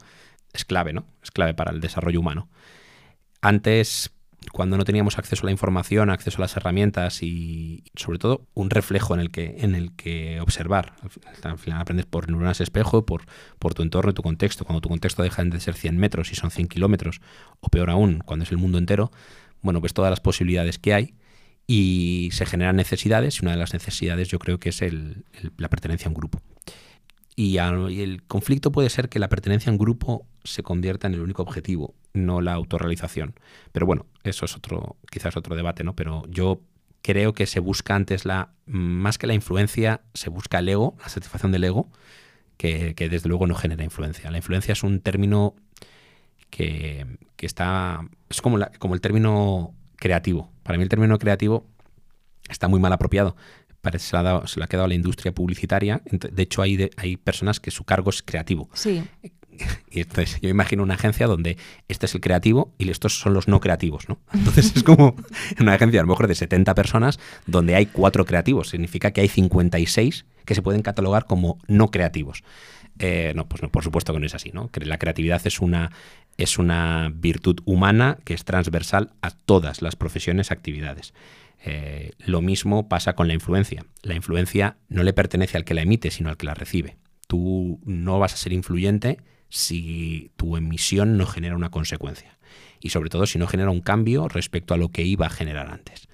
es 0.52 0.64
clave, 0.64 0.92
¿no? 0.92 1.04
Es 1.20 1.32
clave 1.32 1.52
para 1.52 1.72
el 1.72 1.80
desarrollo 1.80 2.20
humano. 2.20 2.48
Antes 3.40 4.12
cuando 4.52 4.76
no 4.76 4.84
teníamos 4.84 5.18
acceso 5.18 5.42
a 5.42 5.46
la 5.46 5.52
información, 5.52 6.10
acceso 6.10 6.38
a 6.38 6.42
las 6.42 6.56
herramientas 6.56 7.22
y 7.22 7.84
sobre 7.94 8.18
todo 8.18 8.46
un 8.54 8.70
reflejo 8.70 9.14
en 9.14 9.20
el 9.20 9.30
que, 9.30 9.56
en 9.58 9.74
el 9.74 9.96
que 9.96 10.40
observar. 10.40 10.92
Al 11.42 11.58
final 11.58 11.80
aprendes 11.80 12.06
por 12.06 12.28
neuronas 12.28 12.60
espejo, 12.60 13.06
por, 13.06 13.24
por 13.58 13.74
tu 13.74 13.82
entorno 13.82 14.10
y 14.10 14.14
tu 14.14 14.22
contexto. 14.22 14.64
Cuando 14.64 14.82
tu 14.82 14.88
contexto 14.90 15.22
deja 15.22 15.42
de 15.42 15.60
ser 15.60 15.74
100 15.74 15.96
metros 15.96 16.32
y 16.32 16.34
son 16.34 16.50
100 16.50 16.68
kilómetros, 16.68 17.20
o 17.60 17.68
peor 17.68 17.90
aún, 17.90 18.18
cuando 18.18 18.44
es 18.44 18.50
el 18.52 18.58
mundo 18.58 18.78
entero, 18.78 19.10
bueno, 19.62 19.80
pues 19.80 19.94
todas 19.94 20.10
las 20.10 20.20
posibilidades 20.20 20.78
que 20.78 20.92
hay 20.92 21.14
y 21.66 22.28
se 22.32 22.44
generan 22.44 22.76
necesidades 22.76 23.38
y 23.38 23.44
una 23.44 23.52
de 23.52 23.58
las 23.58 23.72
necesidades 23.72 24.28
yo 24.28 24.38
creo 24.38 24.58
que 24.58 24.68
es 24.68 24.82
la 25.56 25.68
pertenencia 25.68 26.06
a 26.06 26.10
un 26.10 26.14
grupo. 26.14 26.40
Y, 27.34 27.56
el 27.58 28.22
conflicto 28.26 28.72
puede 28.72 28.90
ser 28.90 29.08
que 29.08 29.18
la 29.18 29.28
pertenencia 29.28 29.70
a 29.70 29.72
un 29.72 29.78
grupo 29.78 30.26
se 30.44 30.62
convierta 30.62 31.06
en 31.06 31.14
el 31.14 31.20
único 31.20 31.42
objetivo, 31.42 31.94
no 32.12 32.40
la 32.40 32.52
autorrealización. 32.52 33.34
Pero 33.72 33.86
bueno, 33.86 34.06
eso 34.22 34.44
es 34.44 34.54
otro, 34.56 34.96
quizás 35.10 35.36
otro 35.36 35.56
debate, 35.56 35.82
¿no? 35.82 35.96
Pero 35.96 36.24
yo 36.28 36.60
creo 37.00 37.32
que 37.32 37.46
se 37.46 37.60
busca 37.60 37.94
antes 37.94 38.24
la, 38.24 38.50
más 38.66 39.18
que 39.18 39.26
la 39.26 39.34
influencia, 39.34 40.02
se 40.14 40.28
busca 40.28 40.58
el 40.58 40.68
ego, 40.68 40.94
la 41.00 41.08
satisfacción 41.08 41.52
del 41.52 41.64
ego, 41.64 41.90
que, 42.56 42.94
desde 42.94 43.28
luego 43.28 43.46
no 43.46 43.54
genera 43.54 43.82
influencia. 43.82 44.30
La 44.30 44.36
influencia 44.36 44.72
es 44.72 44.82
un 44.84 45.00
término 45.00 45.56
que, 46.50 47.06
está, 47.38 48.06
es 48.28 48.40
como, 48.40 48.58
como 48.78 48.94
el 48.94 49.00
término 49.00 49.74
creativo. 49.96 50.52
Para 50.62 50.78
mí 50.78 50.84
el 50.84 50.88
término 50.88 51.18
creativo 51.18 51.66
está 52.48 52.68
muy 52.68 52.78
mal 52.78 52.92
apropiado 52.92 53.36
parece 53.82 54.06
se 54.06 54.22
la, 54.22 54.38
ha 54.38 54.66
quedado 54.68 54.84
a 54.86 54.88
la 54.88 54.94
industria 54.94 55.32
publicitaria. 55.32 56.00
De 56.10 56.42
hecho, 56.42 56.62
hay, 56.62 56.88
hay 56.96 57.16
personas 57.18 57.60
que 57.60 57.70
su 57.70 57.84
cargo 57.84 58.10
es 58.10 58.22
creativo. 58.22 58.70
Sí. 58.72 59.02
Y 59.90 60.00
entonces 60.00 60.40
yo 60.40 60.48
imagino 60.48 60.82
una 60.82 60.94
agencia 60.94 61.26
donde 61.26 61.58
este 61.86 62.06
es 62.06 62.14
el 62.14 62.22
creativo 62.22 62.72
y 62.78 62.88
estos 62.88 63.18
son 63.18 63.34
los 63.34 63.48
no 63.48 63.60
creativos, 63.60 64.08
¿no? 64.08 64.18
Entonces 64.32 64.72
es 64.74 64.82
como 64.82 65.14
una 65.60 65.74
agencia 65.74 66.00
a 66.00 66.04
lo 66.04 66.08
mejor 66.08 66.26
de 66.26 66.34
70 66.34 66.74
personas 66.74 67.20
donde 67.46 67.74
hay 67.74 67.84
cuatro 67.84 68.24
creativos. 68.24 68.70
Significa 68.70 69.10
que 69.10 69.20
hay 69.20 69.28
56 69.28 70.24
que 70.46 70.54
se 70.54 70.62
pueden 70.62 70.80
catalogar 70.80 71.26
como 71.26 71.58
no 71.68 71.90
creativos. 71.90 72.42
Eh, 72.98 73.32
no, 73.36 73.46
pues 73.46 73.62
no, 73.62 73.70
por 73.70 73.84
supuesto 73.84 74.12
que 74.12 74.20
no 74.20 74.26
es 74.26 74.34
así, 74.34 74.50
¿no? 74.52 74.70
La 74.74 74.98
creatividad 74.98 75.46
es 75.46 75.60
una, 75.60 75.92
es 76.36 76.58
una 76.58 77.10
virtud 77.14 77.60
humana 77.64 78.18
que 78.24 78.34
es 78.34 78.44
transversal 78.44 79.12
a 79.22 79.30
todas 79.30 79.82
las 79.82 79.96
profesiones, 79.96 80.50
actividades. 80.50 81.12
Eh, 81.64 82.10
lo 82.18 82.40
mismo 82.40 82.88
pasa 82.88 83.14
con 83.14 83.28
la 83.28 83.34
influencia. 83.34 83.84
La 84.02 84.14
influencia 84.14 84.78
no 84.88 85.02
le 85.02 85.12
pertenece 85.12 85.56
al 85.56 85.64
que 85.64 85.74
la 85.74 85.82
emite, 85.82 86.10
sino 86.10 86.28
al 86.28 86.36
que 86.36 86.46
la 86.46 86.54
recibe. 86.54 86.96
Tú 87.28 87.80
no 87.84 88.18
vas 88.18 88.34
a 88.34 88.36
ser 88.36 88.52
influyente 88.52 89.18
si 89.48 90.32
tu 90.36 90.56
emisión 90.56 91.16
no 91.16 91.26
genera 91.26 91.56
una 91.56 91.70
consecuencia. 91.70 92.38
Y 92.80 92.90
sobre 92.90 93.10
todo 93.10 93.26
si 93.26 93.38
no 93.38 93.46
genera 93.46 93.70
un 93.70 93.80
cambio 93.80 94.28
respecto 94.28 94.74
a 94.74 94.76
lo 94.76 94.88
que 94.88 95.02
iba 95.02 95.26
a 95.26 95.30
generar 95.30 95.70
antes. 95.70 96.08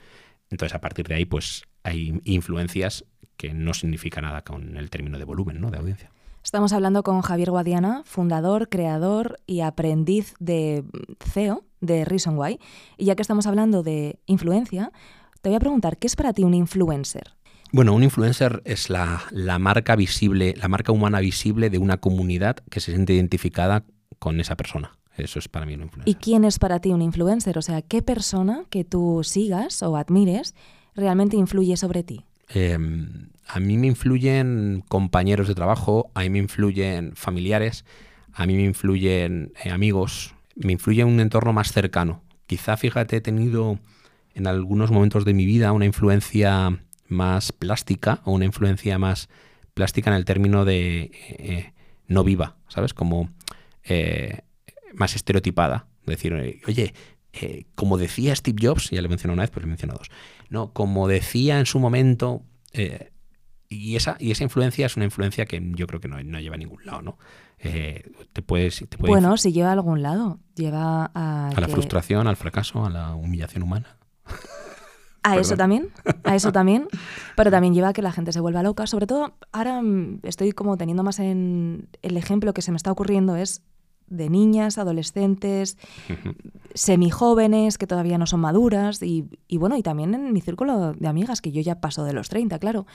Entonces, 0.50 0.74
a 0.74 0.80
partir 0.80 1.06
de 1.08 1.14
ahí, 1.14 1.24
pues 1.24 1.62
hay 1.82 2.20
influencias 2.24 3.04
que 3.36 3.54
no 3.54 3.72
significa 3.74 4.20
nada 4.20 4.42
con 4.42 4.76
el 4.76 4.90
término 4.90 5.18
de 5.18 5.24
volumen, 5.24 5.60
¿no? 5.60 5.70
De 5.70 5.78
audiencia. 5.78 6.10
Estamos 6.42 6.72
hablando 6.72 7.02
con 7.02 7.20
Javier 7.20 7.50
Guadiana, 7.50 8.02
fundador, 8.04 8.68
creador 8.68 9.38
y 9.46 9.60
aprendiz 9.60 10.34
de 10.38 10.84
CEO 11.20 11.64
de 11.80 12.04
Reason 12.04 12.36
Why. 12.38 12.58
Y 12.96 13.06
ya 13.06 13.16
que 13.16 13.22
estamos 13.22 13.46
hablando 13.46 13.82
de 13.82 14.18
influencia, 14.26 14.90
te 15.40 15.48
voy 15.48 15.56
a 15.56 15.60
preguntar, 15.60 15.96
¿qué 15.98 16.06
es 16.06 16.16
para 16.16 16.32
ti 16.32 16.44
un 16.44 16.54
influencer? 16.54 17.34
Bueno, 17.70 17.94
un 17.94 18.02
influencer 18.02 18.62
es 18.64 18.88
la, 18.88 19.22
marca 19.58 19.94
visible, 19.94 20.54
la 20.56 20.68
marca 20.68 20.90
humana 20.90 21.20
visible 21.20 21.68
de 21.68 21.78
una 21.78 21.98
comunidad 21.98 22.56
que 22.70 22.80
se 22.80 22.92
siente 22.92 23.12
identificada 23.12 23.84
con 24.18 24.40
esa 24.40 24.56
persona. 24.56 24.96
Eso 25.16 25.38
es 25.38 25.48
para 25.48 25.66
mí 25.66 25.74
un 25.74 25.82
influencer. 25.82 26.10
¿Y 26.10 26.14
quién 26.14 26.44
es 26.44 26.58
para 26.58 26.80
ti 26.80 26.90
un 26.90 27.02
influencer? 27.02 27.58
O 27.58 27.62
sea, 27.62 27.82
¿qué 27.82 28.02
persona 28.02 28.64
que 28.70 28.84
tú 28.84 29.20
sigas 29.22 29.82
o 29.82 29.96
admires 29.96 30.54
realmente 30.94 31.36
influye 31.36 31.76
sobre 31.76 32.02
ti? 32.02 32.24
Em, 32.48 33.28
a 33.46 33.60
mí 33.60 33.76
me 33.76 33.88
influyen 33.88 34.82
compañeros 34.88 35.48
de 35.48 35.54
trabajo, 35.54 36.10
a 36.14 36.20
mí 36.20 36.30
me 36.30 36.38
influyen 36.38 37.12
familiares, 37.16 37.84
a 38.32 38.46
mí 38.46 38.54
me 38.54 38.64
influyen 38.64 39.52
eh, 39.62 39.70
amigos, 39.70 40.34
me 40.54 40.72
influye 40.72 41.04
un 41.04 41.20
entorno 41.20 41.52
más 41.52 41.72
cercano. 41.72 42.22
Quizá, 42.46 42.76
fíjate, 42.78 43.16
he 43.16 43.20
tenido 43.20 43.78
en 44.38 44.46
algunos 44.46 44.90
momentos 44.90 45.24
de 45.24 45.34
mi 45.34 45.44
vida 45.44 45.72
una 45.72 45.84
influencia 45.84 46.84
más 47.06 47.52
plástica 47.52 48.20
o 48.24 48.32
una 48.32 48.44
influencia 48.44 48.98
más 48.98 49.28
plástica 49.74 50.10
en 50.10 50.16
el 50.16 50.24
término 50.24 50.64
de 50.64 51.10
eh, 51.12 51.72
no 52.06 52.24
viva, 52.24 52.56
¿sabes? 52.68 52.94
Como 52.94 53.30
eh, 53.84 54.40
más 54.94 55.14
estereotipada. 55.14 55.86
Decir, 56.06 56.32
oye, 56.66 56.94
como 57.74 57.98
decía 57.98 58.34
Steve 58.34 58.58
Jobs, 58.66 58.90
ya 58.90 59.02
le 59.02 59.08
mencioné 59.08 59.34
una 59.34 59.42
vez, 59.42 59.50
pero 59.50 59.66
le 59.66 59.68
menciono 59.68 59.94
dos. 59.94 60.08
No, 60.48 60.72
como 60.72 61.06
decía 61.06 61.58
en 61.58 61.66
su 61.66 61.78
momento, 61.78 62.42
y, 63.68 63.96
esa, 63.96 64.16
y 64.18 64.30
esa 64.30 64.44
influencia 64.44 64.86
es 64.86 64.96
una 64.96 65.04
influencia 65.04 65.44
que 65.44 65.62
yo 65.74 65.86
creo 65.86 66.00
que 66.00 66.08
no, 66.08 66.22
no 66.22 66.40
lleva 66.40 66.54
a 66.54 66.58
ningún 66.58 66.84
lado, 66.86 67.02
¿no? 67.02 67.18
Eh, 67.58 68.10
te 68.32 68.40
puedes, 68.40 68.84
bueno, 68.98 69.36
si 69.36 69.52
lleva 69.52 69.70
a 69.70 69.72
algún 69.72 70.00
lado, 70.00 70.38
lleva 70.54 71.10
a... 71.12 71.48
A 71.48 71.60
la 71.60 71.68
frustración, 71.68 72.26
al 72.28 72.36
fracaso, 72.36 72.86
a 72.86 72.90
la 72.90 73.14
humillación 73.14 73.62
humana. 73.64 73.97
A 75.22 75.36
eso 75.36 75.56
también, 75.56 75.90
a 76.24 76.36
eso 76.36 76.52
también, 76.52 76.88
pero 77.36 77.50
también 77.50 77.74
lleva 77.74 77.88
a 77.88 77.92
que 77.92 78.02
la 78.02 78.12
gente 78.12 78.32
se 78.32 78.40
vuelva 78.40 78.62
loca. 78.62 78.86
Sobre 78.86 79.06
todo, 79.06 79.34
ahora 79.52 79.82
mm, 79.82 80.20
estoy 80.22 80.52
como 80.52 80.76
teniendo 80.76 81.02
más 81.02 81.18
en 81.18 81.88
el 82.02 82.16
ejemplo 82.16 82.54
que 82.54 82.62
se 82.62 82.70
me 82.70 82.76
está 82.76 82.92
ocurriendo 82.92 83.36
es 83.36 83.62
de 84.06 84.30
niñas, 84.30 84.78
adolescentes, 84.78 85.76
semijóvenes 86.72 87.76
que 87.76 87.86
todavía 87.86 88.16
no 88.16 88.26
son 88.26 88.40
maduras 88.40 89.02
y, 89.02 89.26
y, 89.48 89.58
bueno, 89.58 89.76
y 89.76 89.82
también 89.82 90.14
en 90.14 90.32
mi 90.32 90.40
círculo 90.40 90.94
de 90.94 91.08
amigas, 91.08 91.42
que 91.42 91.52
yo 91.52 91.60
ya 91.60 91.80
paso 91.80 92.04
de 92.04 92.14
los 92.14 92.30
30, 92.30 92.58
claro 92.58 92.86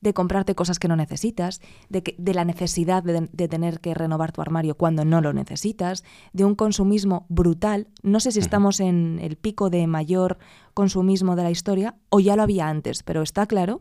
de 0.00 0.14
comprarte 0.14 0.54
cosas 0.54 0.78
que 0.78 0.88
no 0.88 0.96
necesitas, 0.96 1.60
de, 1.88 2.02
que, 2.02 2.14
de 2.18 2.34
la 2.34 2.44
necesidad 2.44 3.02
de, 3.02 3.48
tener 3.48 3.80
que 3.80 3.94
renovar 3.94 4.32
tu 4.32 4.40
armario 4.40 4.76
cuando 4.76 5.04
no 5.04 5.20
lo 5.20 5.32
necesitas, 5.32 6.04
de 6.32 6.44
un 6.44 6.54
consumismo 6.54 7.26
brutal. 7.28 7.88
No 8.02 8.20
sé 8.20 8.32
si 8.32 8.38
estamos 8.38 8.80
en 8.80 9.18
el 9.22 9.36
pico 9.36 9.70
de 9.70 9.86
mayor 9.86 10.38
consumismo 10.74 11.36
de 11.36 11.42
la 11.42 11.50
historia 11.50 11.96
o 12.10 12.20
ya 12.20 12.36
lo 12.36 12.42
había 12.42 12.68
antes, 12.68 13.02
pero 13.02 13.22
está 13.22 13.46
claro 13.46 13.80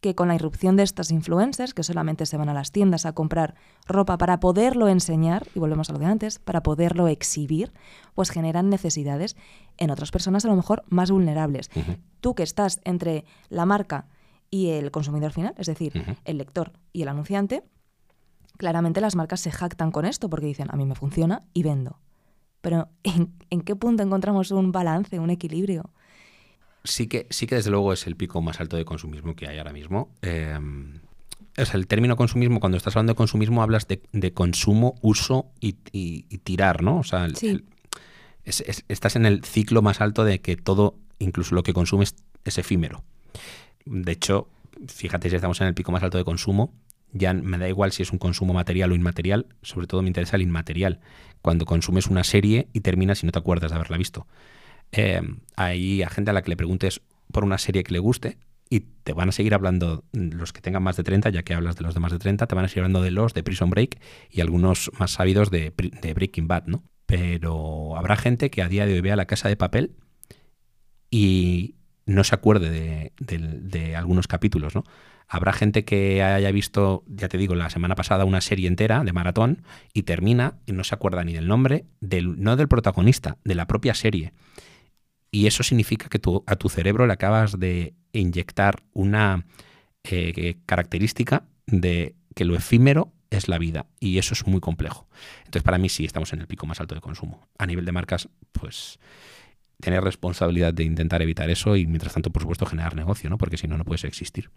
que 0.00 0.14
con 0.14 0.28
la 0.28 0.36
irrupción 0.36 0.76
de 0.76 0.84
estas 0.84 1.10
influencers, 1.10 1.74
que 1.74 1.82
solamente 1.82 2.24
se 2.24 2.36
van 2.36 2.48
a 2.48 2.54
las 2.54 2.70
tiendas 2.70 3.04
a 3.04 3.14
comprar 3.14 3.56
ropa 3.86 4.16
para 4.16 4.38
poderlo 4.38 4.88
enseñar, 4.88 5.48
y 5.56 5.58
volvemos 5.58 5.90
a 5.90 5.92
lo 5.92 5.98
de 5.98 6.06
antes, 6.06 6.38
para 6.38 6.62
poderlo 6.62 7.08
exhibir, 7.08 7.72
pues 8.14 8.30
generan 8.30 8.70
necesidades 8.70 9.36
en 9.76 9.90
otras 9.90 10.12
personas 10.12 10.44
a 10.44 10.48
lo 10.48 10.56
mejor 10.56 10.84
más 10.88 11.10
vulnerables. 11.10 11.68
Tú 12.20 12.36
que 12.36 12.44
estás 12.44 12.80
entre 12.84 13.24
la 13.48 13.66
marca 13.66 14.06
y 14.50 14.70
el 14.70 14.90
consumidor 14.90 15.32
final, 15.32 15.54
es 15.58 15.66
decir, 15.66 15.92
el 16.24 16.38
lector 16.38 16.72
y 16.92 17.02
el 17.02 17.08
anunciante, 17.08 17.62
claramente 18.56 19.00
las 19.00 19.16
marcas 19.16 19.40
se 19.40 19.50
jactan 19.50 19.90
con 19.90 20.04
esto 20.04 20.28
porque 20.30 20.46
dicen, 20.46 20.68
a 20.70 20.76
mí 20.76 20.86
me 20.86 20.94
funciona 20.94 21.42
y 21.52 21.62
vendo. 21.62 21.98
Pero 22.60 22.88
¿en, 23.02 23.60
qué 23.62 23.76
punto 23.76 24.02
encontramos 24.02 24.50
un 24.50 24.72
balance, 24.72 25.18
un 25.18 25.30
equilibrio? 25.30 25.90
Sí 26.84 27.06
que, 27.06 27.26
sí 27.30 27.46
que 27.46 27.56
desde 27.56 27.70
luego 27.70 27.92
es 27.92 28.06
el 28.06 28.16
pico 28.16 28.40
más 28.40 28.60
alto 28.60 28.76
de 28.76 28.84
consumismo 28.84 29.36
que 29.36 29.46
hay 29.46 29.58
ahora 29.58 29.72
mismo. 29.72 30.10
Eh, 30.22 30.58
el 31.56 31.86
término 31.86 32.16
consumismo, 32.16 32.60
cuando 32.60 32.76
estás 32.78 32.94
hablando 32.94 33.12
de 33.12 33.16
consumismo, 33.16 33.62
hablas 33.62 33.86
de, 33.88 34.32
consumo, 34.32 34.94
uso 35.02 35.50
y, 35.60 35.72
tirar, 36.38 36.82
¿no? 36.82 36.98
O 36.98 37.02
sea, 37.02 37.26
estás 38.44 39.16
en 39.16 39.26
el 39.26 39.44
ciclo 39.44 39.82
más 39.82 40.00
alto 40.00 40.24
de 40.24 40.40
que 40.40 40.56
todo, 40.56 40.96
incluso 41.18 41.54
lo 41.54 41.62
que 41.62 41.72
consumes, 41.72 42.14
es 42.44 42.58
efímero. 42.58 43.02
De 43.84 44.12
hecho, 44.12 44.48
fíjate 44.86 45.30
si 45.30 45.36
estamos 45.36 45.60
en 45.60 45.68
el 45.68 45.74
pico 45.74 45.92
más 45.92 46.02
alto 46.02 46.18
de 46.18 46.24
consumo, 46.24 46.74
ya 47.12 47.32
me 47.32 47.58
da 47.58 47.68
igual 47.68 47.92
si 47.92 48.02
es 48.02 48.12
un 48.12 48.18
consumo 48.18 48.52
material 48.52 48.92
o 48.92 48.94
inmaterial, 48.94 49.46
sobre 49.62 49.86
todo 49.86 50.02
me 50.02 50.08
interesa 50.08 50.36
el 50.36 50.42
inmaterial, 50.42 51.00
cuando 51.40 51.64
consumes 51.64 52.06
una 52.06 52.24
serie 52.24 52.68
y 52.72 52.80
terminas 52.80 53.22
y 53.22 53.26
no 53.26 53.32
te 53.32 53.38
acuerdas 53.38 53.70
de 53.70 53.76
haberla 53.76 53.96
visto. 53.96 54.26
Eh, 54.92 55.22
hay 55.56 56.02
gente 56.10 56.30
a 56.30 56.34
la 56.34 56.42
que 56.42 56.50
le 56.50 56.56
preguntes 56.56 57.00
por 57.32 57.44
una 57.44 57.58
serie 57.58 57.82
que 57.82 57.92
le 57.92 57.98
guste 57.98 58.38
y 58.70 58.80
te 58.80 59.12
van 59.12 59.30
a 59.30 59.32
seguir 59.32 59.54
hablando 59.54 60.04
los 60.12 60.52
que 60.52 60.60
tengan 60.60 60.82
más 60.82 60.96
de 60.96 61.04
30, 61.04 61.30
ya 61.30 61.42
que 61.42 61.54
hablas 61.54 61.76
de 61.76 61.82
los 61.82 61.94
de 61.94 62.00
más 62.00 62.12
de 62.12 62.18
30, 62.18 62.46
te 62.46 62.54
van 62.54 62.64
a 62.64 62.68
seguir 62.68 62.80
hablando 62.80 63.02
de 63.02 63.10
los 63.10 63.32
de 63.32 63.42
Prison 63.42 63.70
Break 63.70 63.98
y 64.30 64.40
algunos 64.40 64.90
más 64.98 65.12
sabidos 65.12 65.50
de, 65.50 65.72
de 65.76 66.14
Breaking 66.14 66.48
Bad, 66.48 66.66
¿no? 66.66 66.82
Pero 67.06 67.96
habrá 67.96 68.16
gente 68.16 68.50
que 68.50 68.62
a 68.62 68.68
día 68.68 68.84
de 68.84 68.94
hoy 68.94 69.00
vea 69.00 69.16
la 69.16 69.26
casa 69.26 69.48
de 69.48 69.56
papel 69.56 69.92
y, 71.10 71.76
no 72.08 72.24
se 72.24 72.34
acuerde 72.34 73.12
de, 73.20 73.96
algunos 73.96 74.26
capítulos, 74.26 74.74
¿no? 74.74 74.82
Habrá 75.28 75.52
gente 75.52 75.84
que 75.84 76.22
haya 76.22 76.50
visto, 76.50 77.04
ya 77.06 77.28
te 77.28 77.36
digo, 77.36 77.54
la 77.54 77.68
semana 77.68 77.94
pasada 77.94 78.24
una 78.24 78.40
serie 78.40 78.66
entera 78.66 79.04
de 79.04 79.12
maratón 79.12 79.62
y 79.92 80.04
termina 80.04 80.54
y 80.64 80.72
no 80.72 80.84
se 80.84 80.94
acuerda 80.94 81.22
ni 81.22 81.34
del 81.34 81.46
nombre, 81.46 81.84
del, 82.00 82.42
no 82.42 82.56
del 82.56 82.66
protagonista, 82.66 83.36
de 83.44 83.54
la 83.54 83.66
propia 83.66 83.92
serie. 83.92 84.32
Y 85.30 85.46
eso 85.46 85.62
significa 85.62 86.08
que 86.08 86.18
tú, 86.18 86.44
a 86.46 86.56
tu 86.56 86.70
cerebro 86.70 87.06
le 87.06 87.12
acabas 87.12 87.60
de 87.60 87.94
inyectar 88.12 88.82
una 88.94 89.44
eh, 90.02 90.56
característica 90.64 91.44
de 91.66 92.16
que 92.34 92.46
lo 92.46 92.56
efímero 92.56 93.12
es 93.28 93.48
la 93.48 93.58
vida 93.58 93.84
y 94.00 94.16
eso 94.16 94.32
es 94.32 94.46
muy 94.46 94.60
complejo. 94.60 95.06
Entonces 95.40 95.62
para 95.62 95.76
mí 95.76 95.90
sí 95.90 96.06
estamos 96.06 96.32
en 96.32 96.40
el 96.40 96.46
pico 96.46 96.64
más 96.64 96.80
alto 96.80 96.94
de 96.94 97.02
consumo. 97.02 97.46
A 97.58 97.66
nivel 97.66 97.84
de 97.84 97.92
marcas, 97.92 98.30
pues 98.52 98.98
tener 99.80 100.02
responsabilidad 100.02 100.74
de 100.74 100.84
intentar 100.84 101.22
evitar 101.22 101.50
eso 101.50 101.76
y 101.76 101.86
mientras 101.86 102.12
tanto, 102.12 102.30
por 102.30 102.42
supuesto, 102.42 102.66
generar 102.66 102.96
negocio, 102.96 103.30
¿no? 103.30 103.38
Porque 103.38 103.56
si 103.56 103.68
no, 103.68 103.78
no 103.78 103.84
puedes 103.84 104.04
existir. 104.04 104.50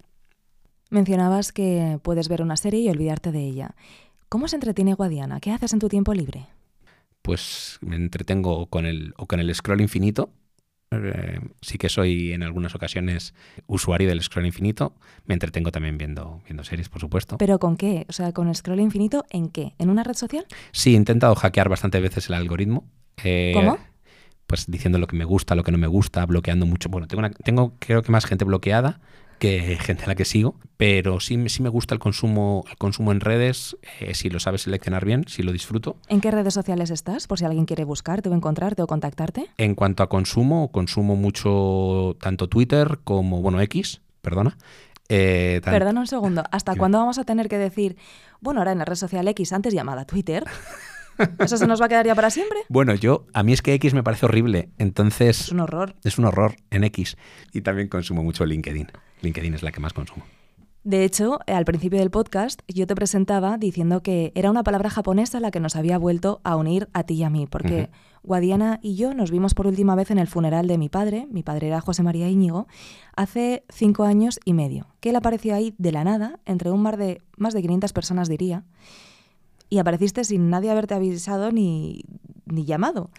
Mencionabas 0.89 1.51
que 1.51 1.99
puedes 2.03 2.27
ver 2.27 2.41
una 2.41 2.57
serie 2.57 2.81
y 2.81 2.89
olvidarte 2.89 3.31
de 3.31 3.45
ella. 3.45 3.75
¿Cómo 4.29 4.47
se 4.47 4.55
entretiene 4.55 4.93
Guadiana? 4.93 5.39
¿Qué 5.39 5.51
haces 5.51 5.73
en 5.73 5.79
tu 5.79 5.89
tiempo 5.89 6.13
libre? 6.13 6.47
Pues 7.21 7.77
me 7.81 7.95
entretengo 7.95 8.65
con 8.67 8.85
el, 8.85 9.13
o 9.17 9.27
con 9.27 9.39
el 9.39 9.53
scroll 9.53 9.81
infinito. 9.81 10.31
Eh, 10.91 11.39
sí 11.61 11.77
que 11.77 11.87
soy 11.87 12.33
en 12.33 12.43
algunas 12.43 12.75
ocasiones 12.75 13.33
usuario 13.67 14.09
del 14.09 14.21
scroll 14.21 14.45
infinito. 14.45 14.95
Me 15.25 15.35
entretengo 15.35 15.71
también 15.71 15.97
viendo, 15.97 16.41
viendo 16.45 16.63
series, 16.63 16.89
por 16.89 16.99
supuesto. 16.99 17.37
¿Pero 17.37 17.59
con 17.59 17.77
qué? 17.77 18.05
O 18.09 18.13
sea, 18.13 18.33
¿con 18.33 18.49
el 18.49 18.55
scroll 18.55 18.79
infinito 18.79 19.23
en 19.29 19.49
qué? 19.49 19.73
¿En 19.77 19.89
una 19.89 20.03
red 20.03 20.15
social? 20.15 20.45
Sí, 20.71 20.93
he 20.93 20.97
intentado 20.97 21.35
hackear 21.35 21.69
bastantes 21.69 22.01
veces 22.01 22.27
el 22.27 22.35
algoritmo. 22.35 22.85
Eh, 23.23 23.51
¿Cómo? 23.53 23.77
Pues 24.51 24.65
diciendo 24.69 24.99
lo 24.99 25.07
que 25.07 25.15
me 25.15 25.23
gusta, 25.23 25.55
lo 25.55 25.63
que 25.63 25.71
no 25.71 25.77
me 25.77 25.87
gusta, 25.87 26.25
bloqueando 26.25 26.65
mucho. 26.65 26.89
Bueno, 26.89 27.07
tengo, 27.07 27.29
tengo 27.41 27.73
creo 27.79 28.01
que 28.03 28.11
más 28.11 28.25
gente 28.25 28.43
bloqueada 28.43 28.99
que 29.39 29.77
gente 29.79 30.03
a 30.03 30.07
la 30.07 30.15
que 30.15 30.25
sigo, 30.25 30.55
pero 30.75 31.21
sí, 31.21 31.41
sí 31.47 31.63
me 31.63 31.69
gusta 31.69 31.93
el 31.93 32.01
consumo, 32.01 32.65
el 32.69 32.75
consumo 32.75 33.13
en 33.13 33.21
redes, 33.21 33.77
eh, 34.01 34.13
si 34.13 34.29
lo 34.29 34.41
sabes 34.41 34.63
seleccionar 34.63 35.05
bien, 35.05 35.23
si 35.29 35.41
lo 35.41 35.53
disfruto. 35.53 35.95
¿En 36.09 36.19
qué 36.19 36.31
redes 36.31 36.53
sociales 36.53 36.89
estás? 36.89 37.27
Por 37.27 37.39
si 37.39 37.45
alguien 37.45 37.65
quiere 37.65 37.85
buscarte 37.85 38.27
o 38.27 38.33
encontrarte 38.33 38.81
o 38.81 38.87
contactarte. 38.87 39.47
En 39.57 39.73
cuanto 39.73 40.03
a 40.03 40.09
consumo, 40.09 40.69
consumo 40.73 41.15
mucho 41.15 42.17
tanto 42.19 42.49
Twitter 42.49 42.99
como, 43.05 43.41
bueno, 43.41 43.61
X, 43.61 44.01
perdona. 44.21 44.57
Eh, 45.07 45.61
Perdona 45.63 46.01
un 46.01 46.07
segundo, 46.07 46.43
¿hasta 46.51 46.75
cuándo 46.75 46.97
vamos 46.97 47.17
a 47.19 47.23
tener 47.23 47.47
que 47.47 47.57
decir, 47.57 47.95
bueno, 48.41 48.59
ahora 48.59 48.73
en 48.73 48.79
la 48.79 48.85
red 48.85 48.95
social 48.95 49.25
X, 49.29 49.53
antes 49.53 49.73
llamada 49.73 50.03
Twitter? 50.03 50.43
¿Eso 51.39 51.57
se 51.57 51.67
nos 51.67 51.81
va 51.81 51.85
a 51.85 51.89
quedar 51.89 52.05
ya 52.05 52.15
para 52.15 52.29
siempre? 52.29 52.59
Bueno, 52.69 52.95
yo, 52.95 53.25
a 53.33 53.43
mí 53.43 53.53
es 53.53 53.61
que 53.61 53.73
X 53.73 53.93
me 53.93 54.01
parece 54.01 54.25
horrible, 54.25 54.69
entonces... 54.77 55.41
Es 55.41 55.51
un 55.51 55.59
horror. 55.59 55.95
Es 56.03 56.17
un 56.17 56.25
horror 56.25 56.55
en 56.69 56.83
X. 56.85 57.17
Y 57.53 57.61
también 57.61 57.89
consumo 57.89 58.23
mucho 58.23 58.45
LinkedIn. 58.45 58.87
LinkedIn 59.21 59.53
es 59.53 59.61
la 59.61 59.71
que 59.71 59.81
más 59.81 59.93
consumo. 59.93 60.25
De 60.83 61.03
hecho, 61.03 61.39
al 61.45 61.63
principio 61.65 61.99
del 61.99 62.09
podcast 62.09 62.61
yo 62.67 62.87
te 62.87 62.95
presentaba 62.95 63.59
diciendo 63.59 64.01
que 64.01 64.31
era 64.33 64.49
una 64.49 64.63
palabra 64.63 64.89
japonesa 64.89 65.39
la 65.39 65.51
que 65.51 65.59
nos 65.59 65.75
había 65.75 65.99
vuelto 65.99 66.41
a 66.43 66.55
unir 66.55 66.89
a 66.93 67.03
ti 67.03 67.15
y 67.15 67.23
a 67.23 67.29
mí, 67.29 67.45
porque 67.45 67.91
Guadiana 68.23 68.79
y 68.81 68.95
yo 68.95 69.13
nos 69.13 69.29
vimos 69.29 69.53
por 69.53 69.67
última 69.67 69.93
vez 69.93 70.09
en 70.09 70.17
el 70.17 70.25
funeral 70.25 70.67
de 70.67 70.79
mi 70.79 70.89
padre, 70.89 71.27
mi 71.29 71.43
padre 71.43 71.67
era 71.67 71.81
José 71.81 72.01
María 72.01 72.29
Íñigo, 72.29 72.67
hace 73.15 73.63
cinco 73.69 74.05
años 74.05 74.39
y 74.43 74.53
medio, 74.53 74.87
que 75.01 75.09
él 75.09 75.15
apareció 75.17 75.53
ahí 75.53 75.75
de 75.77 75.91
la 75.91 76.03
nada, 76.03 76.39
entre 76.45 76.71
un 76.71 76.81
mar 76.81 76.97
de 76.97 77.21
más 77.37 77.53
de 77.53 77.61
500 77.61 77.93
personas 77.93 78.27
diría, 78.27 78.63
y 79.71 79.79
apareciste 79.79 80.23
sin 80.25 80.49
nadie 80.49 80.69
haberte 80.69 80.93
avisado 80.93 81.51
ni, 81.51 82.03
ni 82.45 82.65
llamado. 82.65 83.09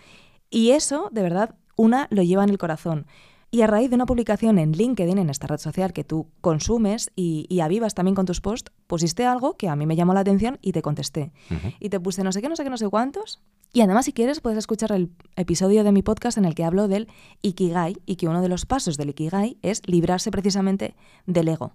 Y 0.51 0.73
eso, 0.73 1.09
de 1.11 1.23
verdad, 1.23 1.57
una 1.77 2.09
lo 2.11 2.23
lleva 2.23 2.45
en 2.45 2.51
el 2.51 2.59
corazón. 2.59 3.07
Y 3.51 3.63
a 3.63 3.67
raíz 3.67 3.89
de 3.89 3.97
una 3.97 4.05
publicación 4.05 4.59
en 4.59 4.73
LinkedIn, 4.73 5.17
en 5.17 5.31
esta 5.31 5.47
red 5.47 5.59
social 5.59 5.95
que 5.95 6.05
tú 6.05 6.29
consumes 6.43 7.11
y, 7.17 7.61
avivas 7.61 7.95
también 7.95 8.15
con 8.15 8.27
tus 8.27 8.43
posts, 8.43 8.71
pusiste 8.87 9.25
algo 9.25 9.57
que 9.57 9.71
a 9.71 9.77
mí 9.77 9.87
me 9.87 9.97
llamó 9.97 10.13
la 10.13 10.21
atención 10.21 10.59
y 10.61 10.73
te 10.73 10.83
contesté. 10.83 11.33
Y 11.81 11.89
te 11.89 11.99
puse 11.99 12.23
no 12.23 12.33
sé 12.33 12.43
qué, 12.43 12.51
no 12.51 12.57
sé 12.57 12.65
qué, 12.65 12.71
no 12.71 12.77
sé 12.77 12.89
cuántos. 12.89 13.41
Y 13.73 13.81
además, 13.81 14.05
si 14.05 14.13
quieres, 14.13 14.41
puedes 14.41 14.59
escuchar 14.59 14.93
el 14.93 15.11
episodio 15.37 15.85
de 15.85 15.93
mi 15.93 16.03
podcast 16.03 16.37
en 16.37 16.45
el 16.45 16.55
que 16.55 16.65
hablo 16.65 16.87
del 16.87 17.09
Ikigai 17.41 17.97
y 18.05 18.17
que 18.17 18.29
uno 18.29 18.43
de 18.43 18.49
los 18.49 18.67
pasos 18.67 18.99
del 18.99 19.09
Ikigai 19.11 19.57
es 19.63 19.81
librarse 19.87 20.31
precisamente 20.31 20.95
del 21.25 21.49
ego. 21.49 21.73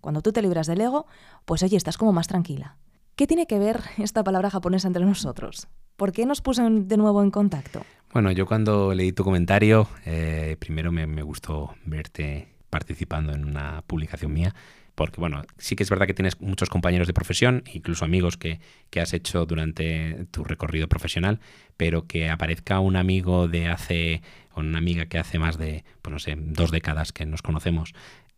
Cuando 0.00 0.22
tú 0.22 0.32
te 0.32 0.40
libras 0.40 0.66
del 0.66 0.80
ego, 0.80 1.06
pues 1.44 1.62
oye, 1.62 1.76
estás 1.76 1.98
como 1.98 2.14
más 2.14 2.26
tranquila. 2.26 2.76
¿Qué 3.16 3.28
tiene 3.28 3.46
que 3.46 3.60
ver 3.60 3.80
esta 3.98 4.24
palabra 4.24 4.50
japonesa 4.50 4.88
entre 4.88 5.04
nosotros? 5.04 5.68
¿Por 5.94 6.10
qué 6.10 6.26
nos 6.26 6.40
puso 6.40 6.68
de 6.68 6.96
nuevo 6.96 7.22
en 7.22 7.30
contacto? 7.30 7.84
Bueno, 8.12 8.32
yo 8.32 8.44
cuando 8.44 8.92
leí 8.92 9.12
tu 9.12 9.22
comentario, 9.22 9.86
eh, 10.04 10.56
primero 10.58 10.90
me, 10.90 11.22
gustó 11.22 11.76
verte 11.84 12.48
participando 12.70 13.32
en 13.32 13.44
una 13.44 13.82
publicación 13.86 14.32
mía 14.32 14.52
porque 14.96 15.20
bueno, 15.20 15.42
sí 15.58 15.74
que 15.74 15.82
es 15.84 15.90
verdad 15.90 16.06
que 16.06 16.14
tienes 16.14 16.40
muchos 16.40 16.70
compañeros 16.70 17.08
de 17.08 17.12
profesión, 17.12 17.64
incluso 17.72 18.04
amigos 18.04 18.36
que, 18.36 18.60
que, 18.90 19.00
has 19.00 19.12
hecho 19.12 19.44
durante 19.44 20.26
tu 20.30 20.44
recorrido 20.44 20.88
profesional, 20.88 21.40
pero 21.76 22.06
que 22.06 22.30
aparezca 22.30 22.78
un 22.78 22.94
amigo 22.94 23.48
de 23.48 23.66
hace, 23.66 24.22
o 24.52 24.60
una 24.60 24.78
amiga 24.78 25.06
que 25.06 25.18
hace 25.18 25.40
más 25.40 25.58
de, 25.58 25.84
pues 26.00 26.12
no 26.12 26.20
sé, 26.20 26.36
dos 26.36 26.70
décadas 26.70 27.12
que 27.12 27.26
nos 27.26 27.42
conocemos, 27.42 27.92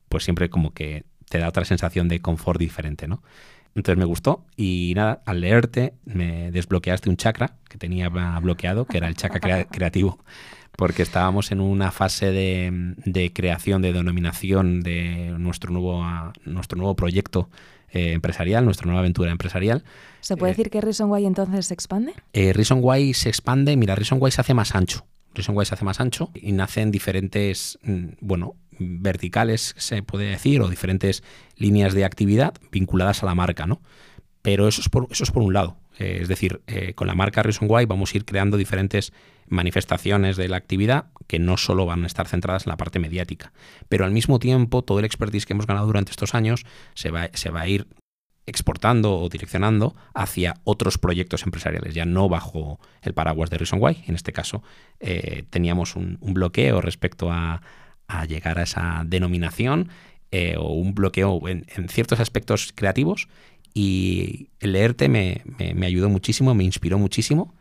pues 0.09 0.25
siempre 0.25 0.49
como 0.49 0.73
que 0.73 1.05
te 1.29 1.39
da 1.39 1.49
otra 1.49 1.67
sensación 1.67 2.09
de 2.09 2.21
confort 2.21 2.59
diferente, 2.59 3.07
¿no? 3.07 3.23
Entonces 3.77 3.99
me 3.99 4.07
gustó 4.07 4.47
y 4.57 4.95
nada, 4.97 5.23
al 5.27 5.43
leerte 5.43 5.93
me 6.07 6.51
desbloqueaste 6.51 7.11
un 7.11 7.19
chakra 7.19 7.57
que 7.69 7.77
tenía 7.77 8.09
bloqueado, 8.09 8.87
que 8.87 8.97
era 8.97 9.07
el 9.07 9.17
chakra 9.17 9.65
creativo, 9.71 10.19
porque 10.77 11.03
estábamos 11.03 11.53
en 11.53 11.61
una 11.61 11.91
fase 11.91 12.33
de, 12.33 13.33
creación, 13.35 13.83
de 13.83 13.93
denominación 13.93 14.81
de 14.81 15.35
nuestro 15.39 15.73
nuevo, 15.73 16.03
nuestro 16.47 16.79
nuevo 16.79 16.97
proyecto 16.97 17.51
eh, 17.91 18.13
empresarial, 18.13 18.65
nuestra 18.65 18.87
nueva 18.87 19.01
aventura 19.01 19.31
empresarial. 19.31 19.85
¿Se 20.21 20.39
puede 20.39 20.53
eh, 20.53 20.55
decir 20.55 20.71
que 20.71 20.81
Reason 20.81 21.11
Y 21.21 21.27
entonces 21.27 21.67
se 21.67 21.75
expande? 21.75 22.15
Eh, 22.33 22.55
Reason 22.55 22.83
Y 22.99 23.13
se 23.13 23.29
expande, 23.29 23.77
mira, 23.77 23.95
Reason 23.95 24.19
Y 24.27 24.31
se 24.31 24.41
hace 24.41 24.55
más 24.55 24.75
ancho. 24.75 25.07
Reason 25.35 25.55
Y 25.55 25.65
se 25.67 25.75
hace 25.75 25.85
más 25.85 26.01
ancho 26.01 26.31
y 26.35 26.53
nacen 26.53 26.91
diferentes, 26.91 27.79
mm, 27.83 28.07
bueno, 28.21 28.55
verticales, 28.79 29.75
se 29.79 30.03
puede 30.03 30.27
decir, 30.27 30.61
o 30.61 30.69
diferentes 30.69 31.23
líneas 31.57 31.95
de 31.95 32.05
actividad 32.05 32.55
vinculadas 32.71 33.23
a 33.23 33.27
la 33.27 33.35
marca, 33.35 33.67
¿no? 33.67 33.81
Pero 34.43 34.69
eso 34.69 34.81
es 34.81 34.89
por, 34.89 35.09
eso 35.11 35.25
es 35.25 35.31
por 35.31 35.43
un 35.43 35.53
lado. 35.53 35.77
Eh, 35.99 36.19
es 36.21 36.29
decir, 36.29 36.63
eh, 36.67 36.95
con 36.95 37.07
la 37.07 37.15
marca 37.15 37.43
Reason 37.43 37.69
Why 37.71 37.87
vamos 37.87 38.13
a 38.13 38.19
ir 38.19 38.25
creando 38.25 38.57
diferentes 38.57 39.13
manifestaciones 39.49 40.37
de 40.37 40.49
la 40.49 40.57
actividad 40.57 41.07
que 41.27 41.39
no 41.39 41.57
solo 41.57 41.87
van 41.87 42.05
a 42.05 42.07
estar 42.07 42.29
centradas 42.29 42.67
en 42.67 42.71
la 42.71 42.77
parte 42.77 42.99
mediática, 42.99 43.53
pero 43.89 44.05
al 44.05 44.11
mismo 44.11 44.39
tiempo 44.39 44.83
todo 44.83 44.99
el 44.99 45.05
expertise 45.05 45.47
que 45.47 45.53
hemos 45.53 45.67
ganado 45.67 45.87
durante 45.87 46.11
estos 46.11 46.35
años 46.35 46.67
se 46.95 47.11
va, 47.11 47.31
se 47.33 47.51
va 47.51 47.63
a 47.63 47.69
ir 47.69 47.87
exportando 48.47 49.19
o 49.19 49.29
direccionando 49.29 49.95
hacia 50.15 50.55
otros 50.65 50.99
proyectos 50.99 51.43
empresariales, 51.43 51.95
ya 51.95 52.05
no 52.05 52.29
bajo 52.29 52.79
el 53.03 53.13
paraguas 53.13 53.51
de 53.51 53.59
Reason 53.59 53.81
Why. 53.83 54.05
En 54.07 54.15
este 54.15 54.33
caso, 54.33 54.63
eh, 55.01 55.45
teníamos 55.51 55.97
un, 55.97 56.19
bloqueo 56.21 56.81
respecto 56.81 57.31
a, 57.31 57.61
llegar 58.29 58.59
a 58.59 58.63
esa 58.63 59.03
denominación 59.07 59.89
o 60.59 60.75
un 60.75 60.95
bloqueo 60.95 61.49
en, 61.49 61.65
ciertos 61.89 62.21
aspectos 62.21 62.73
creativos 62.75 63.29
y 63.73 64.49
el 64.61 64.73
leerte 64.73 65.09
me, 65.09 65.43
ayudó 65.85 66.09
muchísimo, 66.09 66.55
me 66.55 66.65
inspiró 66.65 66.99
muchísimo. 66.99 67.55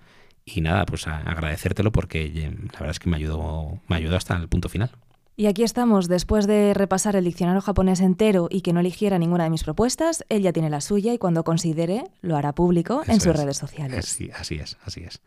Y 0.45 0.61
nada, 0.61 0.85
pues 0.85 1.07
agradecértelo 1.07 1.91
porque 1.91 2.29
la 2.73 2.79
verdad 2.79 2.91
es 2.91 2.99
que 2.99 3.09
me 3.09 3.17
ayudó, 3.17 3.79
me 3.87 3.95
ayudó 3.95 4.15
hasta 4.15 4.35
el 4.35 4.47
punto 4.47 4.69
final. 4.69 4.91
Y 5.37 5.47
aquí 5.47 5.63
estamos, 5.63 6.07
después 6.07 6.47
de 6.47 6.73
repasar 6.73 7.17
el 7.17 7.25
diccionario 7.25 7.59
japonés 7.59 7.99
entero 7.99 8.47
y 8.49 8.61
que 8.61 8.71
no 8.71 8.79
eligiera 8.79 9.19
ninguna 9.19 9.43
de 9.43 9.49
mis 9.49 9.65
propuestas, 9.65 10.23
él 10.29 10.43
ya 10.43 10.53
tiene 10.53 10.69
la 10.69 10.79
suya 10.79 11.13
y 11.13 11.17
cuando 11.17 11.43
considere 11.43 12.05
lo 12.21 12.37
hará 12.37 12.53
público 12.53 13.03
en 13.05 13.19
sus 13.19 13.35
redes 13.35 13.57
sociales. 13.57 14.05
Sí, 14.05 14.31
así 14.33 14.55
es, 14.55 14.77
así 14.85 15.03
es. 15.03 15.19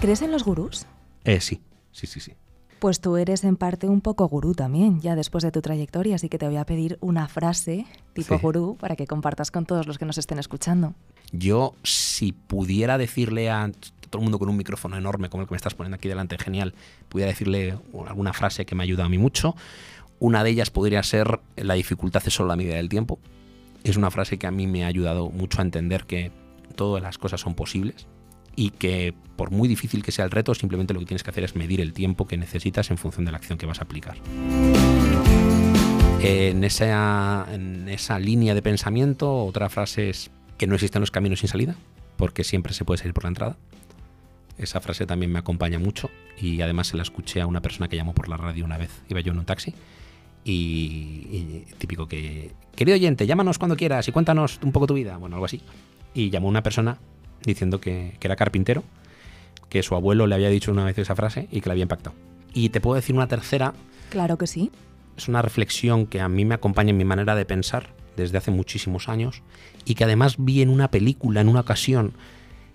¿Crees 0.00 0.22
en 0.22 0.32
los 0.32 0.44
gurús? 0.44 0.86
Eh, 1.24 1.42
sí, 1.42 1.60
sí, 1.92 2.06
sí, 2.06 2.20
sí. 2.20 2.32
Pues 2.78 3.02
tú 3.02 3.18
eres 3.18 3.44
en 3.44 3.56
parte 3.56 3.86
un 3.86 4.00
poco 4.00 4.26
gurú 4.28 4.54
también, 4.54 4.98
ya 5.02 5.14
después 5.14 5.44
de 5.44 5.52
tu 5.52 5.60
trayectoria, 5.60 6.14
así 6.14 6.30
que 6.30 6.38
te 6.38 6.46
voy 6.46 6.56
a 6.56 6.64
pedir 6.64 6.96
una 7.02 7.28
frase 7.28 7.84
tipo 8.14 8.38
gurú 8.38 8.78
para 8.80 8.96
que 8.96 9.06
compartas 9.06 9.50
con 9.50 9.66
todos 9.66 9.86
los 9.86 9.98
que 9.98 10.06
nos 10.06 10.16
estén 10.16 10.38
escuchando. 10.38 10.94
Yo, 11.32 11.74
si 11.82 12.32
pudiera 12.32 12.96
decirle 12.96 13.50
a 13.50 13.70
todo 14.08 14.20
el 14.20 14.22
mundo 14.22 14.38
con 14.38 14.48
un 14.48 14.56
micrófono 14.56 14.96
enorme 14.96 15.28
como 15.28 15.42
el 15.42 15.48
que 15.48 15.52
me 15.52 15.58
estás 15.58 15.74
poniendo 15.74 15.96
aquí 15.96 16.08
delante, 16.08 16.38
genial, 16.38 16.72
pudiera 17.10 17.30
decirle 17.30 17.78
alguna 18.08 18.32
frase 18.32 18.64
que 18.64 18.74
me 18.74 18.84
ayuda 18.84 19.04
a 19.04 19.08
mí 19.10 19.18
mucho, 19.18 19.54
una 20.18 20.42
de 20.42 20.48
ellas 20.48 20.70
podría 20.70 21.02
ser 21.02 21.40
la 21.56 21.74
dificultad 21.74 22.22
es 22.24 22.32
solo 22.32 22.48
la 22.48 22.56
medida 22.56 22.76
del 22.76 22.88
tiempo. 22.88 23.18
Es 23.84 23.98
una 23.98 24.10
frase 24.10 24.38
que 24.38 24.46
a 24.46 24.50
mí 24.50 24.66
me 24.66 24.84
ha 24.84 24.86
ayudado 24.86 25.28
mucho 25.28 25.58
a 25.58 25.62
entender 25.62 26.04
que 26.04 26.32
todas 26.74 27.02
las 27.02 27.18
cosas 27.18 27.42
son 27.42 27.54
posibles 27.54 28.06
y 28.56 28.70
que 28.70 29.14
por 29.36 29.50
muy 29.50 29.68
difícil 29.68 30.02
que 30.02 30.12
sea 30.12 30.26
el 30.26 30.30
reto, 30.30 30.54
simplemente 30.54 30.92
lo 30.92 31.00
que 31.00 31.06
tienes 31.06 31.22
que 31.22 31.30
hacer 31.30 31.44
es 31.44 31.56
medir 31.56 31.80
el 31.80 31.94
tiempo 31.94 32.26
que 32.26 32.36
necesitas 32.36 32.90
en 32.90 32.98
función 32.98 33.24
de 33.24 33.32
la 33.32 33.38
acción 33.38 33.58
que 33.58 33.64
vas 33.64 33.80
a 33.80 33.84
aplicar. 33.84 34.16
En 36.20 36.62
esa, 36.62 37.46
en 37.50 37.88
esa 37.88 38.18
línea 38.18 38.54
de 38.54 38.60
pensamiento, 38.60 39.46
otra 39.46 39.70
frase 39.70 40.10
es 40.10 40.30
que 40.58 40.66
no 40.66 40.74
existen 40.74 41.00
los 41.00 41.10
caminos 41.10 41.40
sin 41.40 41.48
salida, 41.48 41.74
porque 42.18 42.44
siempre 42.44 42.74
se 42.74 42.84
puede 42.84 42.98
salir 42.98 43.14
por 43.14 43.24
la 43.24 43.28
entrada. 43.28 43.56
Esa 44.58 44.82
frase 44.82 45.06
también 45.06 45.32
me 45.32 45.38
acompaña 45.38 45.78
mucho 45.78 46.10
y 46.38 46.60
además 46.60 46.88
se 46.88 46.98
la 46.98 47.02
escuché 47.02 47.40
a 47.40 47.46
una 47.46 47.62
persona 47.62 47.88
que 47.88 47.96
llamó 47.96 48.12
por 48.12 48.28
la 48.28 48.36
radio 48.36 48.66
una 48.66 48.76
vez. 48.76 48.90
Iba 49.08 49.20
yo 49.20 49.32
en 49.32 49.38
un 49.38 49.46
taxi 49.46 49.74
y, 50.44 51.64
típico 51.78 52.06
que, 52.06 52.52
querido 52.76 52.96
oyente, 52.96 53.26
llámanos 53.26 53.58
cuando 53.58 53.76
quieras 53.76 54.06
y 54.06 54.12
cuéntanos 54.12 54.60
un 54.62 54.72
poco 54.72 54.86
tu 54.86 54.92
vida, 54.92 55.16
bueno, 55.16 55.36
algo 55.36 55.46
así. 55.46 55.62
Y 56.12 56.28
llamó 56.28 56.48
una 56.48 56.62
persona 56.62 56.98
diciendo 57.44 57.80
que, 57.80 58.16
era 58.20 58.36
carpintero, 58.36 58.84
que 59.68 59.82
su 59.82 59.94
abuelo 59.94 60.26
le 60.26 60.34
había 60.34 60.48
dicho 60.48 60.72
una 60.72 60.84
vez 60.84 60.98
esa 60.98 61.16
frase 61.16 61.48
y 61.50 61.60
que 61.60 61.68
le 61.68 61.72
había 61.72 61.82
impactado. 61.82 62.16
Y 62.52 62.70
te 62.70 62.80
puedo 62.80 62.96
decir 62.96 63.14
una 63.14 63.28
tercera. 63.28 63.74
Claro 64.10 64.36
que 64.38 64.46
sí. 64.46 64.70
Es 65.16 65.28
una 65.28 65.42
reflexión 65.42 66.06
que 66.06 66.20
a 66.20 66.28
mí 66.28 66.44
me 66.44 66.54
acompaña 66.54 66.90
en 66.90 66.96
mi 66.96 67.04
manera 67.04 67.34
de 67.34 67.44
pensar 67.44 67.90
desde 68.16 68.38
hace 68.38 68.50
muchísimos 68.50 69.08
años 69.08 69.42
y 69.84 69.94
que 69.94 70.04
además 70.04 70.36
vi 70.38 70.62
en 70.62 70.70
una 70.70 70.90
película 70.90 71.40
en 71.40 71.48
una 71.48 71.60
ocasión 71.60 72.12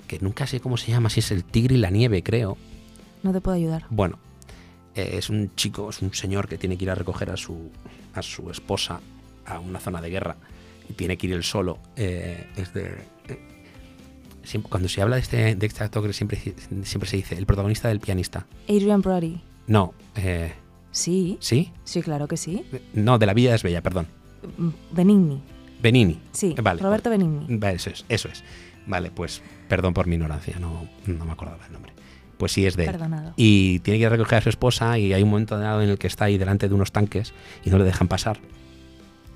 que 0.08 0.19
nunca 0.19 0.47
sé 0.47 0.60
cómo 0.60 0.78
se 0.78 0.91
llama, 0.91 1.10
si 1.10 1.19
es 1.19 1.32
El 1.32 1.43
Tigre 1.43 1.75
y 1.75 1.80
la 1.80 1.89
Nieve, 1.89 2.23
creo. 2.23 2.58
No 3.23 3.34
te 3.34 3.41
puedo 3.41 3.58
ayudar. 3.58 3.86
Bueno, 3.89 4.19
eh, 4.93 5.15
es 5.17 5.30
un 5.30 5.54
chico, 5.56 5.89
es 5.89 6.01
un 6.01 6.13
señor 6.13 6.47
que 6.47 6.58
tiene 6.58 6.78
que 6.78 6.86
ir 6.86 6.91
a 6.91 6.95
recoger 6.95 7.32
a 7.32 7.38
su, 7.38 7.71
a 8.13 8.21
su 8.21 8.49
esposa 8.49 9.01
a 9.45 9.60
una 9.60 9.80
zona 9.80 10.01
de 10.01 10.10
guerra 10.10 10.36
y 10.89 10.93
tiene 10.93 11.17
que 11.17 11.28
ir 11.28 11.34
él 11.34 11.43
solo. 11.43 11.80
Eh, 11.95 12.47
es 12.56 12.73
de, 12.73 12.95
cuando 14.69 14.89
se 14.89 15.01
habla 15.01 15.15
de 15.15 15.21
este, 15.21 15.55
de 15.55 15.65
este 15.65 15.84
actor, 15.84 16.13
siempre, 16.13 16.39
siempre 16.84 17.10
se 17.10 17.17
dice 17.17 17.38
el 17.38 17.45
protagonista 17.45 17.88
del 17.88 17.99
pianista. 17.99 18.45
Adrian 18.67 19.01
Brody. 19.01 19.41
No. 19.67 19.93
Eh, 20.15 20.53
sí. 20.91 21.38
¿Sí? 21.39 21.71
Sí, 21.84 22.01
claro 22.01 22.27
que 22.27 22.38
sí. 22.38 22.65
No, 22.93 23.17
de 23.17 23.25
la 23.25 23.34
vida 23.34 23.55
es 23.55 23.63
bella, 23.63 23.81
perdón. 23.81 24.08
Mm, 24.58 24.69
Benigni. 24.91 25.41
Benigni. 25.81 26.19
Sí, 26.31 26.55
vale, 26.62 26.81
Roberto 26.81 27.10
Benigni. 27.10 27.60
eso 27.67 27.89
es, 27.89 28.05
eso 28.10 28.29
es. 28.29 28.43
Vale, 28.88 29.12
pues 29.12 29.41
perdón 29.67 29.93
por 29.93 30.08
mi 30.08 30.15
ignorancia, 30.15 30.58
no, 30.60 30.88
no 31.05 31.25
me 31.25 31.31
acordaba 31.31 31.65
el 31.65 31.73
nombre. 31.73 31.93
Pues 32.38 32.51
sí 32.51 32.65
es 32.65 32.75
de 32.75 32.86
Perdonado. 32.86 33.34
Y 33.38 33.79
tiene 33.79 33.99
que 33.99 34.10
recoger 34.10 34.39
a 34.39 34.41
su 34.41 34.49
esposa 34.49 34.97
y 34.99 35.13
hay 35.13 35.23
un 35.23 35.29
momento 35.29 35.58
dado 35.58 35.81
en 35.81 35.89
el 35.89 35.97
que 35.97 36.08
está 36.08 36.25
ahí 36.25 36.38
delante 36.38 36.67
de 36.67 36.75
unos 36.75 36.91
tanques 36.91 37.34
y 37.63 37.69
no 37.69 37.77
le 37.77 37.86
dejan 37.86 38.08
pasar. 38.08 38.39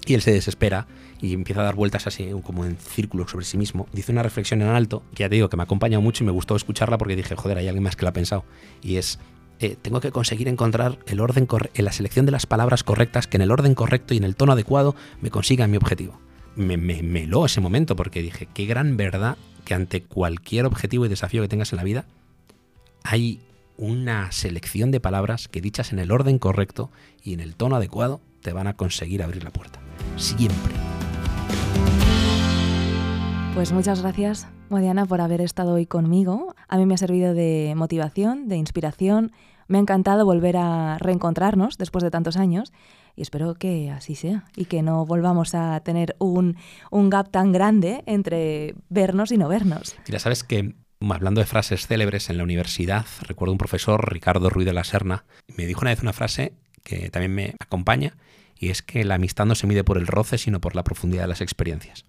Y 0.09 0.15
él 0.15 0.23
se 0.23 0.31
desespera 0.31 0.87
y 1.21 1.35
empieza 1.35 1.61
a 1.61 1.65
dar 1.65 1.75
vueltas 1.75 2.07
así 2.07 2.31
como 2.43 2.65
en 2.65 2.77
círculo 2.77 3.27
sobre 3.27 3.45
sí 3.45 3.59
mismo. 3.59 3.87
Dice 3.93 4.11
una 4.11 4.23
reflexión 4.23 4.63
en 4.63 4.69
alto, 4.69 5.03
que 5.13 5.21
ya 5.21 5.29
te 5.29 5.35
digo 5.35 5.49
que 5.49 5.57
me 5.57 5.61
acompaña 5.61 5.99
mucho 5.99 6.23
y 6.23 6.25
me 6.25 6.31
gustó 6.31 6.55
escucharla 6.55 6.97
porque 6.97 7.15
dije, 7.15 7.35
joder, 7.35 7.59
hay 7.59 7.67
alguien 7.67 7.83
más 7.83 7.95
que 7.95 8.05
la 8.05 8.09
ha 8.09 8.13
pensado. 8.13 8.43
Y 8.81 8.95
es, 8.95 9.19
eh, 9.59 9.77
tengo 9.79 10.01
que 10.01 10.09
conseguir 10.09 10.47
encontrar 10.47 10.97
el 11.05 11.19
orden 11.19 11.47
en 11.75 11.85
la 11.85 11.91
selección 11.91 12.25
de 12.25 12.31
las 12.31 12.47
palabras 12.47 12.83
correctas 12.83 13.27
que 13.27 13.37
en 13.37 13.43
el 13.43 13.51
orden 13.51 13.75
correcto 13.75 14.15
y 14.15 14.17
en 14.17 14.23
el 14.23 14.35
tono 14.35 14.53
adecuado 14.53 14.95
me 15.21 15.29
consigan 15.29 15.69
mi 15.69 15.77
objetivo. 15.77 16.19
Me, 16.55 16.75
me, 16.77 17.03
me 17.03 17.25
heló 17.25 17.45
ese 17.45 17.61
momento 17.61 17.95
porque 17.95 18.23
dije, 18.23 18.47
qué 18.51 18.65
gran 18.65 18.97
verdad 18.97 19.37
que 19.63 19.75
ante 19.75 20.01
cualquier 20.01 20.65
objetivo 20.65 21.05
y 21.05 21.09
desafío 21.09 21.43
que 21.43 21.49
tengas 21.49 21.71
en 21.71 21.77
la 21.77 21.83
vida, 21.83 22.05
hay 23.03 23.41
una 23.77 24.31
selección 24.31 24.89
de 24.89 25.01
palabras 25.01 25.47
que 25.47 25.61
dichas 25.61 25.93
en 25.93 25.99
el 25.99 26.09
orden 26.09 26.39
correcto 26.39 26.89
y 27.23 27.35
en 27.35 27.41
el 27.41 27.55
tono 27.55 27.75
adecuado 27.75 28.21
te 28.41 28.53
van 28.53 28.65
a 28.65 28.75
conseguir 28.75 29.21
abrir 29.21 29.43
la 29.43 29.51
puerta. 29.51 29.79
Siempre. 30.19 30.75
Pues 33.53 33.71
muchas 33.71 34.01
gracias, 34.01 34.47
Modiana, 34.69 35.05
por 35.05 35.21
haber 35.21 35.39
estado 35.39 35.73
hoy 35.73 35.85
conmigo. 35.85 36.55
A 36.67 36.77
mí 36.77 36.85
me 36.85 36.93
ha 36.93 36.97
servido 36.97 37.33
de 37.33 37.73
motivación, 37.75 38.49
de 38.49 38.57
inspiración. 38.57 39.31
Me 39.67 39.77
ha 39.77 39.81
encantado 39.81 40.25
volver 40.25 40.57
a 40.57 40.97
reencontrarnos 40.99 41.77
después 41.77 42.03
de 42.03 42.11
tantos 42.11 42.35
años 42.35 42.73
y 43.15 43.21
espero 43.21 43.55
que 43.55 43.91
así 43.91 44.15
sea 44.15 44.43
y 44.57 44.65
que 44.65 44.81
no 44.81 45.05
volvamos 45.05 45.55
a 45.55 45.79
tener 45.81 46.15
un, 46.19 46.57
un 46.91 47.09
gap 47.09 47.31
tan 47.31 47.53
grande 47.53 48.03
entre 48.05 48.75
vernos 48.89 49.31
y 49.31 49.37
no 49.37 49.47
vernos. 49.47 49.95
Mira, 50.05 50.19
sabes 50.19 50.43
que 50.43 50.75
hablando 50.99 51.39
de 51.39 51.47
frases 51.47 51.87
célebres 51.87 52.29
en 52.29 52.37
la 52.37 52.43
universidad, 52.43 53.05
recuerdo 53.21 53.53
un 53.53 53.57
profesor, 53.57 54.11
Ricardo 54.11 54.49
Ruiz 54.49 54.65
de 54.65 54.73
la 54.73 54.83
Serna, 54.83 55.23
me 55.55 55.65
dijo 55.65 55.81
una 55.81 55.91
vez 55.91 56.01
una 56.01 56.13
frase 56.13 56.53
que 56.83 57.09
también 57.09 57.33
me 57.33 57.55
acompaña 57.59 58.15
y 58.59 58.69
es 58.69 58.81
que 58.81 59.05
la 59.05 59.15
amistad 59.15 59.45
no 59.45 59.55
se 59.55 59.65
mide 59.67 59.83
por 59.83 59.97
el 59.97 60.05
roce, 60.05 60.37
sino 60.37 60.59
por 60.59 60.75
la 60.75 60.83
profundidad 60.83 61.23
de 61.23 61.29
las 61.29 61.41
experiencias. 61.41 62.05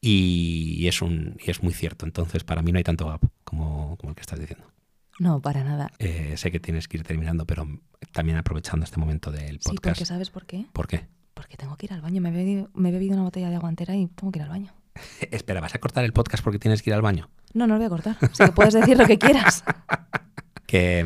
Y, 0.00 0.88
es, 0.88 1.00
un, 1.00 1.36
y 1.40 1.52
es 1.52 1.62
muy 1.62 1.72
cierto. 1.72 2.04
Entonces, 2.04 2.42
para 2.42 2.60
mí 2.60 2.72
no 2.72 2.78
hay 2.78 2.84
tanto 2.84 3.06
gap 3.06 3.20
como, 3.44 3.96
como 3.96 4.10
el 4.10 4.16
que 4.16 4.22
estás 4.22 4.40
diciendo. 4.40 4.66
No, 5.20 5.40
para 5.40 5.62
nada. 5.62 5.92
Eh, 6.00 6.34
sé 6.36 6.50
que 6.50 6.58
tienes 6.58 6.88
que 6.88 6.96
ir 6.96 7.04
terminando, 7.04 7.46
pero 7.46 7.68
también 8.10 8.36
aprovechando 8.36 8.82
este 8.84 8.98
momento 8.98 9.30
del 9.30 9.60
podcast. 9.60 9.98
Sí, 9.98 10.00
porque 10.00 10.06
¿sabes 10.06 10.30
por 10.30 10.46
qué? 10.46 10.66
¿Por 10.72 10.88
qué? 10.88 11.06
Porque 11.34 11.56
tengo 11.56 11.76
que 11.76 11.86
ir 11.86 11.92
al 11.92 12.00
baño. 12.00 12.20
Me 12.20 12.30
he 12.30 12.32
bebido, 12.32 12.70
me 12.74 12.88
he 12.88 12.92
bebido 12.92 13.14
una 13.14 13.22
botella 13.22 13.48
de 13.48 13.54
aguantera 13.54 13.94
y 13.94 14.08
tengo 14.08 14.32
que 14.32 14.40
ir 14.40 14.42
al 14.42 14.48
baño. 14.48 14.72
Espera, 15.30 15.60
¿vas 15.60 15.76
a 15.76 15.78
cortar 15.78 16.04
el 16.04 16.12
podcast 16.12 16.42
porque 16.42 16.58
tienes 16.58 16.82
que 16.82 16.90
ir 16.90 16.94
al 16.94 17.02
baño? 17.02 17.30
No, 17.54 17.68
no 17.68 17.74
lo 17.74 17.78
voy 17.78 17.86
a 17.86 17.90
cortar. 17.90 18.16
Así 18.20 18.44
que 18.44 18.50
puedes 18.50 18.74
decir 18.74 18.98
lo 18.98 19.06
que 19.06 19.18
quieras. 19.18 19.62
que 20.66 21.04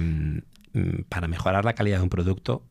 mm, 0.72 1.02
para 1.10 1.28
mejorar 1.28 1.66
la 1.66 1.74
calidad 1.74 1.98
de 1.98 2.04
un 2.04 2.08
producto 2.08 2.62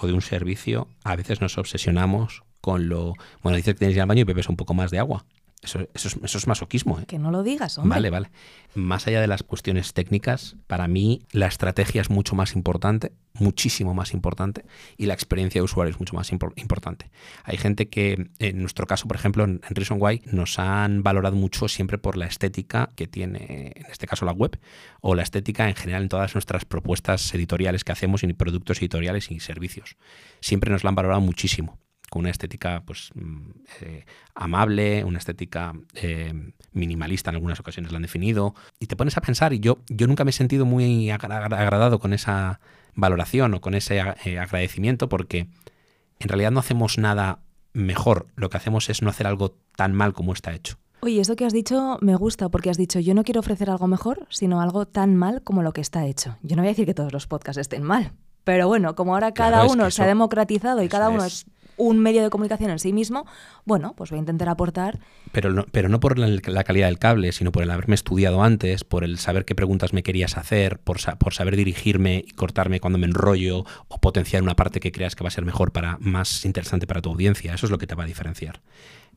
o 0.00 0.06
de 0.06 0.12
un 0.12 0.22
servicio, 0.22 0.88
a 1.04 1.16
veces 1.16 1.40
nos 1.40 1.58
obsesionamos 1.58 2.42
con 2.60 2.88
lo... 2.88 3.14
Bueno, 3.42 3.56
dices 3.56 3.74
que 3.74 3.78
tienes 3.78 3.94
que 3.94 3.98
ir 3.98 4.02
al 4.02 4.08
baño 4.08 4.22
y 4.22 4.24
bebes 4.24 4.48
un 4.48 4.56
poco 4.56 4.74
más 4.74 4.90
de 4.90 4.98
agua. 4.98 5.24
Eso, 5.60 5.80
es, 5.92 6.46
masoquismo. 6.46 7.00
¿eh? 7.00 7.06
Que 7.06 7.18
no 7.18 7.32
lo 7.32 7.42
digas, 7.42 7.78
hombre. 7.78 7.96
Vale, 7.96 8.10
vale. 8.10 8.30
Más 8.74 9.08
allá 9.08 9.20
de 9.20 9.26
las 9.26 9.42
cuestiones 9.42 9.92
técnicas, 9.92 10.56
para 10.68 10.86
mí 10.86 11.22
la 11.32 11.46
estrategia 11.46 12.00
es 12.00 12.10
mucho 12.10 12.36
más 12.36 12.54
importante, 12.54 13.12
muchísimo 13.34 13.92
más 13.92 14.14
importante, 14.14 14.64
y 14.96 15.06
la 15.06 15.14
experiencia 15.14 15.60
de 15.60 15.64
usuario 15.64 15.92
es 15.92 15.98
mucho 15.98 16.14
más 16.14 16.30
importante. 16.30 17.10
Hay 17.42 17.56
gente 17.56 17.88
que, 17.88 18.30
en 18.38 18.60
nuestro 18.60 18.86
caso, 18.86 19.08
por 19.08 19.16
ejemplo, 19.16 19.44
en, 19.44 19.60
Reason 19.68 19.98
Why, 20.00 20.22
nos 20.26 20.60
han 20.60 21.02
valorado 21.02 21.34
mucho 21.34 21.66
siempre 21.66 21.98
por 21.98 22.16
la 22.16 22.26
estética 22.26 22.90
que 22.94 23.08
tiene, 23.08 23.72
en 23.74 23.86
este 23.90 24.06
caso, 24.06 24.24
la 24.24 24.32
web, 24.32 24.58
o 25.00 25.16
la 25.16 25.22
estética 25.22 25.68
en 25.68 25.74
general 25.74 26.04
en 26.04 26.08
todas 26.08 26.34
nuestras 26.34 26.64
propuestas 26.66 27.34
editoriales 27.34 27.82
que 27.82 27.92
hacemos, 27.92 28.22
y 28.22 28.32
productos 28.32 28.78
editoriales 28.78 29.30
y 29.32 29.40
servicios. 29.40 29.96
Siempre 30.40 30.70
nos 30.70 30.84
la 30.84 30.90
han 30.90 30.94
valorado 30.94 31.20
muchísimo 31.20 31.78
con 32.10 32.20
una 32.20 32.30
estética 32.30 32.82
pues, 32.84 33.10
mm, 33.14 33.50
eh, 33.80 34.04
amable, 34.34 35.04
una 35.04 35.18
estética 35.18 35.74
eh, 35.94 36.52
minimalista 36.72 37.30
en 37.30 37.36
algunas 37.36 37.60
ocasiones 37.60 37.92
la 37.92 37.96
han 37.96 38.02
definido. 38.02 38.54
Y 38.78 38.86
te 38.86 38.96
pones 38.96 39.16
a 39.16 39.20
pensar, 39.20 39.52
y 39.52 39.60
yo, 39.60 39.78
yo 39.88 40.06
nunca 40.06 40.24
me 40.24 40.30
he 40.30 40.32
sentido 40.32 40.64
muy 40.64 41.10
agradado 41.10 41.98
con 41.98 42.12
esa 42.12 42.60
valoración 42.94 43.54
o 43.54 43.60
con 43.60 43.74
ese 43.74 44.02
eh, 44.24 44.38
agradecimiento 44.38 45.08
porque 45.08 45.48
en 46.18 46.28
realidad 46.28 46.50
no 46.50 46.60
hacemos 46.60 46.98
nada 46.98 47.40
mejor, 47.72 48.26
lo 48.34 48.50
que 48.50 48.56
hacemos 48.56 48.90
es 48.90 49.02
no 49.02 49.10
hacer 49.10 49.26
algo 49.26 49.54
tan 49.76 49.94
mal 49.94 50.12
como 50.12 50.32
está 50.32 50.52
hecho. 50.52 50.76
Oye, 51.00 51.20
eso 51.20 51.36
que 51.36 51.44
has 51.44 51.52
dicho 51.52 51.98
me 52.00 52.16
gusta 52.16 52.48
porque 52.48 52.70
has 52.70 52.76
dicho 52.76 52.98
yo 52.98 53.14
no 53.14 53.22
quiero 53.22 53.38
ofrecer 53.38 53.70
algo 53.70 53.86
mejor, 53.86 54.26
sino 54.30 54.60
algo 54.60 54.86
tan 54.86 55.14
mal 55.14 55.42
como 55.42 55.62
lo 55.62 55.72
que 55.72 55.80
está 55.80 56.06
hecho. 56.06 56.36
Yo 56.42 56.56
no 56.56 56.62
voy 56.62 56.68
a 56.68 56.72
decir 56.72 56.86
que 56.86 56.94
todos 56.94 57.12
los 57.12 57.28
podcasts 57.28 57.60
estén 57.60 57.84
mal, 57.84 58.12
pero 58.42 58.66
bueno, 58.66 58.96
como 58.96 59.14
ahora 59.14 59.32
cada 59.32 59.64
uno 59.66 59.90
se 59.92 60.02
ha 60.02 60.06
democratizado 60.06 60.82
y 60.82 60.88
cada 60.88 61.08
uno 61.08 61.24
es 61.24 61.46
un 61.78 61.98
medio 61.98 62.22
de 62.22 62.30
comunicación 62.30 62.70
en 62.70 62.78
sí 62.78 62.92
mismo, 62.92 63.26
bueno, 63.64 63.94
pues 63.96 64.10
voy 64.10 64.18
a 64.18 64.20
intentar 64.20 64.48
aportar. 64.48 64.98
Pero 65.32 65.52
no, 65.52 65.64
pero 65.72 65.88
no 65.88 66.00
por 66.00 66.18
la, 66.18 66.64
calidad 66.64 66.88
del 66.88 66.98
cable, 66.98 67.32
sino 67.32 67.52
por 67.52 67.62
el 67.62 67.70
haberme 67.70 67.94
estudiado 67.94 68.42
antes, 68.42 68.84
por 68.84 69.04
el 69.04 69.18
saber 69.18 69.44
qué 69.44 69.54
preguntas 69.54 69.92
me 69.92 70.02
querías 70.02 70.36
hacer, 70.36 70.78
por, 70.80 71.00
saber 71.00 71.56
dirigirme 71.56 72.24
y 72.26 72.32
cortarme 72.32 72.80
cuando 72.80 72.98
me 72.98 73.06
enrollo 73.06 73.64
o 73.88 74.00
potenciar 74.00 74.42
una 74.42 74.56
parte 74.56 74.80
que 74.80 74.92
creas 74.92 75.16
que 75.16 75.24
va 75.24 75.28
a 75.28 75.32
ser 75.32 75.44
mejor 75.44 75.72
para, 75.72 75.96
más 76.00 76.44
interesante 76.44 76.86
para 76.86 77.00
tu 77.00 77.10
audiencia. 77.10 77.54
Eso 77.54 77.66
es 77.66 77.70
lo 77.70 77.78
que 77.78 77.86
te 77.86 77.94
va 77.94 78.04
a 78.04 78.06
diferenciar. 78.06 78.60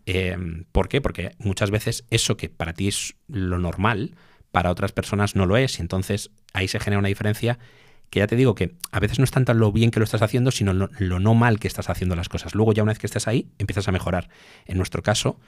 Eh, 0.06 0.38
¿Por 0.72 0.88
qué? 0.88 1.02
Porque 1.02 1.32
muchas 1.40 1.72
veces 1.72 2.06
eso 2.10 2.38
que 2.38 2.50
para 2.50 2.74
ti 2.74 2.88
es 2.88 3.16
lo 3.28 3.60
normal, 3.60 4.16
para 4.52 4.72
otras 4.72 4.92
personas 4.92 5.36
no 5.36 5.46
lo 5.46 5.58
es, 5.58 5.80
y 5.80 5.82
entonces 5.82 6.32
ahí 6.54 6.68
se 6.68 6.80
genera 6.80 7.00
una 7.00 7.08
diferencia 7.08 7.60
que 8.12 8.20
ya 8.20 8.28
te 8.28 8.36
digo 8.36 8.54
que 8.54 8.76
a 8.92 9.00
veces 9.00 9.18
no 9.18 9.24
es 9.24 9.32
tanto 9.32 9.54
lo 9.54 9.72
bien 9.72 9.90
que 9.90 10.00
lo 10.00 10.04
estás 10.04 10.22
haciendo, 10.22 10.52
sino 10.52 10.74
lo, 10.74 11.20
no 11.20 11.34
mal 11.34 11.60
que 11.60 11.68
estás 11.68 11.90
haciendo 11.90 12.16
las 12.16 12.28
cosas. 12.28 12.54
Luego 12.54 12.74
ya 12.74 12.84
una 12.84 12.92
vez 12.92 13.00
que 13.00 13.08
estés 13.08 13.28
ahí, 13.28 13.48
empiezas 13.58 13.88
a 13.88 13.94
mejorar. 13.94 14.30
En 14.66 14.78
nuestro 14.78 15.02
caso, 15.02 15.40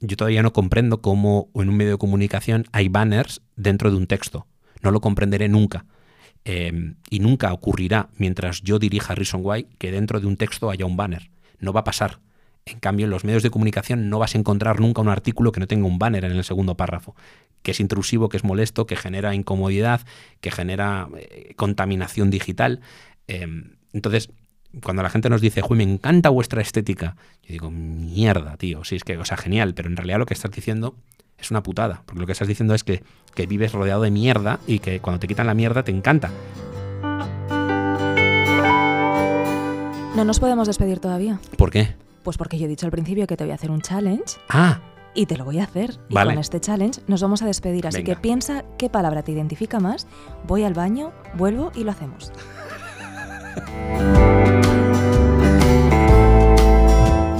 yo 0.00 0.16
todavía 0.18 0.42
no 0.42 0.52
comprendo 0.52 1.00
cómo 1.00 1.48
en 1.54 1.70
un 1.70 1.76
medio 1.78 1.92
de 1.92 1.98
comunicación 1.98 2.66
hay 2.72 2.88
banners 2.88 3.40
dentro 3.56 3.90
de 3.90 3.96
un 3.96 4.06
texto. 4.06 4.46
No 4.82 4.90
lo 4.90 5.00
comprenderé 5.00 5.48
nunca. 5.48 5.86
Em, 6.44 6.96
y 7.08 7.20
nunca 7.20 7.52
ocurrirá 7.54 8.10
mientras 8.16 8.62
yo 8.62 8.78
dirija 8.78 9.14
Reason 9.14 9.40
Why 9.42 9.66
que 9.78 9.90
dentro 9.90 10.20
de 10.20 10.26
un 10.26 10.36
texto 10.36 10.70
haya 10.70 10.84
un 10.84 10.98
banner. 10.98 11.30
No 11.58 11.72
va 11.72 11.80
a 11.80 11.84
pasar. 11.84 12.20
En 12.70 12.78
cambio, 12.78 13.04
en 13.04 13.10
los 13.10 13.24
medios 13.24 13.42
de 13.42 13.50
comunicación 13.50 14.08
no 14.08 14.18
vas 14.18 14.34
a 14.34 14.38
encontrar 14.38 14.80
nunca 14.80 15.02
un 15.02 15.08
artículo 15.08 15.52
que 15.52 15.60
no 15.60 15.66
tenga 15.66 15.86
un 15.86 15.98
banner 15.98 16.24
en 16.24 16.32
el 16.32 16.44
segundo 16.44 16.76
párrafo, 16.76 17.14
que 17.62 17.72
es 17.72 17.80
intrusivo, 17.80 18.28
que 18.28 18.36
es 18.36 18.44
molesto, 18.44 18.86
que 18.86 18.96
genera 18.96 19.34
incomodidad, 19.34 20.02
que 20.40 20.50
genera 20.50 21.08
eh, 21.16 21.54
contaminación 21.56 22.30
digital. 22.30 22.80
Em, 23.26 23.76
entonces, 23.92 24.30
cuando 24.82 25.02
la 25.02 25.10
gente 25.10 25.28
nos 25.28 25.40
dice, 25.40 25.62
me 25.70 25.82
encanta 25.82 26.28
vuestra 26.28 26.62
estética, 26.62 27.16
yo 27.42 27.52
digo, 27.52 27.70
mierda, 27.70 28.56
tío, 28.56 28.84
sí, 28.84 28.96
es 28.96 29.04
que, 29.04 29.16
o 29.16 29.24
sea, 29.24 29.36
genial, 29.36 29.74
pero 29.74 29.88
en 29.88 29.96
realidad 29.96 30.18
lo 30.18 30.26
que 30.26 30.34
estás 30.34 30.52
diciendo 30.52 30.94
es 31.38 31.50
una 31.50 31.62
putada, 31.62 32.02
porque 32.06 32.20
lo 32.20 32.26
que 32.26 32.32
estás 32.32 32.48
diciendo 32.48 32.74
es 32.74 32.84
que, 32.84 33.02
que 33.34 33.46
vives 33.46 33.72
rodeado 33.72 34.02
de 34.02 34.10
mierda 34.10 34.60
y 34.66 34.78
que 34.78 35.00
cuando 35.00 35.18
te 35.18 35.26
quitan 35.26 35.46
la 35.46 35.54
mierda 35.54 35.82
te 35.82 35.90
encanta. 35.90 36.30
No 40.14 40.24
nos 40.24 40.38
podemos 40.38 40.66
despedir 40.66 41.00
todavía. 41.00 41.40
¿Por 41.56 41.70
qué? 41.70 41.94
Pues 42.22 42.36
porque 42.36 42.58
yo 42.58 42.66
he 42.66 42.68
dicho 42.68 42.86
al 42.86 42.92
principio 42.92 43.26
que 43.26 43.36
te 43.36 43.44
voy 43.44 43.52
a 43.52 43.54
hacer 43.54 43.70
un 43.70 43.80
challenge. 43.80 44.36
Ah. 44.48 44.80
Y 45.14 45.26
te 45.26 45.36
lo 45.36 45.44
voy 45.44 45.58
a 45.58 45.64
hacer. 45.64 45.98
Y 46.08 46.14
con 46.14 46.38
este 46.38 46.60
challenge 46.60 47.02
nos 47.06 47.20
vamos 47.20 47.42
a 47.42 47.46
despedir. 47.46 47.86
Así 47.86 48.04
que 48.04 48.16
piensa 48.16 48.64
qué 48.78 48.88
palabra 48.88 49.22
te 49.22 49.32
identifica 49.32 49.80
más. 49.80 50.06
Voy 50.46 50.64
al 50.64 50.74
baño, 50.74 51.12
vuelvo 51.36 51.72
y 51.74 51.84
lo 51.84 51.90
hacemos. 51.90 52.32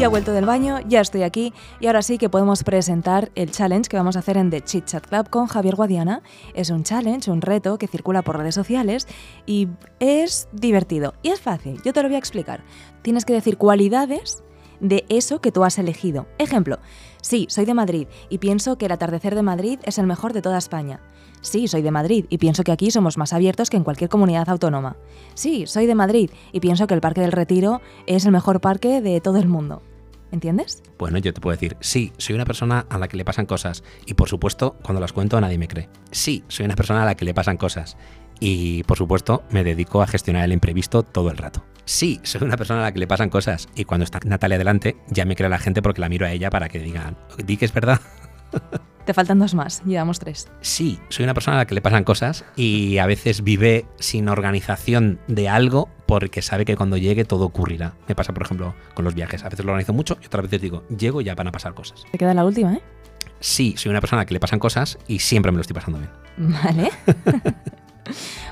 Ya 0.00 0.06
he 0.06 0.08
vuelto 0.08 0.32
del 0.32 0.46
baño, 0.46 0.78
ya 0.88 1.02
estoy 1.02 1.24
aquí 1.24 1.52
y 1.78 1.86
ahora 1.86 2.00
sí 2.00 2.16
que 2.16 2.30
podemos 2.30 2.64
presentar 2.64 3.30
el 3.34 3.50
challenge 3.50 3.90
que 3.90 3.98
vamos 3.98 4.16
a 4.16 4.20
hacer 4.20 4.38
en 4.38 4.48
The 4.48 4.62
Chit 4.62 4.86
Chat 4.86 5.06
Club 5.06 5.28
con 5.28 5.46
Javier 5.46 5.76
Guadiana. 5.76 6.22
Es 6.54 6.70
un 6.70 6.84
challenge, 6.84 7.30
un 7.30 7.42
reto 7.42 7.76
que 7.76 7.86
circula 7.86 8.22
por 8.22 8.38
redes 8.38 8.54
sociales 8.54 9.06
y 9.44 9.68
es 9.98 10.48
divertido 10.52 11.12
y 11.20 11.28
es 11.28 11.42
fácil. 11.42 11.82
Yo 11.84 11.92
te 11.92 12.00
lo 12.00 12.08
voy 12.08 12.14
a 12.14 12.18
explicar. 12.18 12.64
Tienes 13.02 13.26
que 13.26 13.34
decir 13.34 13.58
cualidades 13.58 14.42
de 14.80 15.04
eso 15.08 15.40
que 15.40 15.52
tú 15.52 15.64
has 15.64 15.78
elegido. 15.78 16.26
Ejemplo, 16.38 16.78
sí, 17.22 17.46
soy 17.48 17.64
de 17.64 17.74
Madrid 17.74 18.08
y 18.28 18.38
pienso 18.38 18.76
que 18.76 18.86
el 18.86 18.92
atardecer 18.92 19.34
de 19.34 19.42
Madrid 19.42 19.78
es 19.84 19.98
el 19.98 20.06
mejor 20.06 20.32
de 20.32 20.42
toda 20.42 20.58
España. 20.58 21.00
Sí, 21.42 21.68
soy 21.68 21.82
de 21.82 21.90
Madrid 21.90 22.26
y 22.28 22.38
pienso 22.38 22.64
que 22.64 22.72
aquí 22.72 22.90
somos 22.90 23.16
más 23.16 23.32
abiertos 23.32 23.70
que 23.70 23.76
en 23.76 23.84
cualquier 23.84 24.10
comunidad 24.10 24.48
autónoma. 24.48 24.96
Sí, 25.34 25.66
soy 25.66 25.86
de 25.86 25.94
Madrid 25.94 26.30
y 26.52 26.60
pienso 26.60 26.86
que 26.86 26.94
el 26.94 27.00
Parque 27.00 27.22
del 27.22 27.32
Retiro 27.32 27.80
es 28.06 28.26
el 28.26 28.32
mejor 28.32 28.60
parque 28.60 29.00
de 29.00 29.20
todo 29.20 29.38
el 29.38 29.48
mundo. 29.48 29.82
¿Entiendes? 30.32 30.82
Bueno, 30.96 31.18
yo 31.18 31.34
te 31.34 31.40
puedo 31.40 31.56
decir, 31.56 31.76
sí, 31.80 32.12
soy 32.16 32.36
una 32.36 32.44
persona 32.44 32.86
a 32.88 32.98
la 32.98 33.08
que 33.08 33.16
le 33.16 33.24
pasan 33.24 33.46
cosas 33.46 33.82
y 34.06 34.14
por 34.14 34.28
supuesto, 34.28 34.76
cuando 34.82 35.00
las 35.00 35.12
cuento 35.12 35.40
nadie 35.40 35.58
me 35.58 35.66
cree. 35.66 35.88
Sí, 36.12 36.44
soy 36.46 36.66
una 36.66 36.76
persona 36.76 37.02
a 37.02 37.06
la 37.06 37.16
que 37.16 37.24
le 37.24 37.34
pasan 37.34 37.56
cosas 37.56 37.96
y 38.38 38.84
por 38.84 38.96
supuesto 38.96 39.42
me 39.50 39.64
dedico 39.64 40.02
a 40.02 40.06
gestionar 40.06 40.44
el 40.44 40.52
imprevisto 40.52 41.02
todo 41.02 41.30
el 41.30 41.36
rato. 41.36 41.64
Sí, 41.84 42.20
soy 42.22 42.42
una 42.42 42.56
persona 42.56 42.80
a 42.80 42.84
la 42.84 42.92
que 42.92 42.98
le 42.98 43.06
pasan 43.06 43.30
cosas 43.30 43.68
y 43.74 43.84
cuando 43.84 44.04
está 44.04 44.20
Natalia 44.24 44.58
delante 44.58 44.96
ya 45.08 45.24
me 45.24 45.36
cree 45.36 45.48
la 45.48 45.58
gente 45.58 45.82
porque 45.82 46.00
la 46.00 46.08
miro 46.08 46.26
a 46.26 46.32
ella 46.32 46.50
para 46.50 46.68
que 46.68 46.78
digan, 46.78 47.16
di 47.44 47.56
que 47.56 47.64
es 47.64 47.72
verdad. 47.72 48.00
Te 49.04 49.14
faltan 49.14 49.38
dos 49.38 49.54
más, 49.54 49.82
llevamos 49.84 50.18
tres. 50.18 50.48
Sí, 50.60 51.00
soy 51.08 51.24
una 51.24 51.34
persona 51.34 51.56
a 51.56 51.60
la 51.60 51.66
que 51.66 51.74
le 51.74 51.80
pasan 51.80 52.04
cosas 52.04 52.44
y 52.54 52.98
a 52.98 53.06
veces 53.06 53.42
vive 53.42 53.86
sin 53.98 54.28
organización 54.28 55.18
de 55.26 55.48
algo 55.48 55.88
porque 56.06 56.42
sabe 56.42 56.64
que 56.64 56.76
cuando 56.76 56.96
llegue 56.96 57.24
todo 57.24 57.46
ocurrirá. 57.46 57.94
Me 58.08 58.14
pasa, 58.14 58.32
por 58.34 58.44
ejemplo, 58.44 58.74
con 58.94 59.04
los 59.04 59.14
viajes. 59.14 59.42
A 59.42 59.48
veces 59.48 59.64
lo 59.64 59.72
organizo 59.72 59.94
mucho 59.94 60.18
y 60.22 60.26
otras 60.26 60.44
veces 60.44 60.60
digo, 60.60 60.84
llego 60.96 61.20
y 61.20 61.24
ya 61.24 61.34
van 61.34 61.48
a 61.48 61.52
pasar 61.52 61.74
cosas. 61.74 62.04
Te 62.12 62.18
queda 62.18 62.34
la 62.34 62.44
última, 62.44 62.74
¿eh? 62.74 62.82
Sí, 63.40 63.74
soy 63.76 63.90
una 63.90 64.00
persona 64.00 64.20
a 64.20 64.24
la 64.24 64.26
que 64.26 64.34
le 64.34 64.40
pasan 64.40 64.58
cosas 64.58 64.98
y 65.08 65.18
siempre 65.20 65.50
me 65.50 65.56
lo 65.56 65.62
estoy 65.62 65.74
pasando 65.74 65.98
bien. 65.98 66.10
Vale. 66.62 66.90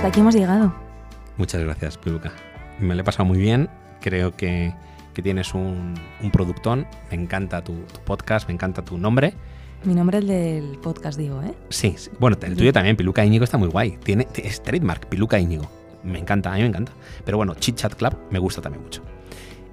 Hasta 0.00 0.08
aquí 0.08 0.20
hemos 0.20 0.34
llegado. 0.34 0.72
Muchas 1.36 1.60
gracias, 1.60 1.98
Piluca. 1.98 2.32
Me 2.78 2.94
lo 2.94 3.02
he 3.02 3.04
pasado 3.04 3.26
muy 3.26 3.36
bien. 3.36 3.68
Creo 4.00 4.34
que, 4.34 4.72
tienes 5.12 5.52
un, 5.52 5.92
productón. 6.32 6.86
Me 7.10 7.18
encanta 7.18 7.62
tu, 7.62 7.74
podcast, 8.06 8.48
me 8.48 8.54
encanta 8.54 8.82
tu 8.82 8.96
nombre. 8.96 9.34
Mi 9.84 9.92
nombre 9.92 10.16
es 10.16 10.24
el 10.24 10.28
del 10.28 10.78
podcast, 10.78 11.18
digo, 11.18 11.42
¿eh? 11.42 11.52
Sí, 11.68 11.96
bueno, 12.18 12.38
el 12.40 12.56
tuyo 12.56 12.72
también, 12.72 12.96
Piluca 12.96 13.26
Íñigo, 13.26 13.44
está 13.44 13.58
muy 13.58 13.68
guay. 13.68 13.98
Tiene, 14.02 14.26
es 14.36 14.62
trademark, 14.62 15.06
Piluca 15.06 15.38
Íñigo. 15.38 15.70
Me 16.02 16.18
encanta, 16.18 16.50
a 16.50 16.54
mí 16.54 16.62
me 16.62 16.68
encanta. 16.68 16.92
Pero 17.26 17.36
bueno, 17.36 17.54
Chit 17.56 17.76
Chat 17.76 17.94
Club 17.94 18.16
me 18.30 18.38
gusta 18.38 18.62
también 18.62 18.82
mucho. 18.82 19.02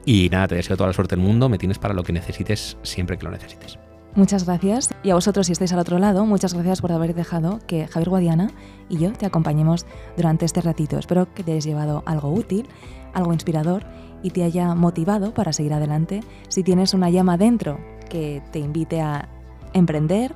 Y 0.04 0.28
nada, 0.30 0.50
te 0.50 0.56
deseo 0.56 0.76
toda 0.76 0.88
la 0.88 0.94
suerte 0.94 1.16
del 1.16 1.24
mundo. 1.24 1.48
Me 1.48 1.58
tienes 1.58 1.80
para 1.80 1.94
lo 1.94 2.04
que 2.04 2.12
necesites 2.12 2.76
siempre 2.84 3.18
que 3.18 3.24
lo 3.24 3.32
necesites. 3.32 3.80
Muchas 4.18 4.48
gracias. 4.48 4.90
Y 5.04 5.12
a 5.12 5.14
vosotros, 5.14 5.46
si 5.46 5.52
estáis 5.52 5.72
al 5.74 5.80
otro 5.80 6.00
lado, 6.00 6.26
muchas 6.26 6.56
gracias 6.56 6.82
por 6.82 6.92
haber 6.92 7.14
dejado 7.14 7.60
que 7.68 7.88
Javier 7.88 8.10
Guadiana 8.10 8.50
y 8.90 8.98
yo 8.98 9.14
te 9.14 9.28
acompañemos 9.28 9.86
durante 10.16 10.44
este 10.44 10.60
ratito. 10.60 10.98
Espero 10.98 11.32
que 11.36 11.44
te 11.44 11.52
hayas 11.52 11.66
llevado 11.66 12.02
algo 12.08 12.34
útil, 12.34 12.68
algo 13.14 13.32
inspirador 13.32 13.86
y 14.24 14.32
te 14.32 14.44
haya 14.44 14.74
motivado 14.74 15.36
para 15.36 15.54
seguir 15.54 15.72
adelante 15.72 16.22
si 16.48 16.64
tienes 16.64 16.96
una 16.96 17.12
llama 17.12 17.38
dentro 17.38 17.80
que 18.10 18.42
te 18.52 18.58
invite 18.58 19.02
a 19.02 19.30
emprender 19.74 20.34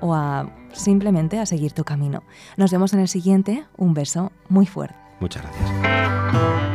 o 0.00 0.14
a 0.14 0.54
simplemente 0.72 1.40
a 1.40 1.46
seguir 1.46 1.72
tu 1.72 1.82
camino. 1.82 2.22
Nos 2.56 2.70
vemos 2.70 2.92
en 2.92 3.00
el 3.00 3.08
siguiente. 3.08 3.64
Un 3.76 3.94
beso 3.94 4.30
muy 4.48 4.66
fuerte. 4.66 4.94
Muchas 5.18 5.42
gracias. 5.42 6.73